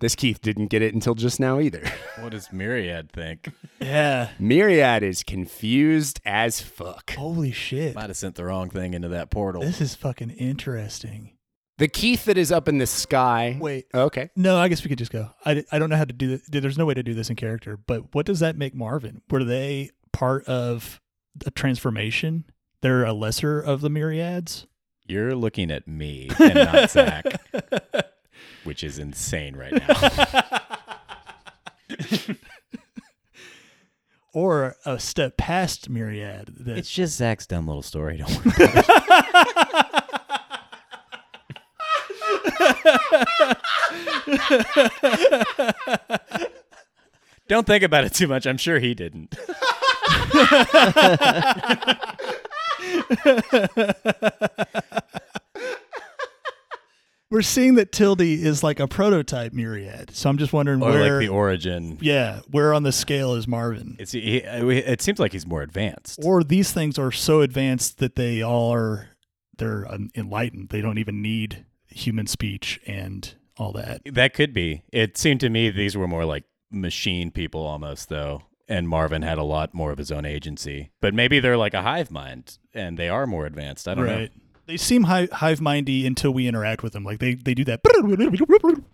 This 0.00 0.14
Keith 0.14 0.40
didn't 0.40 0.68
get 0.68 0.80
it 0.82 0.94
until 0.94 1.14
just 1.14 1.40
now 1.40 1.60
either. 1.60 1.82
What 2.18 2.32
does 2.32 2.52
Myriad 2.52 3.12
think? 3.12 3.52
Yeah. 3.80 4.30
Myriad 4.40 5.04
is 5.04 5.22
confused 5.22 6.20
as 6.24 6.60
fuck. 6.60 7.12
Holy 7.12 7.52
shit. 7.52 7.94
Might 7.94 8.10
have 8.10 8.16
sent 8.16 8.34
the 8.34 8.44
wrong 8.44 8.70
thing 8.70 8.92
into 8.92 9.06
that 9.10 9.30
portal. 9.30 9.62
This 9.62 9.80
is 9.80 9.94
fucking 9.94 10.30
interesting. 10.30 11.36
The 11.78 11.86
Keith 11.86 12.24
that 12.24 12.36
is 12.36 12.50
up 12.50 12.66
in 12.66 12.78
the 12.78 12.88
sky. 12.88 13.56
Wait. 13.60 13.86
Oh, 13.94 14.02
okay. 14.06 14.30
No, 14.34 14.56
I 14.58 14.66
guess 14.66 14.82
we 14.82 14.88
could 14.88 14.98
just 14.98 15.12
go. 15.12 15.30
I, 15.44 15.64
I 15.70 15.78
don't 15.78 15.90
know 15.90 15.96
how 15.96 16.04
to 16.04 16.12
do 16.12 16.36
this. 16.36 16.42
There's 16.48 16.76
no 16.76 16.86
way 16.86 16.94
to 16.94 17.04
do 17.04 17.14
this 17.14 17.30
in 17.30 17.36
character, 17.36 17.76
but 17.76 18.12
what 18.16 18.26
does 18.26 18.40
that 18.40 18.56
make 18.56 18.74
Marvin? 18.74 19.22
Were 19.30 19.44
they 19.44 19.90
part 20.12 20.44
of 20.46 21.00
a 21.46 21.52
transformation? 21.52 22.46
They're 22.80 23.04
a 23.04 23.12
lesser 23.12 23.60
of 23.60 23.80
the 23.80 23.90
myriads? 23.90 24.66
You're 25.06 25.34
looking 25.34 25.70
at 25.70 25.88
me 25.88 26.30
and 26.38 26.54
not 26.54 26.90
Zach, 26.90 27.24
which 28.64 28.84
is 28.84 28.98
insane 28.98 29.56
right 29.56 29.72
now. 29.72 29.96
or 34.34 34.76
a 34.84 35.00
step 35.00 35.36
past 35.36 35.88
myriad? 35.88 36.54
That, 36.60 36.78
it's 36.78 36.90
just 36.90 37.16
Zach's 37.16 37.46
dumb 37.46 37.66
little 37.66 37.82
story. 37.82 38.18
Don't 38.18 38.44
worry. 38.44 38.52
Don't 47.48 47.66
think 47.66 47.82
about 47.82 48.04
it 48.04 48.12
too 48.12 48.28
much. 48.28 48.46
I'm 48.46 48.58
sure 48.58 48.78
he 48.78 48.94
didn't. 48.94 49.34
we're 57.30 57.42
seeing 57.42 57.74
that 57.74 57.92
Tildy 57.92 58.42
is 58.42 58.62
like 58.62 58.80
a 58.80 58.88
prototype 58.88 59.52
myriad. 59.52 60.14
So 60.14 60.30
I'm 60.30 60.38
just 60.38 60.52
wondering 60.52 60.82
Or 60.82 60.90
where. 60.90 61.18
like 61.18 61.26
the 61.26 61.32
origin. 61.32 61.98
yeah, 62.00 62.40
where 62.50 62.72
on 62.72 62.84
the 62.84 62.92
scale 62.92 63.34
is 63.34 63.46
Marvin? 63.46 63.96
It's 63.98 64.12
he, 64.12 64.38
it 64.38 65.02
seems 65.02 65.18
like 65.18 65.32
he's 65.32 65.46
more 65.46 65.62
advanced. 65.62 66.20
or 66.24 66.42
these 66.42 66.72
things 66.72 66.98
are 66.98 67.12
so 67.12 67.42
advanced 67.42 67.98
that 67.98 68.16
they 68.16 68.42
all 68.42 68.72
are 68.72 69.10
they're 69.58 69.86
enlightened. 70.14 70.70
They 70.70 70.80
don't 70.80 70.98
even 70.98 71.20
need 71.20 71.66
human 71.88 72.26
speech 72.26 72.80
and 72.86 73.34
all 73.58 73.72
that. 73.72 74.00
That 74.06 74.32
could 74.32 74.54
be. 74.54 74.84
It 74.92 75.18
seemed 75.18 75.40
to 75.40 75.50
me 75.50 75.68
these 75.70 75.96
were 75.96 76.08
more 76.08 76.24
like 76.24 76.44
machine 76.70 77.30
people 77.30 77.66
almost 77.66 78.08
though. 78.08 78.42
And 78.68 78.88
Marvin 78.88 79.22
had 79.22 79.38
a 79.38 79.42
lot 79.44 79.72
more 79.72 79.90
of 79.92 79.98
his 79.98 80.12
own 80.12 80.26
agency. 80.26 80.90
But 81.00 81.14
maybe 81.14 81.40
they're 81.40 81.56
like 81.56 81.72
a 81.74 81.82
hive 81.82 82.10
mind 82.10 82.58
and 82.74 82.98
they 82.98 83.08
are 83.08 83.26
more 83.26 83.46
advanced. 83.46 83.88
I 83.88 83.94
don't 83.94 84.04
right. 84.04 84.30
They 84.66 84.76
seem 84.76 85.04
hi- 85.04 85.28
hive 85.32 85.62
mindy 85.62 86.06
until 86.06 86.32
we 86.32 86.46
interact 86.46 86.82
with 86.82 86.92
them. 86.92 87.02
Like 87.02 87.18
they, 87.20 87.34
they 87.34 87.54
do 87.54 87.64
that 87.64 87.80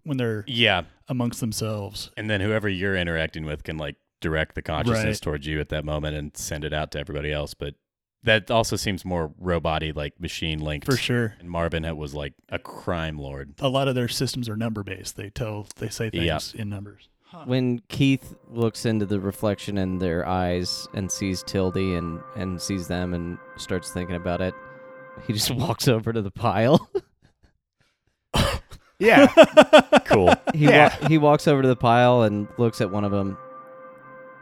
when 0.05 0.16
they're. 0.16 0.45
Yeah. 0.47 0.83
amongst 1.09 1.41
themselves. 1.41 2.12
And 2.16 2.31
then 2.31 2.41
whoever 2.41 2.68
you're 2.68 2.97
interacting 2.97 3.45
with 3.45 3.64
can 3.64 3.77
like 3.77 3.97
direct 4.20 4.55
the 4.55 4.62
consciousness 4.62 5.05
Right. 5.16 5.20
towards 5.22 5.47
you 5.49 5.59
at 5.59 5.70
that 5.70 5.85
moment 5.85 6.16
and 6.16 6.37
send 6.37 6.64
it 6.64 6.72
out 6.72 6.93
to 6.93 7.01
everybody 7.01 7.33
else. 7.33 7.55
But 7.55 7.75
that 8.22 8.51
also 8.53 8.77
seems 8.77 9.05
more 9.05 9.33
robot 9.39 9.83
like 9.97 10.18
machine 10.20 10.61
linked. 10.61 10.87
For 10.87 10.97
sure. 10.97 11.35
And 11.41 11.51
Marvin 11.51 11.83
had- 11.83 11.95
was 11.97 12.14
like 12.14 12.35
a 12.49 12.61
crime 12.61 13.18
lord. 13.18 13.55
A 13.61 13.68
lot 13.68 13.89
of 13.89 13.97
their 13.97 14.09
systems 14.09 14.49
are 14.49 14.57
number 14.57 14.85
based. 14.85 15.16
They 15.16 15.29
tell 15.31 15.66
they 15.77 15.89
say 15.89 16.09
things 16.11 16.53
Yeah. 16.55 16.62
in 16.62 16.68
numbers. 16.68 17.09
When 17.45 17.80
Keith 17.89 18.35
looks 18.51 18.85
into 18.87 19.07
the 19.07 19.20
reflection 19.20 19.76
in 19.78 19.99
their 19.99 20.26
eyes 20.26 20.87
and 20.95 21.11
sees 21.11 21.43
Tildy 21.43 21.95
and, 21.95 22.20
and 22.37 22.61
sees 22.61 22.89
them 22.89 23.12
and 23.14 23.39
starts 23.57 23.91
thinking 23.93 24.16
about 24.16 24.41
it, 24.41 24.55
he 25.26 25.32
just 25.32 25.51
walks 25.55 25.89
over 25.89 26.12
to 26.12 26.22
the 26.22 26.30
pile. 26.30 26.89
Yeah. 29.01 29.26
Cool. 30.05 30.32
He 30.55 30.66
Yeah. 30.66 30.97
wa- 31.03 31.09
he 31.09 31.18
walks 31.18 31.49
over 31.49 31.61
to 31.62 31.66
the 31.68 31.74
pile 31.76 32.22
and 32.22 32.47
looks 32.59 32.80
at 32.80 32.91
one 32.91 33.05
of 33.05 33.11
them. 33.11 33.37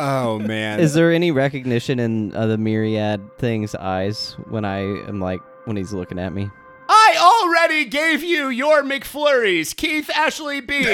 Oh 0.00 0.38
man. 0.38 0.80
Is 0.80 0.94
there 0.94 1.12
any 1.12 1.30
recognition 1.30 2.00
in 2.00 2.34
uh, 2.34 2.46
the 2.46 2.58
myriad 2.58 3.36
thing's 3.38 3.74
eyes 3.74 4.32
when 4.48 4.64
I 4.64 4.80
am 4.80 5.20
like 5.20 5.40
when 5.66 5.76
he's 5.76 5.92
looking 5.92 6.18
at 6.18 6.32
me? 6.32 6.50
I 6.88 7.42
already 7.44 7.84
gave 7.84 8.22
you 8.22 8.48
your 8.48 8.82
McFlurries, 8.82 9.76
Keith 9.76 10.10
Ashley 10.10 10.60
Beans. 10.60 10.86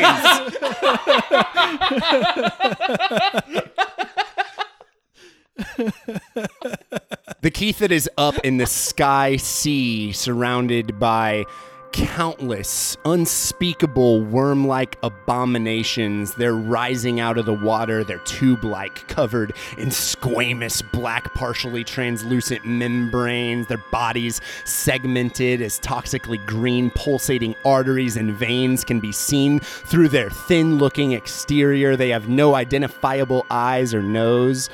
the 7.41 7.51
Keith 7.51 7.79
that 7.79 7.93
is 7.93 8.11
up 8.19 8.37
in 8.45 8.59
the 8.59 8.67
sky 8.67 9.37
sea, 9.37 10.13
surrounded 10.13 10.99
by 10.99 11.45
countless 11.93 12.97
unspeakable 13.05 14.23
worm 14.23 14.67
like 14.67 14.99
abominations. 15.03 16.35
They're 16.35 16.55
rising 16.55 17.21
out 17.21 17.39
of 17.39 17.47
the 17.47 17.55
water. 17.55 18.05
They're 18.05 18.19
tube 18.19 18.65
like, 18.65 19.07
covered 19.09 19.55
in 19.79 19.89
squamous, 19.89 20.83
black, 20.93 21.35
partially 21.35 21.85
translucent 21.85 22.65
membranes. 22.65 23.67
Their 23.67 23.83
bodies 23.91 24.41
segmented 24.65 25.63
as 25.63 25.81
toxically 25.81 26.45
green, 26.47 26.91
pulsating 26.91 27.55
arteries 27.65 28.17
and 28.17 28.33
veins 28.35 28.85
can 28.85 29.01
be 29.01 29.13
seen 29.13 29.61
through 29.61 30.09
their 30.09 30.31
thin 30.31 30.79
looking 30.79 31.13
exterior. 31.13 31.97
They 31.97 32.11
have 32.11 32.29
no 32.29 32.55
identifiable 32.55 33.47
eyes 33.51 33.95
or 33.95 34.03
nose. 34.03 34.69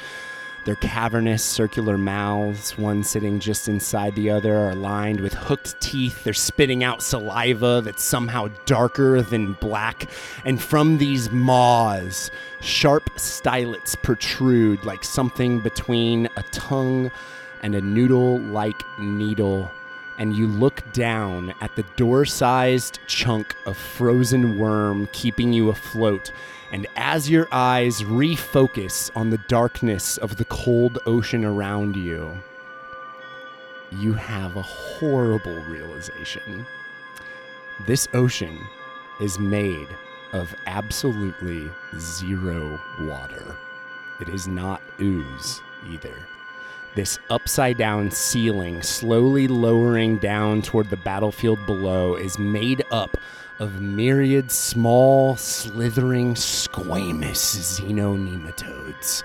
Their 0.65 0.77
cavernous 0.77 1.43
circular 1.43 1.99
mouths, 1.99 2.79
one 2.79 3.03
sitting 3.03 3.41
just 3.41 3.67
inside 3.67 4.15
the 4.15 4.31
other, 4.31 4.57
are 4.57 4.77
lined 4.77 5.19
with 5.19 5.35
hooked 5.35 5.81
teeth. 5.81 6.23
They're 6.23 6.33
spitting 6.33 6.85
out 6.85 7.03
saliva 7.03 7.81
that's 7.85 8.05
somehow 8.05 8.49
darker 8.65 9.23
than 9.23 9.55
black. 9.55 10.09
And 10.45 10.63
from 10.63 10.99
these 10.99 11.33
maws, 11.33 12.31
sharp 12.61 13.11
stylets 13.17 14.01
protrude 14.01 14.85
like 14.85 15.03
something 15.03 15.59
between 15.59 16.29
a 16.37 16.45
tongue 16.53 17.11
and 17.63 17.75
a 17.75 17.81
noodle 17.81 18.39
like 18.39 18.81
needle. 19.01 19.69
And 20.19 20.37
you 20.37 20.47
look 20.47 20.93
down 20.93 21.55
at 21.61 21.75
the 21.75 21.85
door 21.97 22.25
sized 22.25 23.01
chunk 23.09 23.57
of 23.67 23.77
frozen 23.77 24.59
worm 24.59 25.09
keeping 25.13 25.53
you 25.53 25.71
afloat. 25.71 26.31
And 26.73 26.87
as 26.97 27.29
your 27.29 27.49
eyes 27.53 28.01
refocus 28.03 29.11
on 29.15 29.29
the 29.29 29.39
darkness 29.47 30.17
of 30.17 30.37
the 30.37 30.47
cold 30.47 30.99
ocean 31.05 31.45
around 31.45 31.97
you, 31.97 32.33
you 33.93 34.15
have 34.15 34.57
a 34.57 34.63
horrible 34.63 35.61
realization. 35.65 36.67
This 37.87 38.09
ocean 38.15 38.59
is 39.21 39.39
made 39.39 39.89
of 40.33 40.55
absolutely 40.67 41.71
zero 41.99 42.81
water. 43.01 43.55
It 44.23 44.31
is 44.31 44.49
not 44.49 44.81
ooze 44.99 45.61
either. 45.91 46.15
This 46.95 47.19
upside 47.29 47.77
down 47.77 48.11
ceiling, 48.11 48.83
slowly 48.83 49.47
lowering 49.47 50.19
down 50.19 50.63
toward 50.63 50.89
the 50.89 50.97
battlefield 50.97 51.65
below, 51.67 52.15
is 52.15 52.39
made 52.39 52.83
up 52.91 53.17
of 53.63 53.81
myriad 53.81 54.51
small, 54.51 55.37
slithering, 55.37 56.35
squamous 56.35 57.79
xenonematodes. 57.79 59.23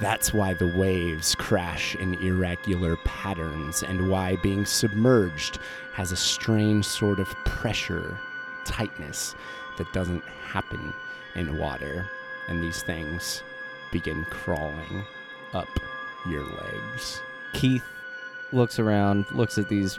That's 0.00 0.32
why 0.32 0.54
the 0.54 0.68
waves 0.68 1.34
crash 1.34 1.96
in 1.96 2.14
irregular 2.22 2.96
patterns, 2.98 3.82
and 3.82 4.08
why 4.08 4.36
being 4.36 4.64
submerged 4.64 5.58
has 5.92 6.12
a 6.12 6.16
strange 6.16 6.86
sort 6.86 7.18
of 7.18 7.26
pressure, 7.44 8.16
tightness 8.64 9.34
that 9.76 9.92
doesn't 9.92 10.22
happen 10.22 10.94
in 11.34 11.58
water. 11.58 12.08
And 12.46 12.62
these 12.62 12.84
things 12.84 13.42
begin 13.90 14.24
crawling 14.30 15.04
up 15.52 15.68
your 16.28 16.44
legs. 16.44 17.20
Keith 17.54 17.84
looks 18.52 18.78
around, 18.78 19.26
looks 19.32 19.58
at 19.58 19.68
these 19.68 19.98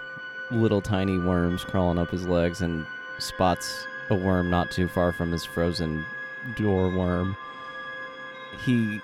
little 0.50 0.82
tiny 0.82 1.20
worms 1.20 1.66
crawling 1.66 2.00
up 2.00 2.10
his 2.10 2.26
legs, 2.26 2.62
and 2.62 2.86
spots 3.22 3.88
a 4.10 4.16
worm 4.16 4.50
not 4.50 4.72
too 4.72 4.88
far 4.88 5.12
from 5.12 5.32
his 5.32 5.46
frozen 5.46 6.06
door 6.56 6.90
worm. 6.90 7.38
He 8.66 9.02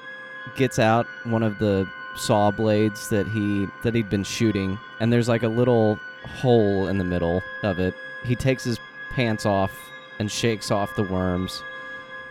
gets 0.56 0.80
out 0.80 1.08
one 1.24 1.44
of 1.44 1.60
the 1.60 1.88
saw 2.16 2.52
blades 2.52 3.10
that 3.10 3.28
he 3.28 3.68
that 3.84 3.94
he'd 3.94 4.10
been 4.10 4.24
shooting, 4.24 4.78
and 5.00 5.12
there's 5.12 5.30
like 5.30 5.44
a 5.44 5.48
little 5.48 6.00
hole 6.26 6.88
in 6.88 6.98
the 6.98 7.04
middle 7.04 7.42
of 7.64 7.80
it. 7.80 7.94
He 8.24 8.36
takes 8.36 8.64
his 8.64 8.80
pants 9.12 9.46
off 9.46 9.72
and 10.20 10.32
shakes 10.32 10.72
off 10.72 10.96
the 10.96 11.04
worms, 11.04 11.62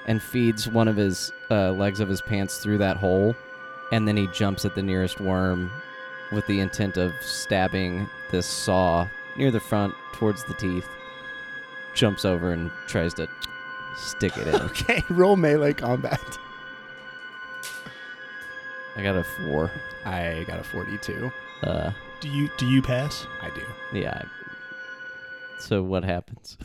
and 0.07 0.23
feeds 0.23 0.69
one 0.69 0.89
of 0.89 0.97
his 0.97 1.33
uh, 1.51 1.73
legs 1.73 2.01
of 2.01 2.09
his 2.09 2.21
pants 2.21 2.59
through 2.59 2.79
that 2.79 2.97
hole, 2.97 3.35
and 3.93 4.07
then 4.07 4.17
he 4.17 4.27
jumps 4.29 4.65
at 4.65 4.75
the 4.75 4.83
nearest 4.83 5.21
worm 5.21 5.71
with 6.33 6.47
the 6.47 6.61
intent 6.61 6.97
of 6.97 7.13
stabbing 7.21 8.09
this 8.31 8.47
saw 8.47 9.09
near 9.37 9.51
the 9.51 9.61
front 9.61 9.95
towards 10.13 10.45
the 10.45 10.55
teeth. 10.55 10.89
Jumps 11.97 12.25
over 12.25 12.53
and 12.53 12.71
tries 12.87 13.13
to 13.15 13.27
stick 13.97 14.37
it 14.37 14.47
in. 14.47 14.55
Okay, 14.67 15.03
roll 15.11 15.35
melee 15.37 15.73
combat. 15.73 16.21
I 18.97 19.03
got 19.03 19.17
a 19.17 19.25
four. 19.25 19.71
I 20.05 20.45
got 20.47 20.61
a 20.61 20.63
42. 20.65 21.31
Uh, 21.63 21.91
Do 22.21 22.29
you 22.29 22.49
do 22.59 22.67
you 22.67 22.81
pass? 22.83 23.27
I 23.43 23.49
do. 23.51 23.99
yeah. 23.99 24.23
So 25.59 25.83
what 25.83 26.05
happens? 26.05 26.59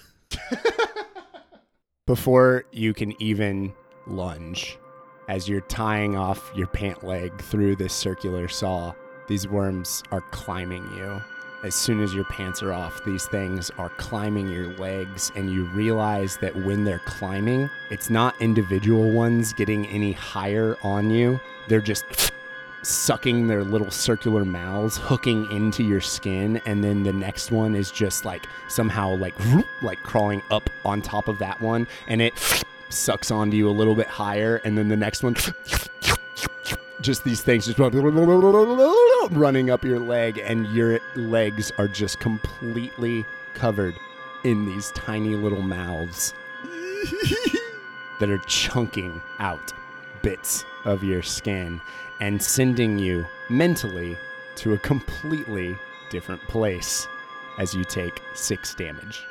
Before 2.07 2.65
you 2.71 2.93
can 2.93 3.13
even 3.21 3.73
lunge, 4.07 4.77
as 5.29 5.47
you're 5.47 5.61
tying 5.61 6.17
off 6.17 6.51
your 6.55 6.67
pant 6.67 7.03
leg 7.05 7.41
through 7.41 7.77
this 7.77 7.93
circular 7.93 8.47
saw, 8.49 8.93
these 9.27 9.47
worms 9.47 10.03
are 10.11 10.21
climbing 10.32 10.84
you. 10.95 11.21
As 11.64 11.76
soon 11.76 12.01
as 12.01 12.12
your 12.12 12.24
pants 12.24 12.64
are 12.64 12.74
off, 12.74 13.03
these 13.03 13.28
things 13.28 13.70
are 13.78 13.89
climbing 13.89 14.49
your 14.49 14.68
legs, 14.78 15.32
and 15.36 15.51
you 15.51 15.66
realize 15.66 16.38
that 16.38 16.55
when 16.55 16.84
they're 16.84 16.99
climbing, 17.05 17.70
it's 17.91 18.09
not 18.09 18.34
individual 18.41 19.12
ones 19.12 19.53
getting 19.53 19.86
any 19.88 20.12
higher 20.12 20.76
on 20.82 21.12
you. 21.12 21.39
They're 21.68 21.80
just 21.80 22.32
sucking 22.82 23.45
their 23.45 23.64
little 23.64 23.91
circular 23.91 24.43
mouths, 24.43 24.97
hooking 24.97 25.51
into 25.51 25.84
your 25.84 26.01
skin, 26.01 26.59
and 26.66 26.84
then 26.84 27.03
the 27.03 27.14
next 27.14 27.51
one 27.51 27.76
is 27.76 27.91
just 27.91 28.26
like 28.26 28.47
somehow 28.68 29.16
like 29.16 29.36
like 29.84 30.01
crawling 30.01 30.41
up 30.49 30.68
on 30.84 30.99
top 30.99 31.28
of 31.28 31.38
that 31.38 31.62
one, 31.62 31.86
and 32.07 32.24
it 32.24 32.34
sucks 32.89 33.30
onto 33.30 33.55
you 33.55 33.70
a 33.70 33.72
little 33.72 33.93
bit 33.93 34.07
higher, 34.07 34.62
and 34.64 34.76
then 34.76 34.88
the 34.88 34.97
next 34.97 35.22
one. 35.22 35.36
Just 37.02 37.24
these 37.24 37.41
things 37.41 37.66
just 37.66 37.80
running 39.32 39.70
up 39.70 39.84
your 39.84 39.99
leg, 39.99 40.38
and 40.38 40.68
your 40.68 40.99
legs 41.16 41.72
are 41.78 41.88
just 41.88 42.20
completely 42.20 43.26
covered 43.54 43.95
in 44.43 44.66
these 44.66 44.91
tiny 44.91 45.36
little 45.36 45.62
mouths 45.62 46.34
that 48.20 48.30
are 48.30 48.38
chunking 48.47 49.20
out 49.39 49.74
bits 50.22 50.64
of 50.86 51.04
your 51.04 51.22
skin 51.22 51.82
and 52.20 52.41
sending 52.41 52.99
you 52.99 53.26
mentally 53.49 54.16
to 54.56 54.74
a 54.74 54.78
completely 54.80 55.76
different 56.10 56.41
place 56.43 57.08
as 57.58 57.74
you 57.74 57.84
take 57.84 58.22
six 58.36 58.76
damage. 58.76 59.24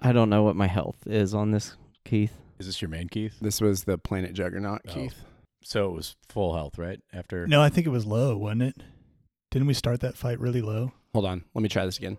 I 0.00 0.12
don't 0.12 0.28
know 0.30 0.42
what 0.42 0.56
my 0.56 0.66
health 0.66 0.96
is 1.06 1.34
on 1.34 1.52
this, 1.52 1.76
Keith. 2.04 2.32
Is 2.58 2.66
this 2.66 2.82
your 2.82 2.88
main 2.88 3.08
Keith? 3.08 3.36
This 3.40 3.60
was 3.60 3.84
the 3.84 3.98
planet 3.98 4.32
juggernaut, 4.34 4.80
Oh. 4.88 4.92
Keith. 4.92 5.14
So 5.64 5.88
it 5.88 5.92
was 5.92 6.16
full 6.28 6.54
health, 6.54 6.78
right? 6.78 7.00
After 7.12 7.46
No, 7.46 7.62
I 7.62 7.68
think 7.68 7.86
it 7.86 7.90
was 7.90 8.06
low, 8.06 8.36
wasn't 8.36 8.62
it? 8.62 8.76
Didn't 9.50 9.68
we 9.68 9.74
start 9.74 10.00
that 10.00 10.16
fight 10.16 10.40
really 10.40 10.62
low? 10.62 10.92
Hold 11.12 11.26
on, 11.26 11.44
let 11.54 11.62
me 11.62 11.68
try 11.68 11.84
this 11.84 11.98
again. 11.98 12.18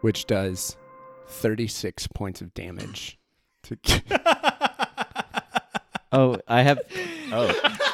Which 0.00 0.26
does 0.26 0.76
36 1.28 2.06
points 2.08 2.40
of 2.40 2.52
damage. 2.54 3.18
To 3.64 3.76
Oh, 6.12 6.38
I 6.48 6.62
have. 6.62 6.80
oh, 7.32 7.46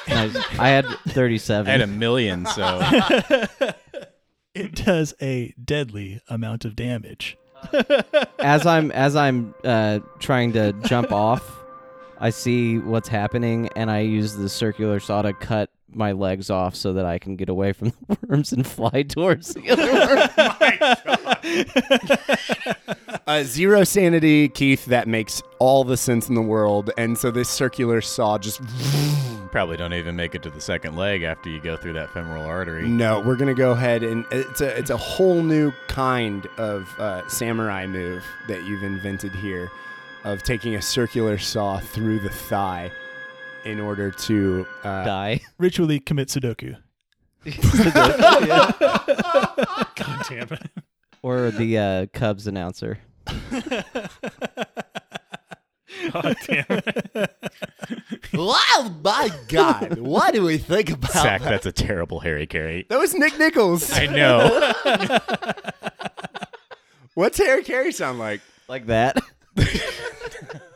nice. 0.09 0.37
I 0.59 0.69
had 0.69 0.87
thirty-seven. 1.09 1.69
I 1.69 1.73
had 1.73 1.81
a 1.83 1.87
million. 1.87 2.47
So 2.47 2.81
It 4.55 4.75
does 4.75 5.15
a 5.21 5.53
deadly 5.63 6.23
amount 6.29 6.65
of 6.65 6.75
damage. 6.75 7.37
as 8.39 8.65
I'm 8.65 8.91
as 8.93 9.17
I'm 9.17 9.55
uh, 9.65 9.99
trying 10.19 10.55
to 10.55 10.73
jump 10.85 11.13
off, 11.13 11.43
I 12.19 12.31
see 12.31 12.79
what's 12.79 13.09
happening, 13.09 13.69
and 13.77 13.91
I 13.91 14.01
use 14.01 14.35
the 14.37 14.49
circular 14.49 15.01
saw 15.01 15.23
to 15.23 15.33
cut 15.33 15.71
my 15.89 16.13
legs 16.13 16.51
off 16.51 16.75
so 16.75 16.93
that 16.95 17.07
I 17.07 17.19
can 17.19 17.37
get 17.37 17.49
away 17.49 17.73
from 17.73 17.93
the 18.09 18.19
worms 18.27 18.53
and 18.53 18.67
fly 18.67 19.03
towards 19.03 19.55
the 19.55 19.71
other 19.71 19.93
worm. 23.07 23.21
uh, 23.27 23.43
zero 23.45 23.85
sanity, 23.85 24.49
Keith. 24.49 24.87
That 24.87 25.09
makes 25.09 25.43
all 25.59 25.85
the 25.85 25.97
sense 25.97 26.29
in 26.29 26.35
the 26.35 26.43
world. 26.43 26.91
And 26.99 27.17
so 27.17 27.31
this 27.31 27.49
circular 27.49 28.01
saw 28.01 28.39
just. 28.39 28.61
probably 29.53 29.77
don't 29.77 29.95
even 29.95 30.17
make 30.17 30.35
it 30.35 30.43
to 30.43 30.51
the 30.51 30.61
second 30.61 30.97
leg 30.97 31.23
after 31.23 31.49
you 31.49 31.61
go 31.61 31.77
through 31.77 31.95
that 31.95 32.11
femoral 32.13 32.45
artery. 32.45 32.87
No, 32.89 33.21
we're 33.21 33.37
gonna 33.37 33.55
go 33.55 33.71
ahead 33.73 34.03
and 34.03 34.25
it's 34.31 34.61
a 34.61 34.77
it's 34.77 34.91
a 34.91 34.97
whole 34.97 35.43
new 35.43 35.73
kind 35.89 36.47
of 36.59 36.89
uh, 36.99 37.27
samurai 37.29 37.87
move 37.87 38.23
that 38.49 38.65
you've 38.65 38.83
invented 38.83 39.33
here, 39.35 39.71
of 40.27 40.43
taking 40.43 40.75
a 40.75 40.83
circular 40.83 41.39
saw 41.39 41.79
through 41.79 42.19
the 42.19 42.29
thigh, 42.29 42.91
in 43.67 43.81
order 43.81 44.11
to 44.13 44.67
uh, 44.85 45.05
Die. 45.05 45.41
Ritually 45.59 45.99
commit 46.01 46.29
Sudoku. 46.29 46.77
God 49.97 50.27
damn 50.29 50.49
it. 50.51 50.71
Or 51.23 51.51
the 51.51 51.79
uh, 51.79 52.07
Cubs 52.13 52.47
announcer. 52.47 52.99
God 56.13 56.37
damn 56.47 56.65
it. 56.69 57.37
Wow, 58.33 58.95
my 59.03 59.31
God! 59.49 59.99
What 59.99 60.35
do 60.35 60.43
we 60.45 60.59
think 60.59 60.91
about 60.91 61.13
Zach, 61.13 61.43
that? 61.43 61.51
that's 61.51 61.67
a 61.67 61.73
terrible 61.73 62.21
Harry 62.21 62.47
Caray. 62.47 62.87
That 62.89 62.99
was 62.99 63.15
Nick 63.15 63.39
Nichols. 63.39 63.91
I 63.93 64.07
know. 64.07 64.73
What's 67.15 67.39
Harry 67.39 67.65
Caray 67.65 67.91
sound 67.93 68.19
like? 68.19 68.41
Like 68.69 68.87
that. 68.87 69.17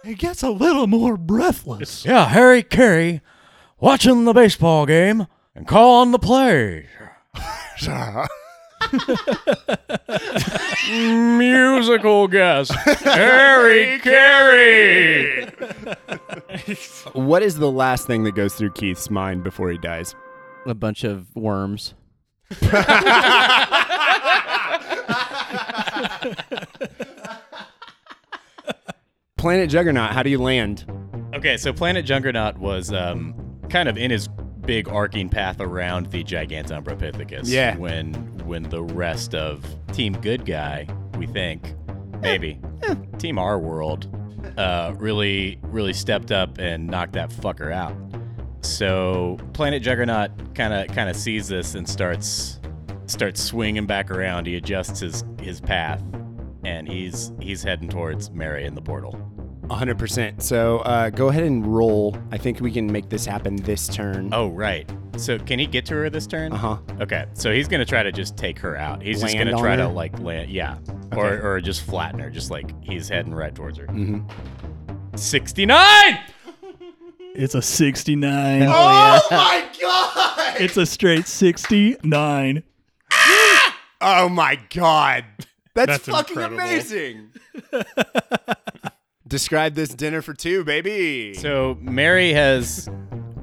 It 0.03 0.18
gets 0.18 0.43
a 0.43 0.49
little 0.51 0.87
more 0.87 1.16
breathless. 1.18 2.05
yeah, 2.07 2.26
Harry 2.26 2.62
Caray 2.62 3.20
watching 3.78 4.24
the 4.24 4.33
baseball 4.33 4.87
game 4.87 5.26
and 5.55 5.68
calling 5.68 6.11
the 6.11 6.18
play. 6.18 6.87
Musical 10.91 12.28
guest, 12.28 12.72
Harry 12.72 13.99
Caray. 14.01 15.53
What 17.12 17.43
is 17.43 17.57
the 17.57 17.70
last 17.70 18.07
thing 18.07 18.24
that 18.24 18.35
goes 18.35 18.55
through 18.55 18.72
Keith's 18.72 19.11
mind 19.11 19.45
before 19.45 19.70
he 19.70 19.78
dies? 19.78 20.14
a 20.66 20.74
bunch 20.74 21.05
of 21.05 21.35
worms. 21.37 21.95
Planet 29.41 29.70
Juggernaut, 29.70 30.11
how 30.11 30.22
do 30.22 30.28
you 30.28 30.36
land? 30.36 30.84
Okay, 31.34 31.57
so 31.57 31.72
Planet 31.72 32.05
Juggernaut 32.05 32.59
was 32.59 32.93
um, 32.93 33.34
kind 33.70 33.88
of 33.88 33.97
in 33.97 34.11
his 34.11 34.28
big 34.66 34.86
arcing 34.86 35.30
path 35.30 35.62
around 35.62 36.11
the 36.11 36.22
Giganton 36.22 36.84
Propithecus. 36.84 37.45
Yeah. 37.47 37.74
When 37.78 38.12
when 38.45 38.64
the 38.64 38.82
rest 38.82 39.34
of 39.34 39.64
Team 39.93 40.12
Good 40.12 40.45
Guy, 40.45 40.86
we 41.16 41.26
think, 41.26 41.72
maybe, 42.20 42.61
Team 43.16 43.38
Our 43.38 43.59
World, 43.59 44.14
uh, 44.59 44.93
really 44.99 45.59
really 45.62 45.95
stepped 45.95 46.32
up 46.32 46.59
and 46.59 46.86
knocked 46.86 47.14
that 47.14 47.30
fucker 47.30 47.72
out. 47.72 47.97
So 48.61 49.38
Planet 49.55 49.82
Juggernaut 49.82 50.55
kind 50.55 50.74
of 50.74 50.95
kind 50.95 51.09
of 51.09 51.16
sees 51.16 51.49
this 51.49 51.74
and 51.74 51.88
starts 51.88 52.61
starts 53.07 53.43
swinging 53.43 53.86
back 53.86 54.11
around. 54.11 54.47
He 54.47 54.57
adjusts 54.57 55.01
his 55.01 55.24
his 55.41 55.62
path, 55.62 56.03
and 56.62 56.86
he's 56.86 57.32
he's 57.41 57.62
heading 57.62 57.88
towards 57.88 58.30
Mary 58.32 58.66
in 58.66 58.74
the 58.74 58.82
portal. 58.82 59.18
100%. 59.71 60.43
So 60.43 60.79
uh, 60.81 61.11
go 61.11 61.29
ahead 61.29 61.45
and 61.45 61.66
roll. 61.66 62.16
I 62.33 62.39
think 62.39 62.61
we 62.61 62.71
can 62.73 62.91
make 62.91 63.09
this 63.09 63.25
happen 63.25 63.57
this 63.57 63.89
turn. 63.89 64.31
Oh, 64.33 64.49
right. 64.49 64.91
So 65.16 65.39
can 65.39 65.59
he 65.59 65.66
get 65.66 65.87
to 65.87 65.95
her 65.95 66.11
this 66.11 66.27
turn? 66.27 66.53
Uh 66.53 66.57
huh. 66.57 66.79
Okay, 67.01 67.27
so 67.35 67.53
he's 67.53 67.68
gonna 67.68 67.85
try 67.85 68.03
to 68.03 68.11
just 68.12 68.37
take 68.37 68.59
her 68.61 68.77
out. 68.77 69.03
He's 69.03 69.21
just 69.21 69.35
Land 69.35 69.49
gonna 69.51 69.57
on 69.59 69.62
try 69.62 69.77
to 69.77 69.83
her? 69.89 69.93
like 69.93 70.18
land, 70.21 70.51
yeah, 70.51 70.79
Okay. 71.12 71.16
or 71.21 71.41
or 71.57 71.61
just 71.61 71.83
flatten 71.83 72.18
her, 72.21 72.31
just 72.31 72.51
like 72.51 72.73
he's 72.83 73.09
heading 73.09 73.35
right 73.35 73.55
towards 73.55 73.77
her. 73.79 73.87
Mhm. 73.87 74.29
Sixty-nine. 75.18 76.21
It's 77.33 77.55
a 77.55 77.62
69. 77.62 78.62
Oh 78.64 78.66
my 79.31 79.64
god! 79.81 80.61
It's 80.61 80.77
a 80.77 80.85
straight 80.85 81.29
69. 81.29 82.62
Oh 84.01 84.29
my 84.29 84.59
god! 84.75 85.25
That's, 85.75 86.05
That's 86.05 86.09
fucking 86.09 86.33
incredible. 86.37 86.59
amazing. 86.61 87.29
Describe 89.31 89.74
this 89.74 89.91
dinner 89.91 90.22
for 90.22 90.35
two, 90.35 90.64
baby. 90.64 91.35
So 91.35 91.78
Mary 91.81 92.33
has 92.33 92.89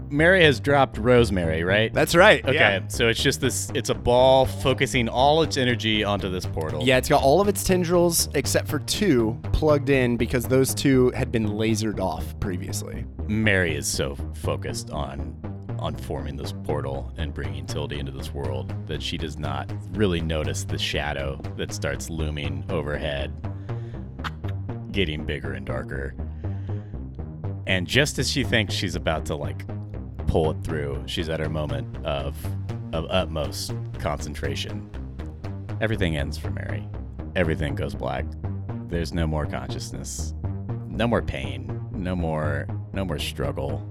Mary 0.09 0.43
has 0.43 0.59
dropped 0.59 0.97
Rosemary, 0.97 1.63
right? 1.63 1.93
That's 1.93 2.13
right. 2.13 2.43
okay. 2.43 2.53
Yeah. 2.53 2.88
So 2.89 3.07
it's 3.07 3.23
just 3.23 3.39
this. 3.39 3.71
It's 3.73 3.89
a 3.89 3.95
ball 3.95 4.45
focusing 4.45 5.07
all 5.07 5.41
its 5.43 5.55
energy 5.55 6.03
onto 6.03 6.29
this 6.29 6.45
portal. 6.45 6.83
Yeah, 6.83 6.97
it's 6.97 7.07
got 7.07 7.23
all 7.23 7.39
of 7.39 7.47
its 7.47 7.63
tendrils 7.63 8.27
except 8.33 8.67
for 8.67 8.79
two 8.79 9.39
plugged 9.53 9.89
in 9.89 10.17
because 10.17 10.45
those 10.45 10.75
two 10.75 11.11
had 11.11 11.31
been 11.31 11.47
lasered 11.47 12.01
off 12.01 12.38
previously. 12.41 13.05
Mary 13.27 13.73
is 13.73 13.88
so 13.88 14.17
focused 14.33 14.91
on 14.91 15.35
on 15.79 15.95
forming 15.95 16.35
this 16.35 16.53
portal 16.63 17.13
and 17.17 17.33
bringing 17.33 17.65
Tildy 17.65 17.99
into 17.99 18.11
this 18.11 18.33
world 18.33 18.73
that 18.88 19.01
she 19.01 19.17
does 19.17 19.38
not 19.38 19.71
really 19.91 20.19
notice 20.19 20.63
the 20.65 20.77
shadow 20.77 21.39
that 21.55 21.71
starts 21.71 22.09
looming 22.09 22.65
overhead, 22.69 23.31
getting 24.91 25.25
bigger 25.25 25.53
and 25.53 25.65
darker. 25.65 26.15
And 27.67 27.85
just 27.85 28.17
as 28.17 28.29
she 28.31 28.43
thinks 28.43 28.73
she's 28.73 28.95
about 28.95 29.25
to 29.25 29.35
like 29.35 29.65
pull 30.27 30.51
it 30.51 30.63
through, 30.63 31.03
she's 31.05 31.29
at 31.29 31.39
her 31.39 31.49
moment 31.49 32.05
of 32.05 32.35
of 32.93 33.05
utmost 33.09 33.73
concentration. 33.99 34.89
Everything 35.81 36.15
ends 36.15 36.38
for 36.38 36.49
Mary. 36.49 36.88
Everything 37.35 37.75
goes 37.75 37.93
black. 37.93 38.25
There's 38.88 39.13
no 39.13 39.27
more 39.27 39.45
consciousness. 39.45 40.33
No 40.88 41.07
more 41.07 41.21
pain. 41.21 41.88
No 41.91 42.15
more 42.15 42.67
no 42.93 43.03
more 43.05 43.19
struggle. 43.19 43.88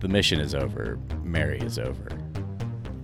The 0.00 0.08
mission 0.08 0.40
is 0.40 0.54
over. 0.54 0.98
Mary 1.22 1.58
is 1.60 1.78
over. 1.78 2.08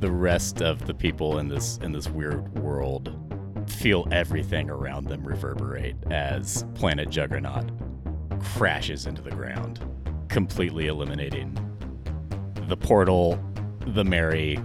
The 0.01 0.11
rest 0.11 0.61
of 0.61 0.87
the 0.87 0.95
people 0.95 1.39
in 1.39 1.49
this 1.49 1.79
in 1.83 1.93
this 1.93 2.09
weird 2.09 2.59
world 2.59 3.24
feel 3.67 4.07
everything 4.11 4.71
around 4.71 5.07
them 5.07 5.25
reverberate 5.25 5.97
as 6.11 6.65
planet 6.75 7.11
Juggernaut 7.11 7.71
crashes 8.43 9.07
into 9.07 9.23
the 9.23 9.31
ground, 9.31 9.81
completely 10.29 10.87
eliminating 10.87 11.59
the 12.69 12.77
portal, 12.77 13.39
the 13.89 14.05
Mary, 14.05 14.59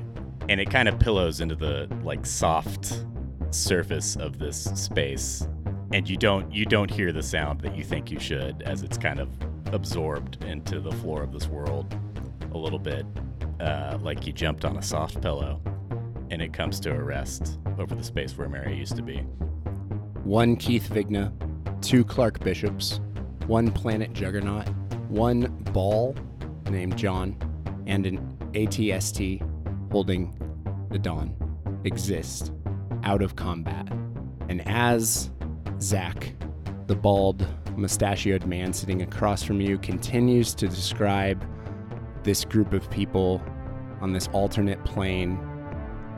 and 0.48 0.60
it 0.60 0.70
kind 0.70 0.88
of 0.88 1.00
pillows 1.00 1.42
into 1.42 1.56
the 1.56 1.88
like 2.04 2.26
soft 2.26 3.06
surface 3.52 4.16
of 4.16 4.40
this 4.40 4.64
space. 4.76 5.48
And 5.92 6.08
you 6.10 6.18
don't 6.18 6.52
you 6.54 6.66
don't 6.66 6.90
hear 6.90 7.12
the 7.12 7.24
sound 7.24 7.62
that 7.62 7.76
you 7.76 7.84
think 7.84 8.12
you 8.12 8.20
should 8.20 8.62
as 8.64 8.84
it's 8.84 8.98
kind 8.98 9.20
of 9.20 9.30
absorbed 9.74 10.44
into 10.44 10.80
the 10.80 10.92
floor 10.94 11.24
of 11.24 11.32
this 11.32 11.48
world 11.48 11.96
a 12.54 12.58
little 12.58 12.80
bit, 12.80 13.06
uh, 13.60 13.98
like 14.02 14.26
you 14.26 14.34
jumped 14.34 14.66
on 14.66 14.78
a 14.78 14.82
soft 14.82 15.22
pillow, 15.22 15.62
and 16.32 16.42
it 16.42 16.54
comes 16.54 16.80
to 16.82 16.92
a 16.92 17.02
rest 17.02 17.60
over 17.78 17.96
the 17.96 18.04
space 18.04 18.38
where 18.38 18.50
Mary 18.50 18.76
used 18.76 18.96
to 18.96 19.02
be. 19.02 19.18
One 20.24 20.56
Keith 20.56 20.90
Vigna, 20.90 21.32
two 21.82 22.04
Clark 22.04 22.40
Bishops, 22.42 23.00
one 23.48 23.72
Planet 23.72 24.14
Juggernaut, 24.14 24.68
one 25.10 25.48
ball 25.74 26.16
named 26.70 26.98
John, 26.98 27.36
and 27.88 28.06
an 28.06 28.38
ATST 28.54 29.42
holding 29.92 30.36
the 30.92 31.00
Dawn 31.00 31.36
exist 31.84 32.52
out 33.04 33.22
of 33.22 33.36
combat. 33.36 33.88
And 34.50 34.68
as 34.68 35.32
Zach, 35.82 36.34
the 36.88 36.96
bald, 36.96 37.48
mustachioed 37.76 38.46
man 38.46 38.74
sitting 38.74 39.02
across 39.02 39.42
from 39.42 39.62
you, 39.62 39.78
continues 39.78 40.54
to 40.56 40.68
describe 40.68 41.44
this 42.24 42.44
group 42.44 42.74
of 42.74 42.90
people 42.92 43.42
on 44.02 44.14
this 44.14 44.28
alternate 44.30 44.84
plane, 44.86 45.40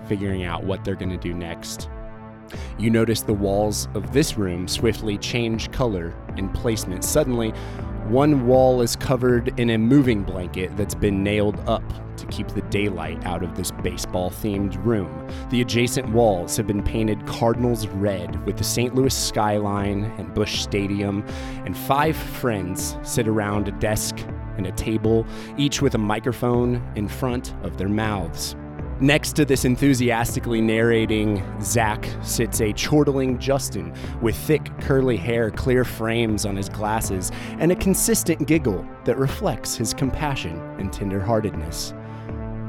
figuring 0.08 0.44
out 0.44 0.64
what 0.64 0.84
they're 0.84 0.96
going 0.96 1.12
to 1.12 1.18
do 1.18 1.34
next. 1.34 1.90
You 2.78 2.90
notice 2.90 3.22
the 3.22 3.34
walls 3.34 3.88
of 3.94 4.12
this 4.14 4.38
room 4.38 4.68
swiftly 4.68 5.18
change 5.18 5.72
color 5.72 6.14
and 6.38 6.54
placement. 6.54 7.04
Suddenly, 7.04 7.54
one 8.08 8.46
wall 8.46 8.82
is 8.82 8.96
covered 8.96 9.58
in 9.60 9.70
a 9.70 9.78
moving 9.78 10.24
blanket 10.24 10.76
that's 10.76 10.96
been 10.96 11.24
nailed 11.24 11.58
up 11.70 11.84
to 12.18 12.26
keep 12.28 12.48
the 12.50 12.62
daylight 12.64 13.24
out 13.26 13.42
of 13.42 13.56
this 13.56 13.72
baseball 13.72 14.30
themed 14.30 14.84
room. 14.84 15.28
The 15.50 15.62
adjacent 15.62 16.10
walls 16.10 16.58
have 16.58 16.68
been 16.68 16.84
painted 16.84 17.26
Cardinals 17.26 17.88
red 17.88 18.44
with 18.46 18.58
the 18.58 18.64
St. 18.64 18.94
Louis 18.96 19.16
skyline 19.16 20.06
and 20.18 20.34
Busch 20.34 20.62
Stadium, 20.62 21.24
and 21.66 21.78
five 21.78 22.18
friends 22.18 22.98
sit 23.04 23.28
around 23.28 23.68
a 23.68 23.72
desk 23.74 24.18
and 24.58 24.68
a 24.68 24.72
table, 24.74 25.26
each 25.58 25.82
with 25.82 25.96
a 25.96 26.00
microphone 26.00 26.84
in 26.96 27.08
front 27.08 27.54
of 27.64 27.78
their 27.78 27.90
mouths. 27.90 28.56
Next 29.02 29.34
to 29.38 29.46
this 29.46 29.66
enthusiastically 29.66 30.62
narrating 30.62 31.44
Zach 31.60 32.08
sits 32.22 32.62
a 32.62 32.72
chortling 32.72 33.40
Justin 33.40 33.92
with 34.22 34.36
thick 34.36 34.70
curly 34.82 35.18
hair, 35.18 35.50
clear 35.50 35.84
frames 35.84 36.46
on 36.46 36.56
his 36.56 36.70
glasses, 36.70 37.32
and 37.58 37.72
a 37.72 37.76
consistent 37.76 38.48
giggle 38.48 38.88
that 39.06 39.18
reflects 39.18 39.76
his 39.76 39.92
compassion 39.96 40.56
and 40.78 40.92
tenderheartedness. 40.92 41.98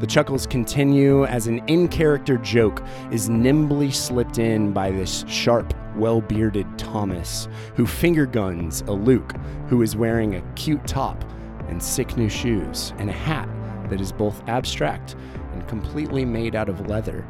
The 0.00 0.06
chuckles 0.06 0.46
continue 0.46 1.26
as 1.26 1.48
an 1.48 1.58
in 1.66 1.86
character 1.86 2.38
joke 2.38 2.82
is 3.10 3.28
nimbly 3.28 3.90
slipped 3.90 4.38
in 4.38 4.72
by 4.72 4.90
this 4.90 5.26
sharp, 5.28 5.74
well 5.96 6.22
bearded 6.22 6.66
Thomas, 6.78 7.46
who 7.76 7.86
finger 7.86 8.24
guns 8.24 8.80
a 8.86 8.92
Luke 8.92 9.34
who 9.68 9.82
is 9.82 9.96
wearing 9.96 10.36
a 10.36 10.52
cute 10.54 10.86
top 10.86 11.22
and 11.68 11.82
sick 11.82 12.16
new 12.16 12.30
shoes 12.30 12.94
and 12.96 13.10
a 13.10 13.12
hat 13.12 13.50
that 13.90 14.00
is 14.00 14.10
both 14.10 14.42
abstract 14.48 15.14
and 15.62 15.68
completely 15.68 16.24
made 16.24 16.54
out 16.54 16.68
of 16.68 16.88
leather. 16.88 17.26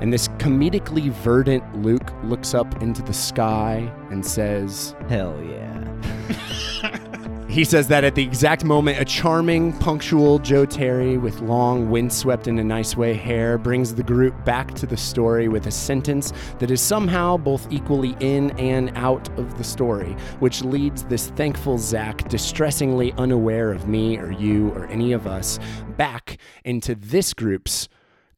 And 0.00 0.12
this 0.12 0.28
comedically 0.38 1.10
verdant 1.10 1.82
Luke 1.82 2.12
looks 2.22 2.54
up 2.54 2.82
into 2.82 3.02
the 3.02 3.12
sky 3.12 3.92
and 4.10 4.24
says, 4.24 4.94
Hell 5.08 5.40
yeah. 5.42 7.08
he 7.48 7.64
says 7.64 7.88
that 7.88 8.04
at 8.04 8.14
the 8.14 8.22
exact 8.22 8.62
moment, 8.62 9.00
a 9.00 9.04
charming, 9.06 9.72
punctual 9.78 10.38
Joe 10.38 10.66
Terry 10.66 11.16
with 11.16 11.40
long, 11.40 11.90
windswept 11.90 12.46
in 12.46 12.58
a 12.58 12.64
nice 12.64 12.94
way 12.94 13.14
hair 13.14 13.56
brings 13.56 13.94
the 13.94 14.02
group 14.02 14.44
back 14.44 14.74
to 14.74 14.86
the 14.86 14.98
story 14.98 15.48
with 15.48 15.66
a 15.66 15.70
sentence 15.70 16.34
that 16.58 16.70
is 16.70 16.82
somehow 16.82 17.38
both 17.38 17.66
equally 17.72 18.14
in 18.20 18.50
and 18.58 18.92
out 18.96 19.28
of 19.38 19.56
the 19.56 19.64
story, 19.64 20.14
which 20.40 20.62
leads 20.62 21.04
this 21.04 21.28
thankful 21.30 21.78
Zach, 21.78 22.28
distressingly 22.28 23.12
unaware 23.16 23.72
of 23.72 23.88
me 23.88 24.18
or 24.18 24.30
you 24.30 24.68
or 24.72 24.86
any 24.88 25.12
of 25.12 25.26
us, 25.26 25.58
back 25.96 26.36
into 26.64 26.94
this 26.94 27.32
group's 27.32 27.88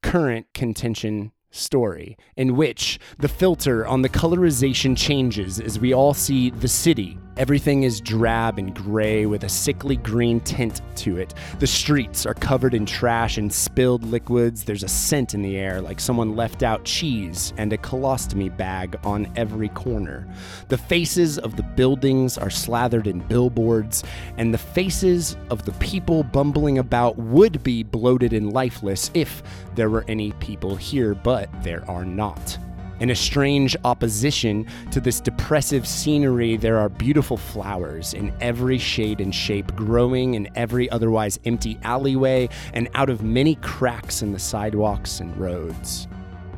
current 0.05 0.47
contention 0.55 1.33
story, 1.51 2.17
in 2.37 2.55
which 2.57 3.01
the 3.19 3.29
filter 3.29 3.85
on 3.85 4.03
the 4.03 4.09
colorization 4.09 4.97
changes 4.97 5.59
as 5.59 5.81
we 5.81 5.93
all 5.93 6.15
see 6.15 6.51
the 6.51 6.69
city 6.69 7.19
Everything 7.41 7.85
is 7.85 8.03
drab 8.03 8.59
and 8.59 8.75
gray 8.75 9.25
with 9.25 9.45
a 9.45 9.49
sickly 9.49 9.97
green 9.97 10.41
tint 10.41 10.83
to 10.97 11.17
it. 11.17 11.33
The 11.59 11.67
streets 11.67 12.27
are 12.27 12.35
covered 12.35 12.75
in 12.75 12.85
trash 12.85 13.39
and 13.39 13.51
spilled 13.51 14.05
liquids. 14.05 14.63
There's 14.63 14.83
a 14.83 14.89
scent 14.89 15.33
in 15.33 15.41
the 15.41 15.57
air 15.57 15.81
like 15.81 16.01
someone 16.01 16.37
left 16.37 16.63
out 16.63 16.85
cheese 16.85 17.55
and 17.57 17.73
a 17.73 17.79
colostomy 17.79 18.55
bag 18.55 18.99
on 19.05 19.27
every 19.37 19.71
corner. 19.71 20.29
The 20.69 20.77
faces 20.77 21.39
of 21.39 21.57
the 21.57 21.63
buildings 21.63 22.37
are 22.37 22.51
slathered 22.51 23.07
in 23.07 23.21
billboards, 23.21 24.05
and 24.37 24.53
the 24.53 24.59
faces 24.59 25.39
of 25.49 25.65
the 25.65 25.73
people 25.73 26.23
bumbling 26.23 26.77
about 26.77 27.17
would 27.17 27.63
be 27.63 27.83
bloated 27.83 28.35
and 28.35 28.53
lifeless 28.53 29.11
if 29.15 29.43
there 29.77 29.89
were 29.89 30.05
any 30.09 30.33
people 30.33 30.77
here, 30.77 31.15
but 31.15 31.49
there 31.63 31.91
are 31.91 32.05
not. 32.05 32.59
In 33.01 33.09
a 33.09 33.17
strange 33.17 33.75
opposition 33.85 34.67
to 34.91 35.01
this 35.01 35.21
depressive 35.21 35.89
scenery, 35.89 36.59
there 36.59 36.77
are 36.77 36.91
beautiful 36.91 37.39
flowers 37.39 38.13
in 38.13 38.31
every 38.43 38.77
shade 38.77 39.23
and 39.23 39.35
shape, 39.35 39.75
growing 39.75 40.35
in 40.35 40.51
every 40.55 40.91
otherwise 40.91 41.41
empty 41.47 41.79
alleyway 41.83 42.51
and 42.75 42.91
out 42.95 43.09
of 43.09 43.23
many 43.23 43.55
cracks 43.57 44.21
in 44.21 44.33
the 44.33 44.39
sidewalks 44.39 45.21
and 45.21 45.35
roads. 45.39 46.09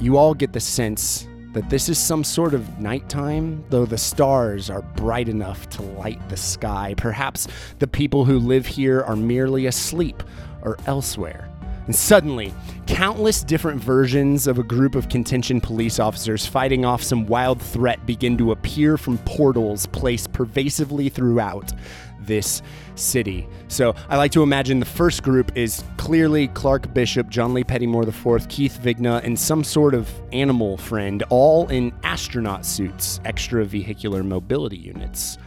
You 0.01 0.17
all 0.17 0.35
get 0.35 0.53
the 0.53 0.59
sense 0.59 1.29
that 1.53 1.71
this 1.71 1.89
is 1.89 1.97
some 1.97 2.25
sort 2.25 2.55
of 2.55 2.81
nighttime, 2.81 3.65
though 3.69 3.87
the 3.87 3.97
stars 3.97 4.69
are 4.69 4.83
bright 4.83 5.29
enough 5.29 5.69
to 5.69 5.83
light 5.83 6.29
the 6.29 6.37
sky. 6.37 6.95
Perhaps 6.97 7.47
the 7.79 7.87
people 7.87 8.25
who 8.25 8.41
live 8.41 8.67
here 8.67 9.03
are 9.03 9.15
merely 9.15 9.67
asleep 9.67 10.25
or 10.63 10.77
elsewhere. 10.87 11.52
And 11.87 11.95
suddenly, 11.95 12.55
countless 12.87 13.43
different 13.43 13.83
versions 13.83 14.47
of 14.47 14.59
a 14.59 14.63
group 14.63 14.95
of 14.95 15.09
contention 15.09 15.61
police 15.61 15.99
officers 15.99 16.47
fighting 16.47 16.85
off 16.85 17.03
some 17.03 17.27
wild 17.27 17.61
threat 17.61 18.05
begin 18.07 18.39
to 18.39 18.53
appear 18.53 18.97
from 18.97 19.19
portals 19.19 19.87
placed 19.87 20.33
pervasively 20.33 21.09
throughout 21.09 21.73
this 22.21 22.63
city. 22.95 23.49
So 23.67 23.95
I 24.09 24.17
like 24.17 24.31
to 24.33 24.43
imagine 24.43 24.79
the 24.79 24.87
first 24.87 25.25
group 25.25 25.57
is 25.57 25.83
clearly 25.97 26.49
Clark 26.49 26.95
Bishop, 26.95 27.29
John 27.29 27.53
Lee 27.53 27.65
Pettymore 27.65 28.07
IV, 28.07 28.49
Keith 28.49 28.79
Vigna, 28.81 29.25
and 29.25 29.39
some 29.39 29.65
sort 29.65 29.95
of 29.95 30.09
animal 30.33 30.77
friend, 30.77 31.25
all 31.31 31.67
in 31.69 31.93
astronaut 32.05 32.65
suits, 32.65 33.21
extra 33.25 33.65
vehicular 33.65 34.23
mobility 34.23 34.77
units 34.77 35.39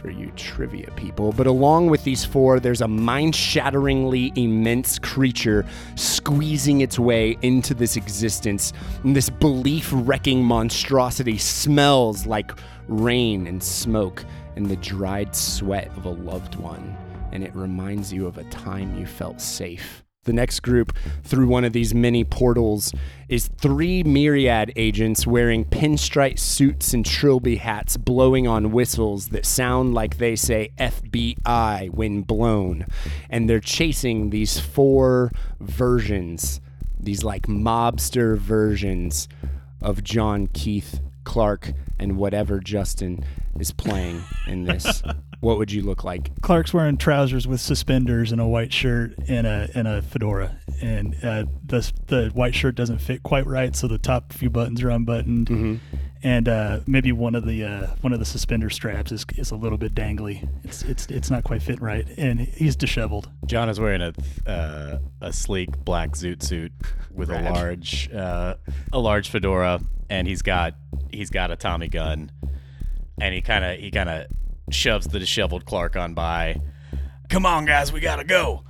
for 0.00 0.10
you 0.10 0.30
trivia 0.36 0.90
people. 0.92 1.32
But 1.32 1.46
along 1.46 1.88
with 1.88 2.04
these 2.04 2.24
four, 2.24 2.60
there's 2.60 2.80
a 2.80 2.88
mind 2.88 3.34
shatteringly 3.34 4.32
immense 4.36 4.98
creature 4.98 5.66
squeezing 5.96 6.80
its 6.80 6.98
way 6.98 7.36
into 7.42 7.74
this 7.74 7.96
existence. 7.96 8.72
And 9.04 9.14
this 9.14 9.28
belief 9.30 9.90
wrecking 9.92 10.44
monstrosity 10.44 11.38
smells 11.38 12.26
like 12.26 12.52
rain 12.86 13.46
and 13.46 13.62
smoke 13.62 14.24
and 14.56 14.66
the 14.66 14.76
dried 14.76 15.34
sweat 15.34 15.88
of 15.96 16.04
a 16.04 16.10
loved 16.10 16.54
one. 16.56 16.96
And 17.32 17.44
it 17.44 17.54
reminds 17.54 18.12
you 18.12 18.26
of 18.26 18.38
a 18.38 18.44
time 18.44 18.98
you 18.98 19.06
felt 19.06 19.40
safe. 19.40 20.04
The 20.28 20.34
next 20.34 20.60
group 20.60 20.94
through 21.22 21.46
one 21.46 21.64
of 21.64 21.72
these 21.72 21.94
many 21.94 22.22
portals 22.22 22.92
is 23.30 23.48
three 23.48 24.02
myriad 24.02 24.70
agents 24.76 25.26
wearing 25.26 25.64
pinstripe 25.64 26.38
suits 26.38 26.92
and 26.92 27.02
trilby 27.02 27.56
hats, 27.56 27.96
blowing 27.96 28.46
on 28.46 28.70
whistles 28.70 29.28
that 29.28 29.46
sound 29.46 29.94
like 29.94 30.18
they 30.18 30.36
say 30.36 30.68
FBI 30.76 31.88
when 31.92 32.20
blown. 32.20 32.84
And 33.30 33.48
they're 33.48 33.58
chasing 33.58 34.28
these 34.28 34.60
four 34.60 35.32
versions, 35.60 36.60
these 37.00 37.24
like 37.24 37.46
mobster 37.46 38.36
versions 38.36 39.30
of 39.80 40.04
John 40.04 40.46
Keith 40.48 41.00
Clark 41.24 41.72
and 41.98 42.18
whatever 42.18 42.60
Justin 42.60 43.24
is 43.58 43.72
playing 43.72 44.22
in 44.46 44.64
this. 44.64 45.02
what 45.40 45.58
would 45.58 45.70
you 45.70 45.82
look 45.82 46.02
like? 46.02 46.30
Clark's 46.42 46.74
wearing 46.74 46.96
trousers 46.96 47.46
with 47.46 47.60
suspenders 47.60 48.32
and 48.32 48.40
a 48.40 48.46
white 48.46 48.72
shirt 48.72 49.14
and 49.28 49.46
a 49.46 49.68
and 49.74 49.86
a 49.86 50.02
fedora, 50.02 50.58
and 50.80 51.14
uh, 51.22 51.44
the 51.64 51.92
the 52.06 52.30
white 52.34 52.54
shirt 52.54 52.74
doesn't 52.74 52.98
fit 52.98 53.22
quite 53.22 53.46
right, 53.46 53.74
so 53.76 53.86
the 53.86 53.98
top 53.98 54.32
few 54.32 54.50
buttons 54.50 54.82
are 54.82 54.90
unbuttoned, 54.90 55.80
and 56.22 56.48
uh, 56.48 56.80
maybe 56.86 57.12
one 57.12 57.36
of 57.36 57.46
the 57.46 57.62
uh, 57.64 57.86
one 58.00 58.12
of 58.12 58.18
the 58.18 58.24
suspender 58.24 58.68
straps 58.68 59.12
is, 59.12 59.24
is 59.36 59.52
a 59.52 59.56
little 59.56 59.78
bit 59.78 59.94
dangly. 59.94 60.48
It's 60.64 60.82
it's 60.82 61.06
it's 61.06 61.30
not 61.30 61.44
quite 61.44 61.62
fitting 61.62 61.84
right, 61.84 62.06
and 62.18 62.40
he's 62.40 62.74
disheveled. 62.74 63.28
John 63.46 63.68
is 63.68 63.78
wearing 63.78 64.02
a 64.02 64.12
uh, 64.50 64.98
a 65.20 65.32
sleek 65.32 65.70
black 65.84 66.10
zoot 66.10 66.42
suit 66.42 66.72
with 67.12 67.30
a 67.30 67.40
large 67.42 68.10
uh, 68.12 68.54
a 68.92 68.98
large 68.98 69.28
fedora, 69.28 69.80
and 70.10 70.26
he's 70.26 70.42
got 70.42 70.74
he's 71.12 71.30
got 71.30 71.52
a 71.52 71.56
Tommy 71.56 71.86
gun, 71.88 72.32
and 73.20 73.32
he 73.34 73.40
kind 73.40 73.64
of 73.64 73.78
he 73.78 73.92
kind 73.92 74.08
of 74.08 74.26
shoves 74.70 75.06
the 75.08 75.18
disheveled 75.18 75.64
Clark 75.64 75.96
on 75.96 76.14
by. 76.14 76.60
Come 77.28 77.44
on, 77.46 77.64
guys, 77.64 77.92
we 77.92 78.00
gotta 78.00 78.24
go. 78.24 78.64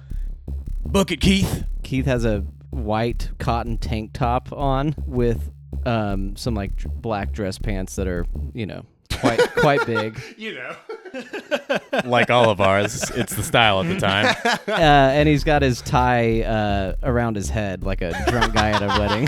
Book 0.84 1.10
it, 1.10 1.20
Keith. 1.20 1.64
Keith 1.82 2.06
has 2.06 2.24
a 2.24 2.44
white 2.70 3.30
cotton 3.38 3.78
tank 3.78 4.12
top 4.12 4.52
on 4.52 4.94
with 5.06 5.50
um, 5.86 6.36
some 6.36 6.54
like 6.54 6.76
dr- 6.76 7.00
black 7.00 7.32
dress 7.32 7.58
pants 7.58 7.96
that 7.96 8.06
are, 8.06 8.26
you 8.54 8.66
know, 8.66 8.84
quite 9.20 9.38
quite 9.56 9.86
big. 9.86 10.20
You 10.36 10.54
know. 10.54 10.76
like 12.04 12.30
all 12.30 12.50
of 12.50 12.60
ours, 12.60 13.10
it's 13.10 13.34
the 13.34 13.42
style 13.42 13.80
at 13.80 13.88
the 13.88 13.98
time. 13.98 14.34
Uh, 14.68 15.10
and 15.12 15.28
he's 15.28 15.44
got 15.44 15.62
his 15.62 15.80
tie 15.82 16.42
uh, 16.42 16.94
around 17.02 17.34
his 17.34 17.48
head 17.48 17.82
like 17.82 18.00
a 18.00 18.12
drunk 18.28 18.54
guy 18.54 18.70
at 18.70 18.82
a 18.82 18.86
wedding. 18.98 19.26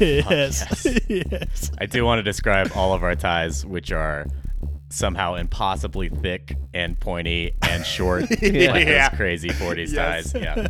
yes, 0.00 0.86
yes. 1.08 1.70
I 1.78 1.86
do 1.86 2.04
want 2.04 2.18
to 2.18 2.22
describe 2.22 2.72
all 2.74 2.92
of 2.92 3.02
our 3.02 3.14
ties, 3.14 3.64
which 3.64 3.92
are 3.92 4.26
somehow 4.90 5.34
impossibly 5.34 6.08
thick 6.08 6.54
and 6.72 6.98
pointy 7.00 7.52
and 7.62 7.84
short, 7.84 8.30
like 8.30 8.40
Yeah. 8.42 9.08
those 9.08 9.16
crazy 9.16 9.48
40s 9.50 9.94
ties. 9.94 10.34
Yeah. 10.34 10.68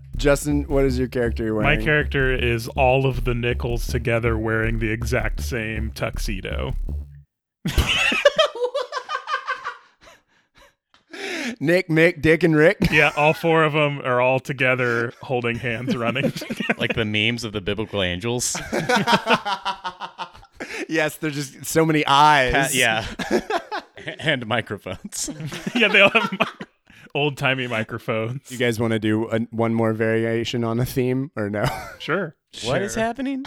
Justin, 0.16 0.64
what 0.64 0.84
is 0.84 0.98
your 0.98 1.08
character 1.08 1.44
you're 1.44 1.62
My 1.62 1.76
character 1.76 2.32
is 2.34 2.68
all 2.68 3.06
of 3.06 3.24
the 3.24 3.34
nickels 3.34 3.86
together 3.86 4.36
wearing 4.36 4.78
the 4.78 4.90
exact 4.90 5.40
same 5.42 5.92
tuxedo. 5.92 6.74
Nick, 11.58 11.88
Mick, 11.88 12.22
Dick, 12.22 12.42
and 12.44 12.54
Rick. 12.54 12.78
Yeah, 12.92 13.12
all 13.16 13.32
four 13.34 13.64
of 13.64 13.72
them 13.72 14.00
are 14.04 14.20
all 14.20 14.38
together 14.40 15.12
holding 15.22 15.56
hands 15.56 15.96
running. 15.96 16.32
Like 16.78 16.94
the 16.94 17.04
memes 17.04 17.42
of 17.44 17.52
the 17.52 17.60
biblical 17.60 18.02
angels. 18.02 18.56
Yes, 20.88 21.16
there's 21.16 21.34
just 21.34 21.66
so 21.66 21.84
many 21.84 22.06
eyes. 22.06 22.74
Yeah. 22.74 23.06
and 24.18 24.46
microphones. 24.46 25.30
yeah, 25.74 25.88
they 25.88 26.00
all 26.00 26.10
have 26.10 26.38
old 27.14 27.36
timey 27.36 27.66
microphones. 27.66 28.50
You 28.50 28.58
guys 28.58 28.78
want 28.78 28.92
to 28.92 28.98
do 28.98 29.28
a, 29.30 29.40
one 29.50 29.74
more 29.74 29.92
variation 29.92 30.64
on 30.64 30.80
a 30.80 30.84
theme 30.84 31.30
or 31.36 31.50
no? 31.50 31.64
Sure. 31.98 32.36
What 32.64 32.82
is 32.82 32.94
happening? 32.94 33.44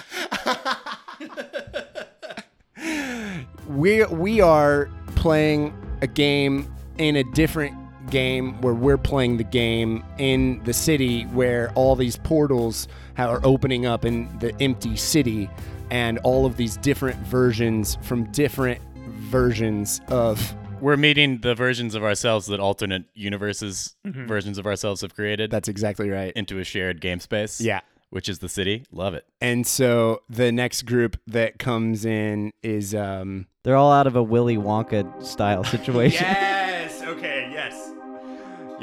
we 3.68 4.04
we 4.06 4.42
are 4.42 4.90
playing 5.16 5.74
a 6.02 6.08
game 6.08 6.74
in 6.98 7.16
a 7.16 7.24
different 7.34 7.76
game 8.10 8.60
where 8.62 8.74
we're 8.74 8.98
playing 8.98 9.38
the 9.38 9.44
game 9.44 10.04
in 10.18 10.62
the 10.64 10.74
city 10.74 11.24
where 11.28 11.72
all 11.72 11.96
these 11.96 12.18
portals 12.18 12.88
ha- 13.18 13.28
are 13.28 13.42
opening 13.44 13.86
up 13.86 14.06
in 14.06 14.30
the 14.40 14.54
empty 14.62 14.96
city 14.96 15.50
and 15.94 16.18
all 16.24 16.46
of 16.46 16.58
these 16.58 16.76
different 16.78 17.18
versions 17.28 17.98
from 18.02 18.26
different 18.32 18.82
versions 19.30 20.02
of 20.08 20.56
We're 20.82 20.98
meeting 20.98 21.40
the 21.42 21.56
versions 21.56 21.96
of 21.96 22.04
ourselves 22.04 22.48
that 22.48 22.60
alternate 22.60 23.04
universes 23.14 23.96
versions 24.04 24.58
of 24.58 24.66
ourselves 24.66 25.02
have 25.02 25.14
created 25.16 25.52
that's 25.52 25.70
exactly 25.70 26.10
right 26.10 26.34
into 26.36 26.60
a 26.60 26.64
shared 26.64 27.00
game 27.00 27.20
space. 27.20 27.62
yeah 27.62 27.82
Which 28.10 28.28
is 28.28 28.40
the 28.40 28.50
city. 28.50 28.84
Love 28.92 29.14
it. 29.14 29.26
and 29.40 29.66
so 29.66 30.22
the 30.30 30.52
next 30.52 30.82
group 30.84 31.18
that 31.28 31.58
comes 31.60 32.06
in 32.06 32.52
is 32.64 32.94
um 32.94 33.48
They're 33.64 33.76
all 33.78 33.92
out 33.94 34.08
of 34.08 34.16
a 34.16 34.24
Willy 34.24 34.58
Wonka 34.58 35.24
style 35.24 35.64
situation. 35.76 36.26
Yes. 36.28 36.53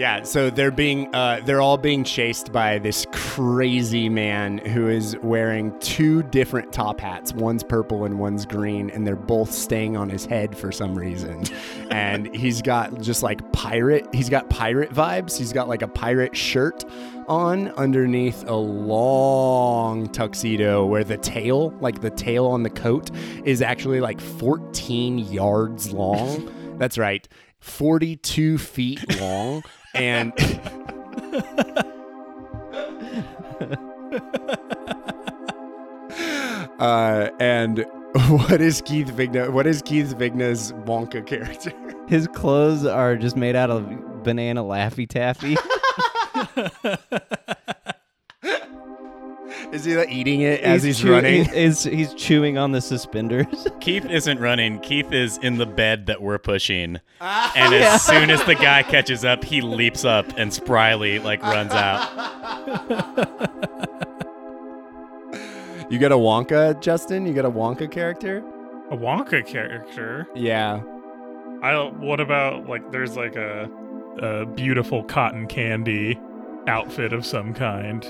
Yeah. 0.00 0.22
So 0.22 0.48
they're 0.48 0.70
being, 0.70 1.14
uh, 1.14 1.42
they're 1.44 1.60
all 1.60 1.76
being 1.76 2.04
chased 2.04 2.52
by 2.52 2.78
this 2.78 3.06
crazy 3.12 4.08
man 4.08 4.56
who 4.56 4.88
is 4.88 5.14
wearing 5.18 5.78
two 5.80 6.22
different 6.22 6.72
top 6.72 7.00
hats. 7.00 7.34
One's 7.34 7.62
purple 7.62 8.06
and 8.06 8.18
one's 8.18 8.46
green, 8.46 8.88
and 8.88 9.06
they're 9.06 9.14
both 9.14 9.52
staying 9.52 9.98
on 9.98 10.08
his 10.08 10.24
head 10.24 10.56
for 10.56 10.72
some 10.72 10.94
reason. 10.94 11.44
and 11.90 12.34
he's 12.34 12.62
got 12.62 12.98
just 13.02 13.22
like 13.22 13.52
pirate. 13.52 14.08
He's 14.10 14.30
got 14.30 14.48
pirate 14.48 14.90
vibes. 14.90 15.36
He's 15.36 15.52
got 15.52 15.68
like 15.68 15.82
a 15.82 15.88
pirate 15.88 16.34
shirt 16.34 16.82
on 17.28 17.68
underneath 17.72 18.48
a 18.48 18.56
long 18.56 20.08
tuxedo 20.08 20.86
where 20.86 21.04
the 21.04 21.18
tail, 21.18 21.74
like 21.80 22.00
the 22.00 22.08
tail 22.08 22.46
on 22.46 22.62
the 22.62 22.70
coat, 22.70 23.10
is 23.44 23.60
actually 23.60 24.00
like 24.00 24.18
14 24.18 25.18
yards 25.18 25.92
long. 25.92 26.50
That's 26.78 26.96
right, 26.96 27.28
42 27.58 28.56
feet 28.56 29.20
long. 29.20 29.62
And 29.94 30.32
uh, 36.80 37.30
and 37.38 37.84
what 38.28 38.60
is 38.60 38.82
Keith 38.82 39.08
Vigna? 39.08 39.52
What 39.52 39.66
is 39.66 39.82
Keith 39.82 40.16
Vigna's 40.16 40.72
Wonka 40.84 41.24
character? 41.26 41.72
His 42.08 42.26
clothes 42.28 42.84
are 42.84 43.16
just 43.16 43.36
made 43.36 43.54
out 43.54 43.70
of 43.70 44.22
banana 44.24 44.62
laffy 44.64 45.08
taffy. 45.08 45.56
Is 49.72 49.84
he 49.84 49.96
like, 49.96 50.10
eating 50.10 50.42
it 50.42 50.60
as 50.60 50.82
he's, 50.82 51.00
chew- 51.00 51.12
running? 51.12 51.44
He's, 51.46 51.84
he's 51.84 52.14
chewing 52.14 52.58
on 52.58 52.72
the 52.72 52.80
suspenders. 52.80 53.68
Keith 53.80 54.04
isn't 54.04 54.38
running. 54.38 54.80
Keith 54.80 55.12
is 55.12 55.38
in 55.38 55.58
the 55.58 55.66
bed 55.66 56.06
that 56.06 56.22
we're 56.22 56.38
pushing. 56.38 57.00
Ah. 57.20 57.52
And 57.56 57.74
as 57.74 58.02
soon 58.04 58.30
as 58.30 58.42
the 58.44 58.54
guy 58.54 58.82
catches 58.82 59.24
up, 59.24 59.44
he 59.44 59.60
leaps 59.60 60.04
up 60.04 60.26
and 60.36 60.50
spryly 60.50 61.22
like 61.22 61.42
runs 61.42 61.72
out. 61.72 62.08
You 65.90 65.98
got 65.98 66.12
a 66.12 66.16
Wonka, 66.16 66.80
Justin? 66.80 67.26
You 67.26 67.34
got 67.34 67.44
a 67.44 67.50
Wonka 67.50 67.90
character? 67.90 68.44
A 68.92 68.96
Wonka 68.96 69.44
character. 69.44 70.28
Yeah. 70.36 70.80
I. 71.62 71.74
What 71.98 72.20
about 72.20 72.68
like? 72.68 72.92
There's 72.92 73.16
like 73.16 73.34
a, 73.34 73.68
a 74.18 74.46
beautiful 74.46 75.02
cotton 75.02 75.48
candy 75.48 76.18
outfit 76.68 77.12
of 77.12 77.26
some 77.26 77.52
kind. 77.54 78.06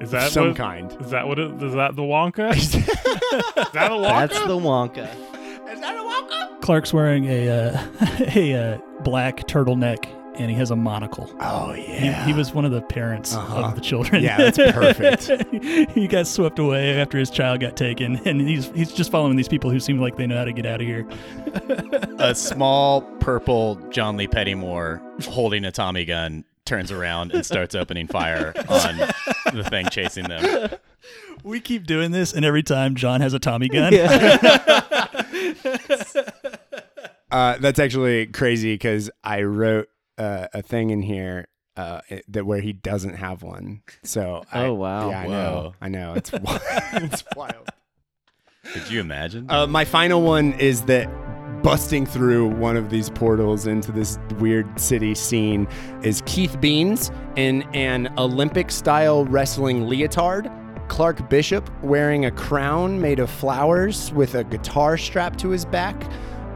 Is 0.00 0.10
that 0.10 0.30
Some 0.32 0.48
what, 0.48 0.56
kind. 0.56 0.94
Is 1.00 1.10
that 1.10 1.26
what? 1.26 1.38
It, 1.38 1.62
is 1.62 1.74
that 1.74 1.96
the 1.96 2.02
Wonka? 2.02 2.50
is 2.56 2.72
that 3.72 3.90
a 3.90 3.94
Wonka? 3.94 4.28
That's 4.28 4.38
the 4.40 4.56
Wonka. 4.58 5.72
Is 5.72 5.80
that 5.80 5.96
a 5.96 6.00
Wonka? 6.00 6.60
Clark's 6.60 6.92
wearing 6.92 7.24
a 7.26 7.48
uh, 7.48 7.86
a 8.34 8.54
uh, 8.74 8.78
black 9.02 9.46
turtleneck 9.48 10.06
and 10.38 10.50
he 10.50 10.56
has 10.58 10.70
a 10.70 10.76
monocle. 10.76 11.30
Oh 11.40 11.72
He, 11.72 12.04
yeah. 12.06 12.26
he 12.26 12.34
was 12.34 12.52
one 12.52 12.66
of 12.66 12.70
the 12.70 12.82
parents 12.82 13.34
Uh-huh. 13.34 13.62
of 13.68 13.74
the 13.74 13.80
children. 13.80 14.22
Yeah, 14.22 14.36
that's 14.36 14.58
perfect. 14.58 15.30
he 15.92 16.06
got 16.06 16.26
swept 16.26 16.58
away 16.58 17.00
after 17.00 17.16
his 17.18 17.30
child 17.30 17.60
got 17.60 17.74
taken, 17.74 18.16
and 18.26 18.40
he's 18.42 18.66
he's 18.72 18.92
just 18.92 19.10
following 19.10 19.36
these 19.36 19.48
people 19.48 19.70
who 19.70 19.80
seem 19.80 19.98
like 19.98 20.16
they 20.16 20.26
know 20.26 20.36
how 20.36 20.44
to 20.44 20.52
get 20.52 20.66
out 20.66 20.82
of 20.82 20.86
here. 20.86 21.06
A 22.18 22.34
small 22.34 23.00
purple 23.20 23.76
John 23.90 24.18
Lee 24.18 24.28
Pettymore 24.28 25.00
holding 25.24 25.64
a 25.64 25.72
Tommy 25.72 26.04
gun 26.04 26.44
turns 26.66 26.90
around 26.92 27.32
and 27.32 27.46
starts 27.46 27.74
opening 27.74 28.06
fire 28.08 28.52
on 28.68 28.96
the 29.54 29.64
thing 29.70 29.86
chasing 29.90 30.28
them. 30.28 30.70
We 31.44 31.60
keep 31.60 31.86
doing 31.86 32.10
this, 32.10 32.32
and 32.32 32.44
every 32.44 32.62
time 32.62 32.96
John 32.96 33.20
has 33.20 33.32
a 33.32 33.38
Tommy 33.38 33.68
gun, 33.68 33.92
Uh, 37.30 37.56
that's 37.58 37.78
actually 37.80 38.26
crazy 38.26 38.74
because 38.74 39.10
I 39.24 39.42
wrote 39.42 39.88
uh, 40.16 40.46
a 40.54 40.62
thing 40.62 40.90
in 40.90 41.02
here 41.02 41.48
uh, 41.76 42.00
it- 42.08 42.24
that 42.32 42.46
where 42.46 42.60
he 42.60 42.72
doesn't 42.72 43.16
have 43.16 43.42
one. 43.42 43.82
So 44.04 44.44
I, 44.52 44.66
Oh, 44.66 44.74
wow. 44.74 45.10
yeah, 45.10 45.20
I 45.20 45.26
know, 45.26 45.74
I 45.80 45.88
know, 45.88 46.14
it's 46.14 46.30
wild. 46.32 46.60
it's 46.92 47.24
wild. 47.34 47.68
Could 48.72 48.90
you 48.90 49.00
imagine? 49.00 49.50
Uh, 49.50 49.66
my 49.66 49.84
final 49.84 50.22
one 50.22 50.52
is 50.54 50.82
that 50.82 51.08
busting 51.66 52.06
through 52.06 52.46
one 52.46 52.76
of 52.76 52.90
these 52.90 53.10
portals 53.10 53.66
into 53.66 53.90
this 53.90 54.20
weird 54.38 54.80
city 54.80 55.16
scene 55.16 55.66
is 56.04 56.22
Keith 56.24 56.60
Beans 56.60 57.10
in 57.34 57.62
an 57.74 58.08
Olympic 58.18 58.70
style 58.70 59.24
wrestling 59.24 59.88
leotard. 59.88 60.48
Clark 60.86 61.28
Bishop 61.28 61.68
wearing 61.82 62.26
a 62.26 62.30
crown 62.30 63.00
made 63.00 63.18
of 63.18 63.28
flowers 63.28 64.12
with 64.12 64.36
a 64.36 64.44
guitar 64.44 64.96
strapped 64.96 65.40
to 65.40 65.48
his 65.48 65.64
back. 65.64 66.00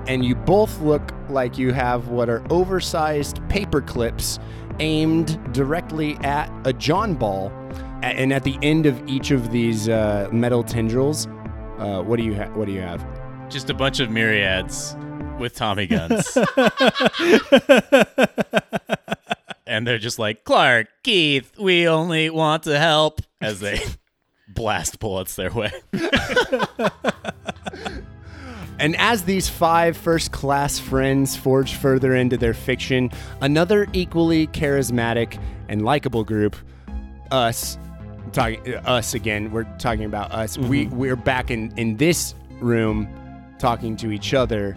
And 0.07 0.25
you 0.25 0.37
both 0.37 0.81
look 0.81 1.13
like 1.29 1.59
you 1.59 1.73
have 1.73 2.07
what 2.07 2.29
are 2.29 2.45
oversized 2.49 3.41
paper 3.49 3.81
clips 3.81 4.39
aimed 4.79 5.53
directly 5.53 6.15
at 6.19 6.53
a 6.65 6.73
John 6.73 7.15
ball. 7.15 7.51
And 8.05 8.33
at 8.33 8.45
the 8.45 8.57
end 8.63 8.87
of 8.87 9.03
each 9.09 9.33
of 9.33 9.51
these 9.51 9.89
uh, 9.89 10.29
metal 10.31 10.63
tendrils, 10.63 11.27
uh, 11.79 12.01
what 12.01 12.17
do 12.17 12.23
you 12.23 12.37
ha- 12.37 12.51
what 12.55 12.67
do 12.67 12.73
you 12.73 12.81
have? 12.81 13.20
Just 13.51 13.69
a 13.69 13.75
bunch 13.75 13.99
of 13.99 14.11
myriads 14.11 14.97
with 15.41 15.57
Tommy 15.57 15.89
guns. 15.89 16.37
and 19.67 19.85
they're 19.87 19.99
just 19.99 20.21
like, 20.21 20.45
Clark, 20.45 20.87
Keith, 21.03 21.59
we 21.59 21.89
only 21.89 22.31
want 22.31 22.63
to 22.63 22.79
help 22.79 23.21
as 23.41 23.59
they 23.59 23.81
blast 24.49 25.01
bullets 25.01 25.35
their 25.35 25.51
way. 25.51 25.73
And 28.81 28.97
as 28.97 29.25
these 29.25 29.47
five 29.47 29.95
first 29.95 30.33
class 30.33 30.79
friends 30.79 31.37
forge 31.37 31.75
further 31.75 32.15
into 32.15 32.39
their 32.39 32.55
fiction, 32.55 33.11
another 33.43 33.87
equally 33.93 34.47
charismatic 34.47 35.39
and 35.69 35.85
likable 35.85 36.25
group, 36.25 36.57
us, 37.31 37.77
talking 38.33 38.75
uh, 38.75 38.81
us 38.87 39.13
again, 39.13 39.53
we're 39.53 39.65
talking 39.77 40.07
about 40.07 40.33
us. 40.33 40.57
We 40.57 40.87
we're 40.87 41.15
back 41.15 41.51
in 41.51 41.77
in 41.77 41.99
this 41.99 42.35
room 42.59 43.07
talking 43.61 43.95
to 43.95 44.11
each 44.11 44.33
other 44.33 44.77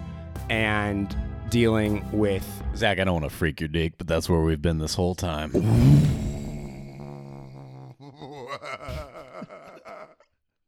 and 0.49 1.15
dealing 1.49 2.05
with 2.11 2.45
Zach, 2.75 2.99
I 2.99 3.05
don't 3.05 3.21
want 3.21 3.25
to 3.25 3.29
freak 3.29 3.61
your 3.61 3.69
dick, 3.69 3.93
but 3.97 4.07
that's 4.07 4.29
where 4.29 4.41
we've 4.41 4.61
been 4.61 4.77
this 4.77 4.95
whole 4.95 5.15
time. 5.15 5.51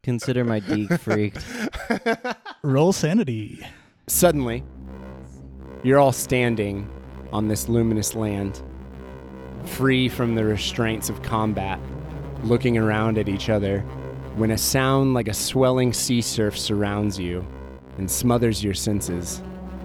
Consider 0.01 0.45
my 0.45 0.59
deek 0.59 0.93
freaked. 0.99 1.43
roll 2.61 2.93
sanity. 2.93 3.66
Suddenly, 4.07 4.63
you're 5.84 5.99
all 5.99 6.11
standing 6.11 6.89
on 7.34 7.47
this 7.47 7.68
luminous 7.68 8.16
land, 8.16 8.61
free 9.66 10.07
from 10.07 10.36
the 10.36 10.45
restraints 10.45 11.09
of 11.09 11.22
combat, 11.24 11.80
looking 12.43 12.78
around 12.78 13.18
at 13.18 13.28
each 13.28 13.49
other, 13.49 13.80
when 14.36 14.51
a 14.51 14.57
sound 14.57 15.16
like 15.16 15.28
a 15.28 15.34
swelling 15.34 15.91
sea 15.91 16.22
surf 16.22 16.57
surrounds 16.57 17.18
you 17.18 17.45
and 17.97 18.09
smothers 18.09 18.63
your 18.63 18.73
senses, 18.73 19.41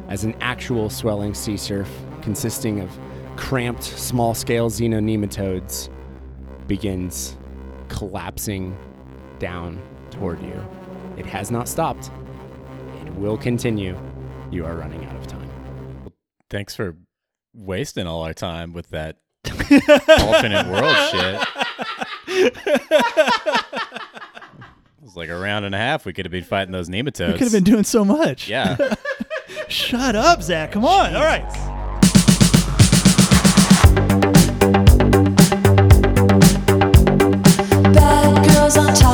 as 0.08 0.24
an 0.24 0.34
actual 0.40 0.90
swelling 0.90 1.34
sea 1.34 1.56
surf 1.56 1.88
consisting 2.22 2.80
of 2.80 2.90
cramped 3.36 3.82
small 3.82 4.34
scale 4.34 4.68
xenonematodes 4.70 5.88
begins 6.66 7.36
collapsing 7.88 8.76
down 9.38 9.80
toward 10.11 10.40
you. 10.42 10.66
It 11.16 11.26
has 11.26 11.50
not 11.50 11.68
stopped. 11.68 12.11
It 13.04 13.14
will 13.14 13.36
continue. 13.36 13.98
You 14.50 14.66
are 14.66 14.74
running 14.74 15.04
out 15.04 15.16
of 15.16 15.26
time. 15.26 15.48
Thanks 16.48 16.74
for 16.74 16.96
wasting 17.54 18.06
all 18.06 18.22
our 18.22 18.34
time 18.34 18.72
with 18.72 18.90
that 18.90 19.16
alternate 19.46 20.66
world 20.68 20.96
shit. 21.11 21.46
was 25.11 25.16
like 25.16 25.28
a 25.28 25.38
round 25.38 25.64
and 25.64 25.74
a 25.74 25.78
half. 25.78 26.04
We 26.04 26.12
could 26.12 26.24
have 26.24 26.32
been 26.32 26.44
fighting 26.44 26.72
those 26.72 26.88
nematodes. 26.88 27.32
We 27.32 27.38
could 27.38 27.42
have 27.42 27.52
been 27.52 27.64
doing 27.64 27.84
so 27.84 28.04
much. 28.04 28.48
Yeah. 28.48 28.76
Shut 29.68 30.14
up, 30.14 30.42
Zach. 30.42 30.72
Come 30.72 30.84
on. 30.84 31.14
All 31.14 31.22
right. 31.22 31.44
on 38.76 38.94
top. 38.94 39.09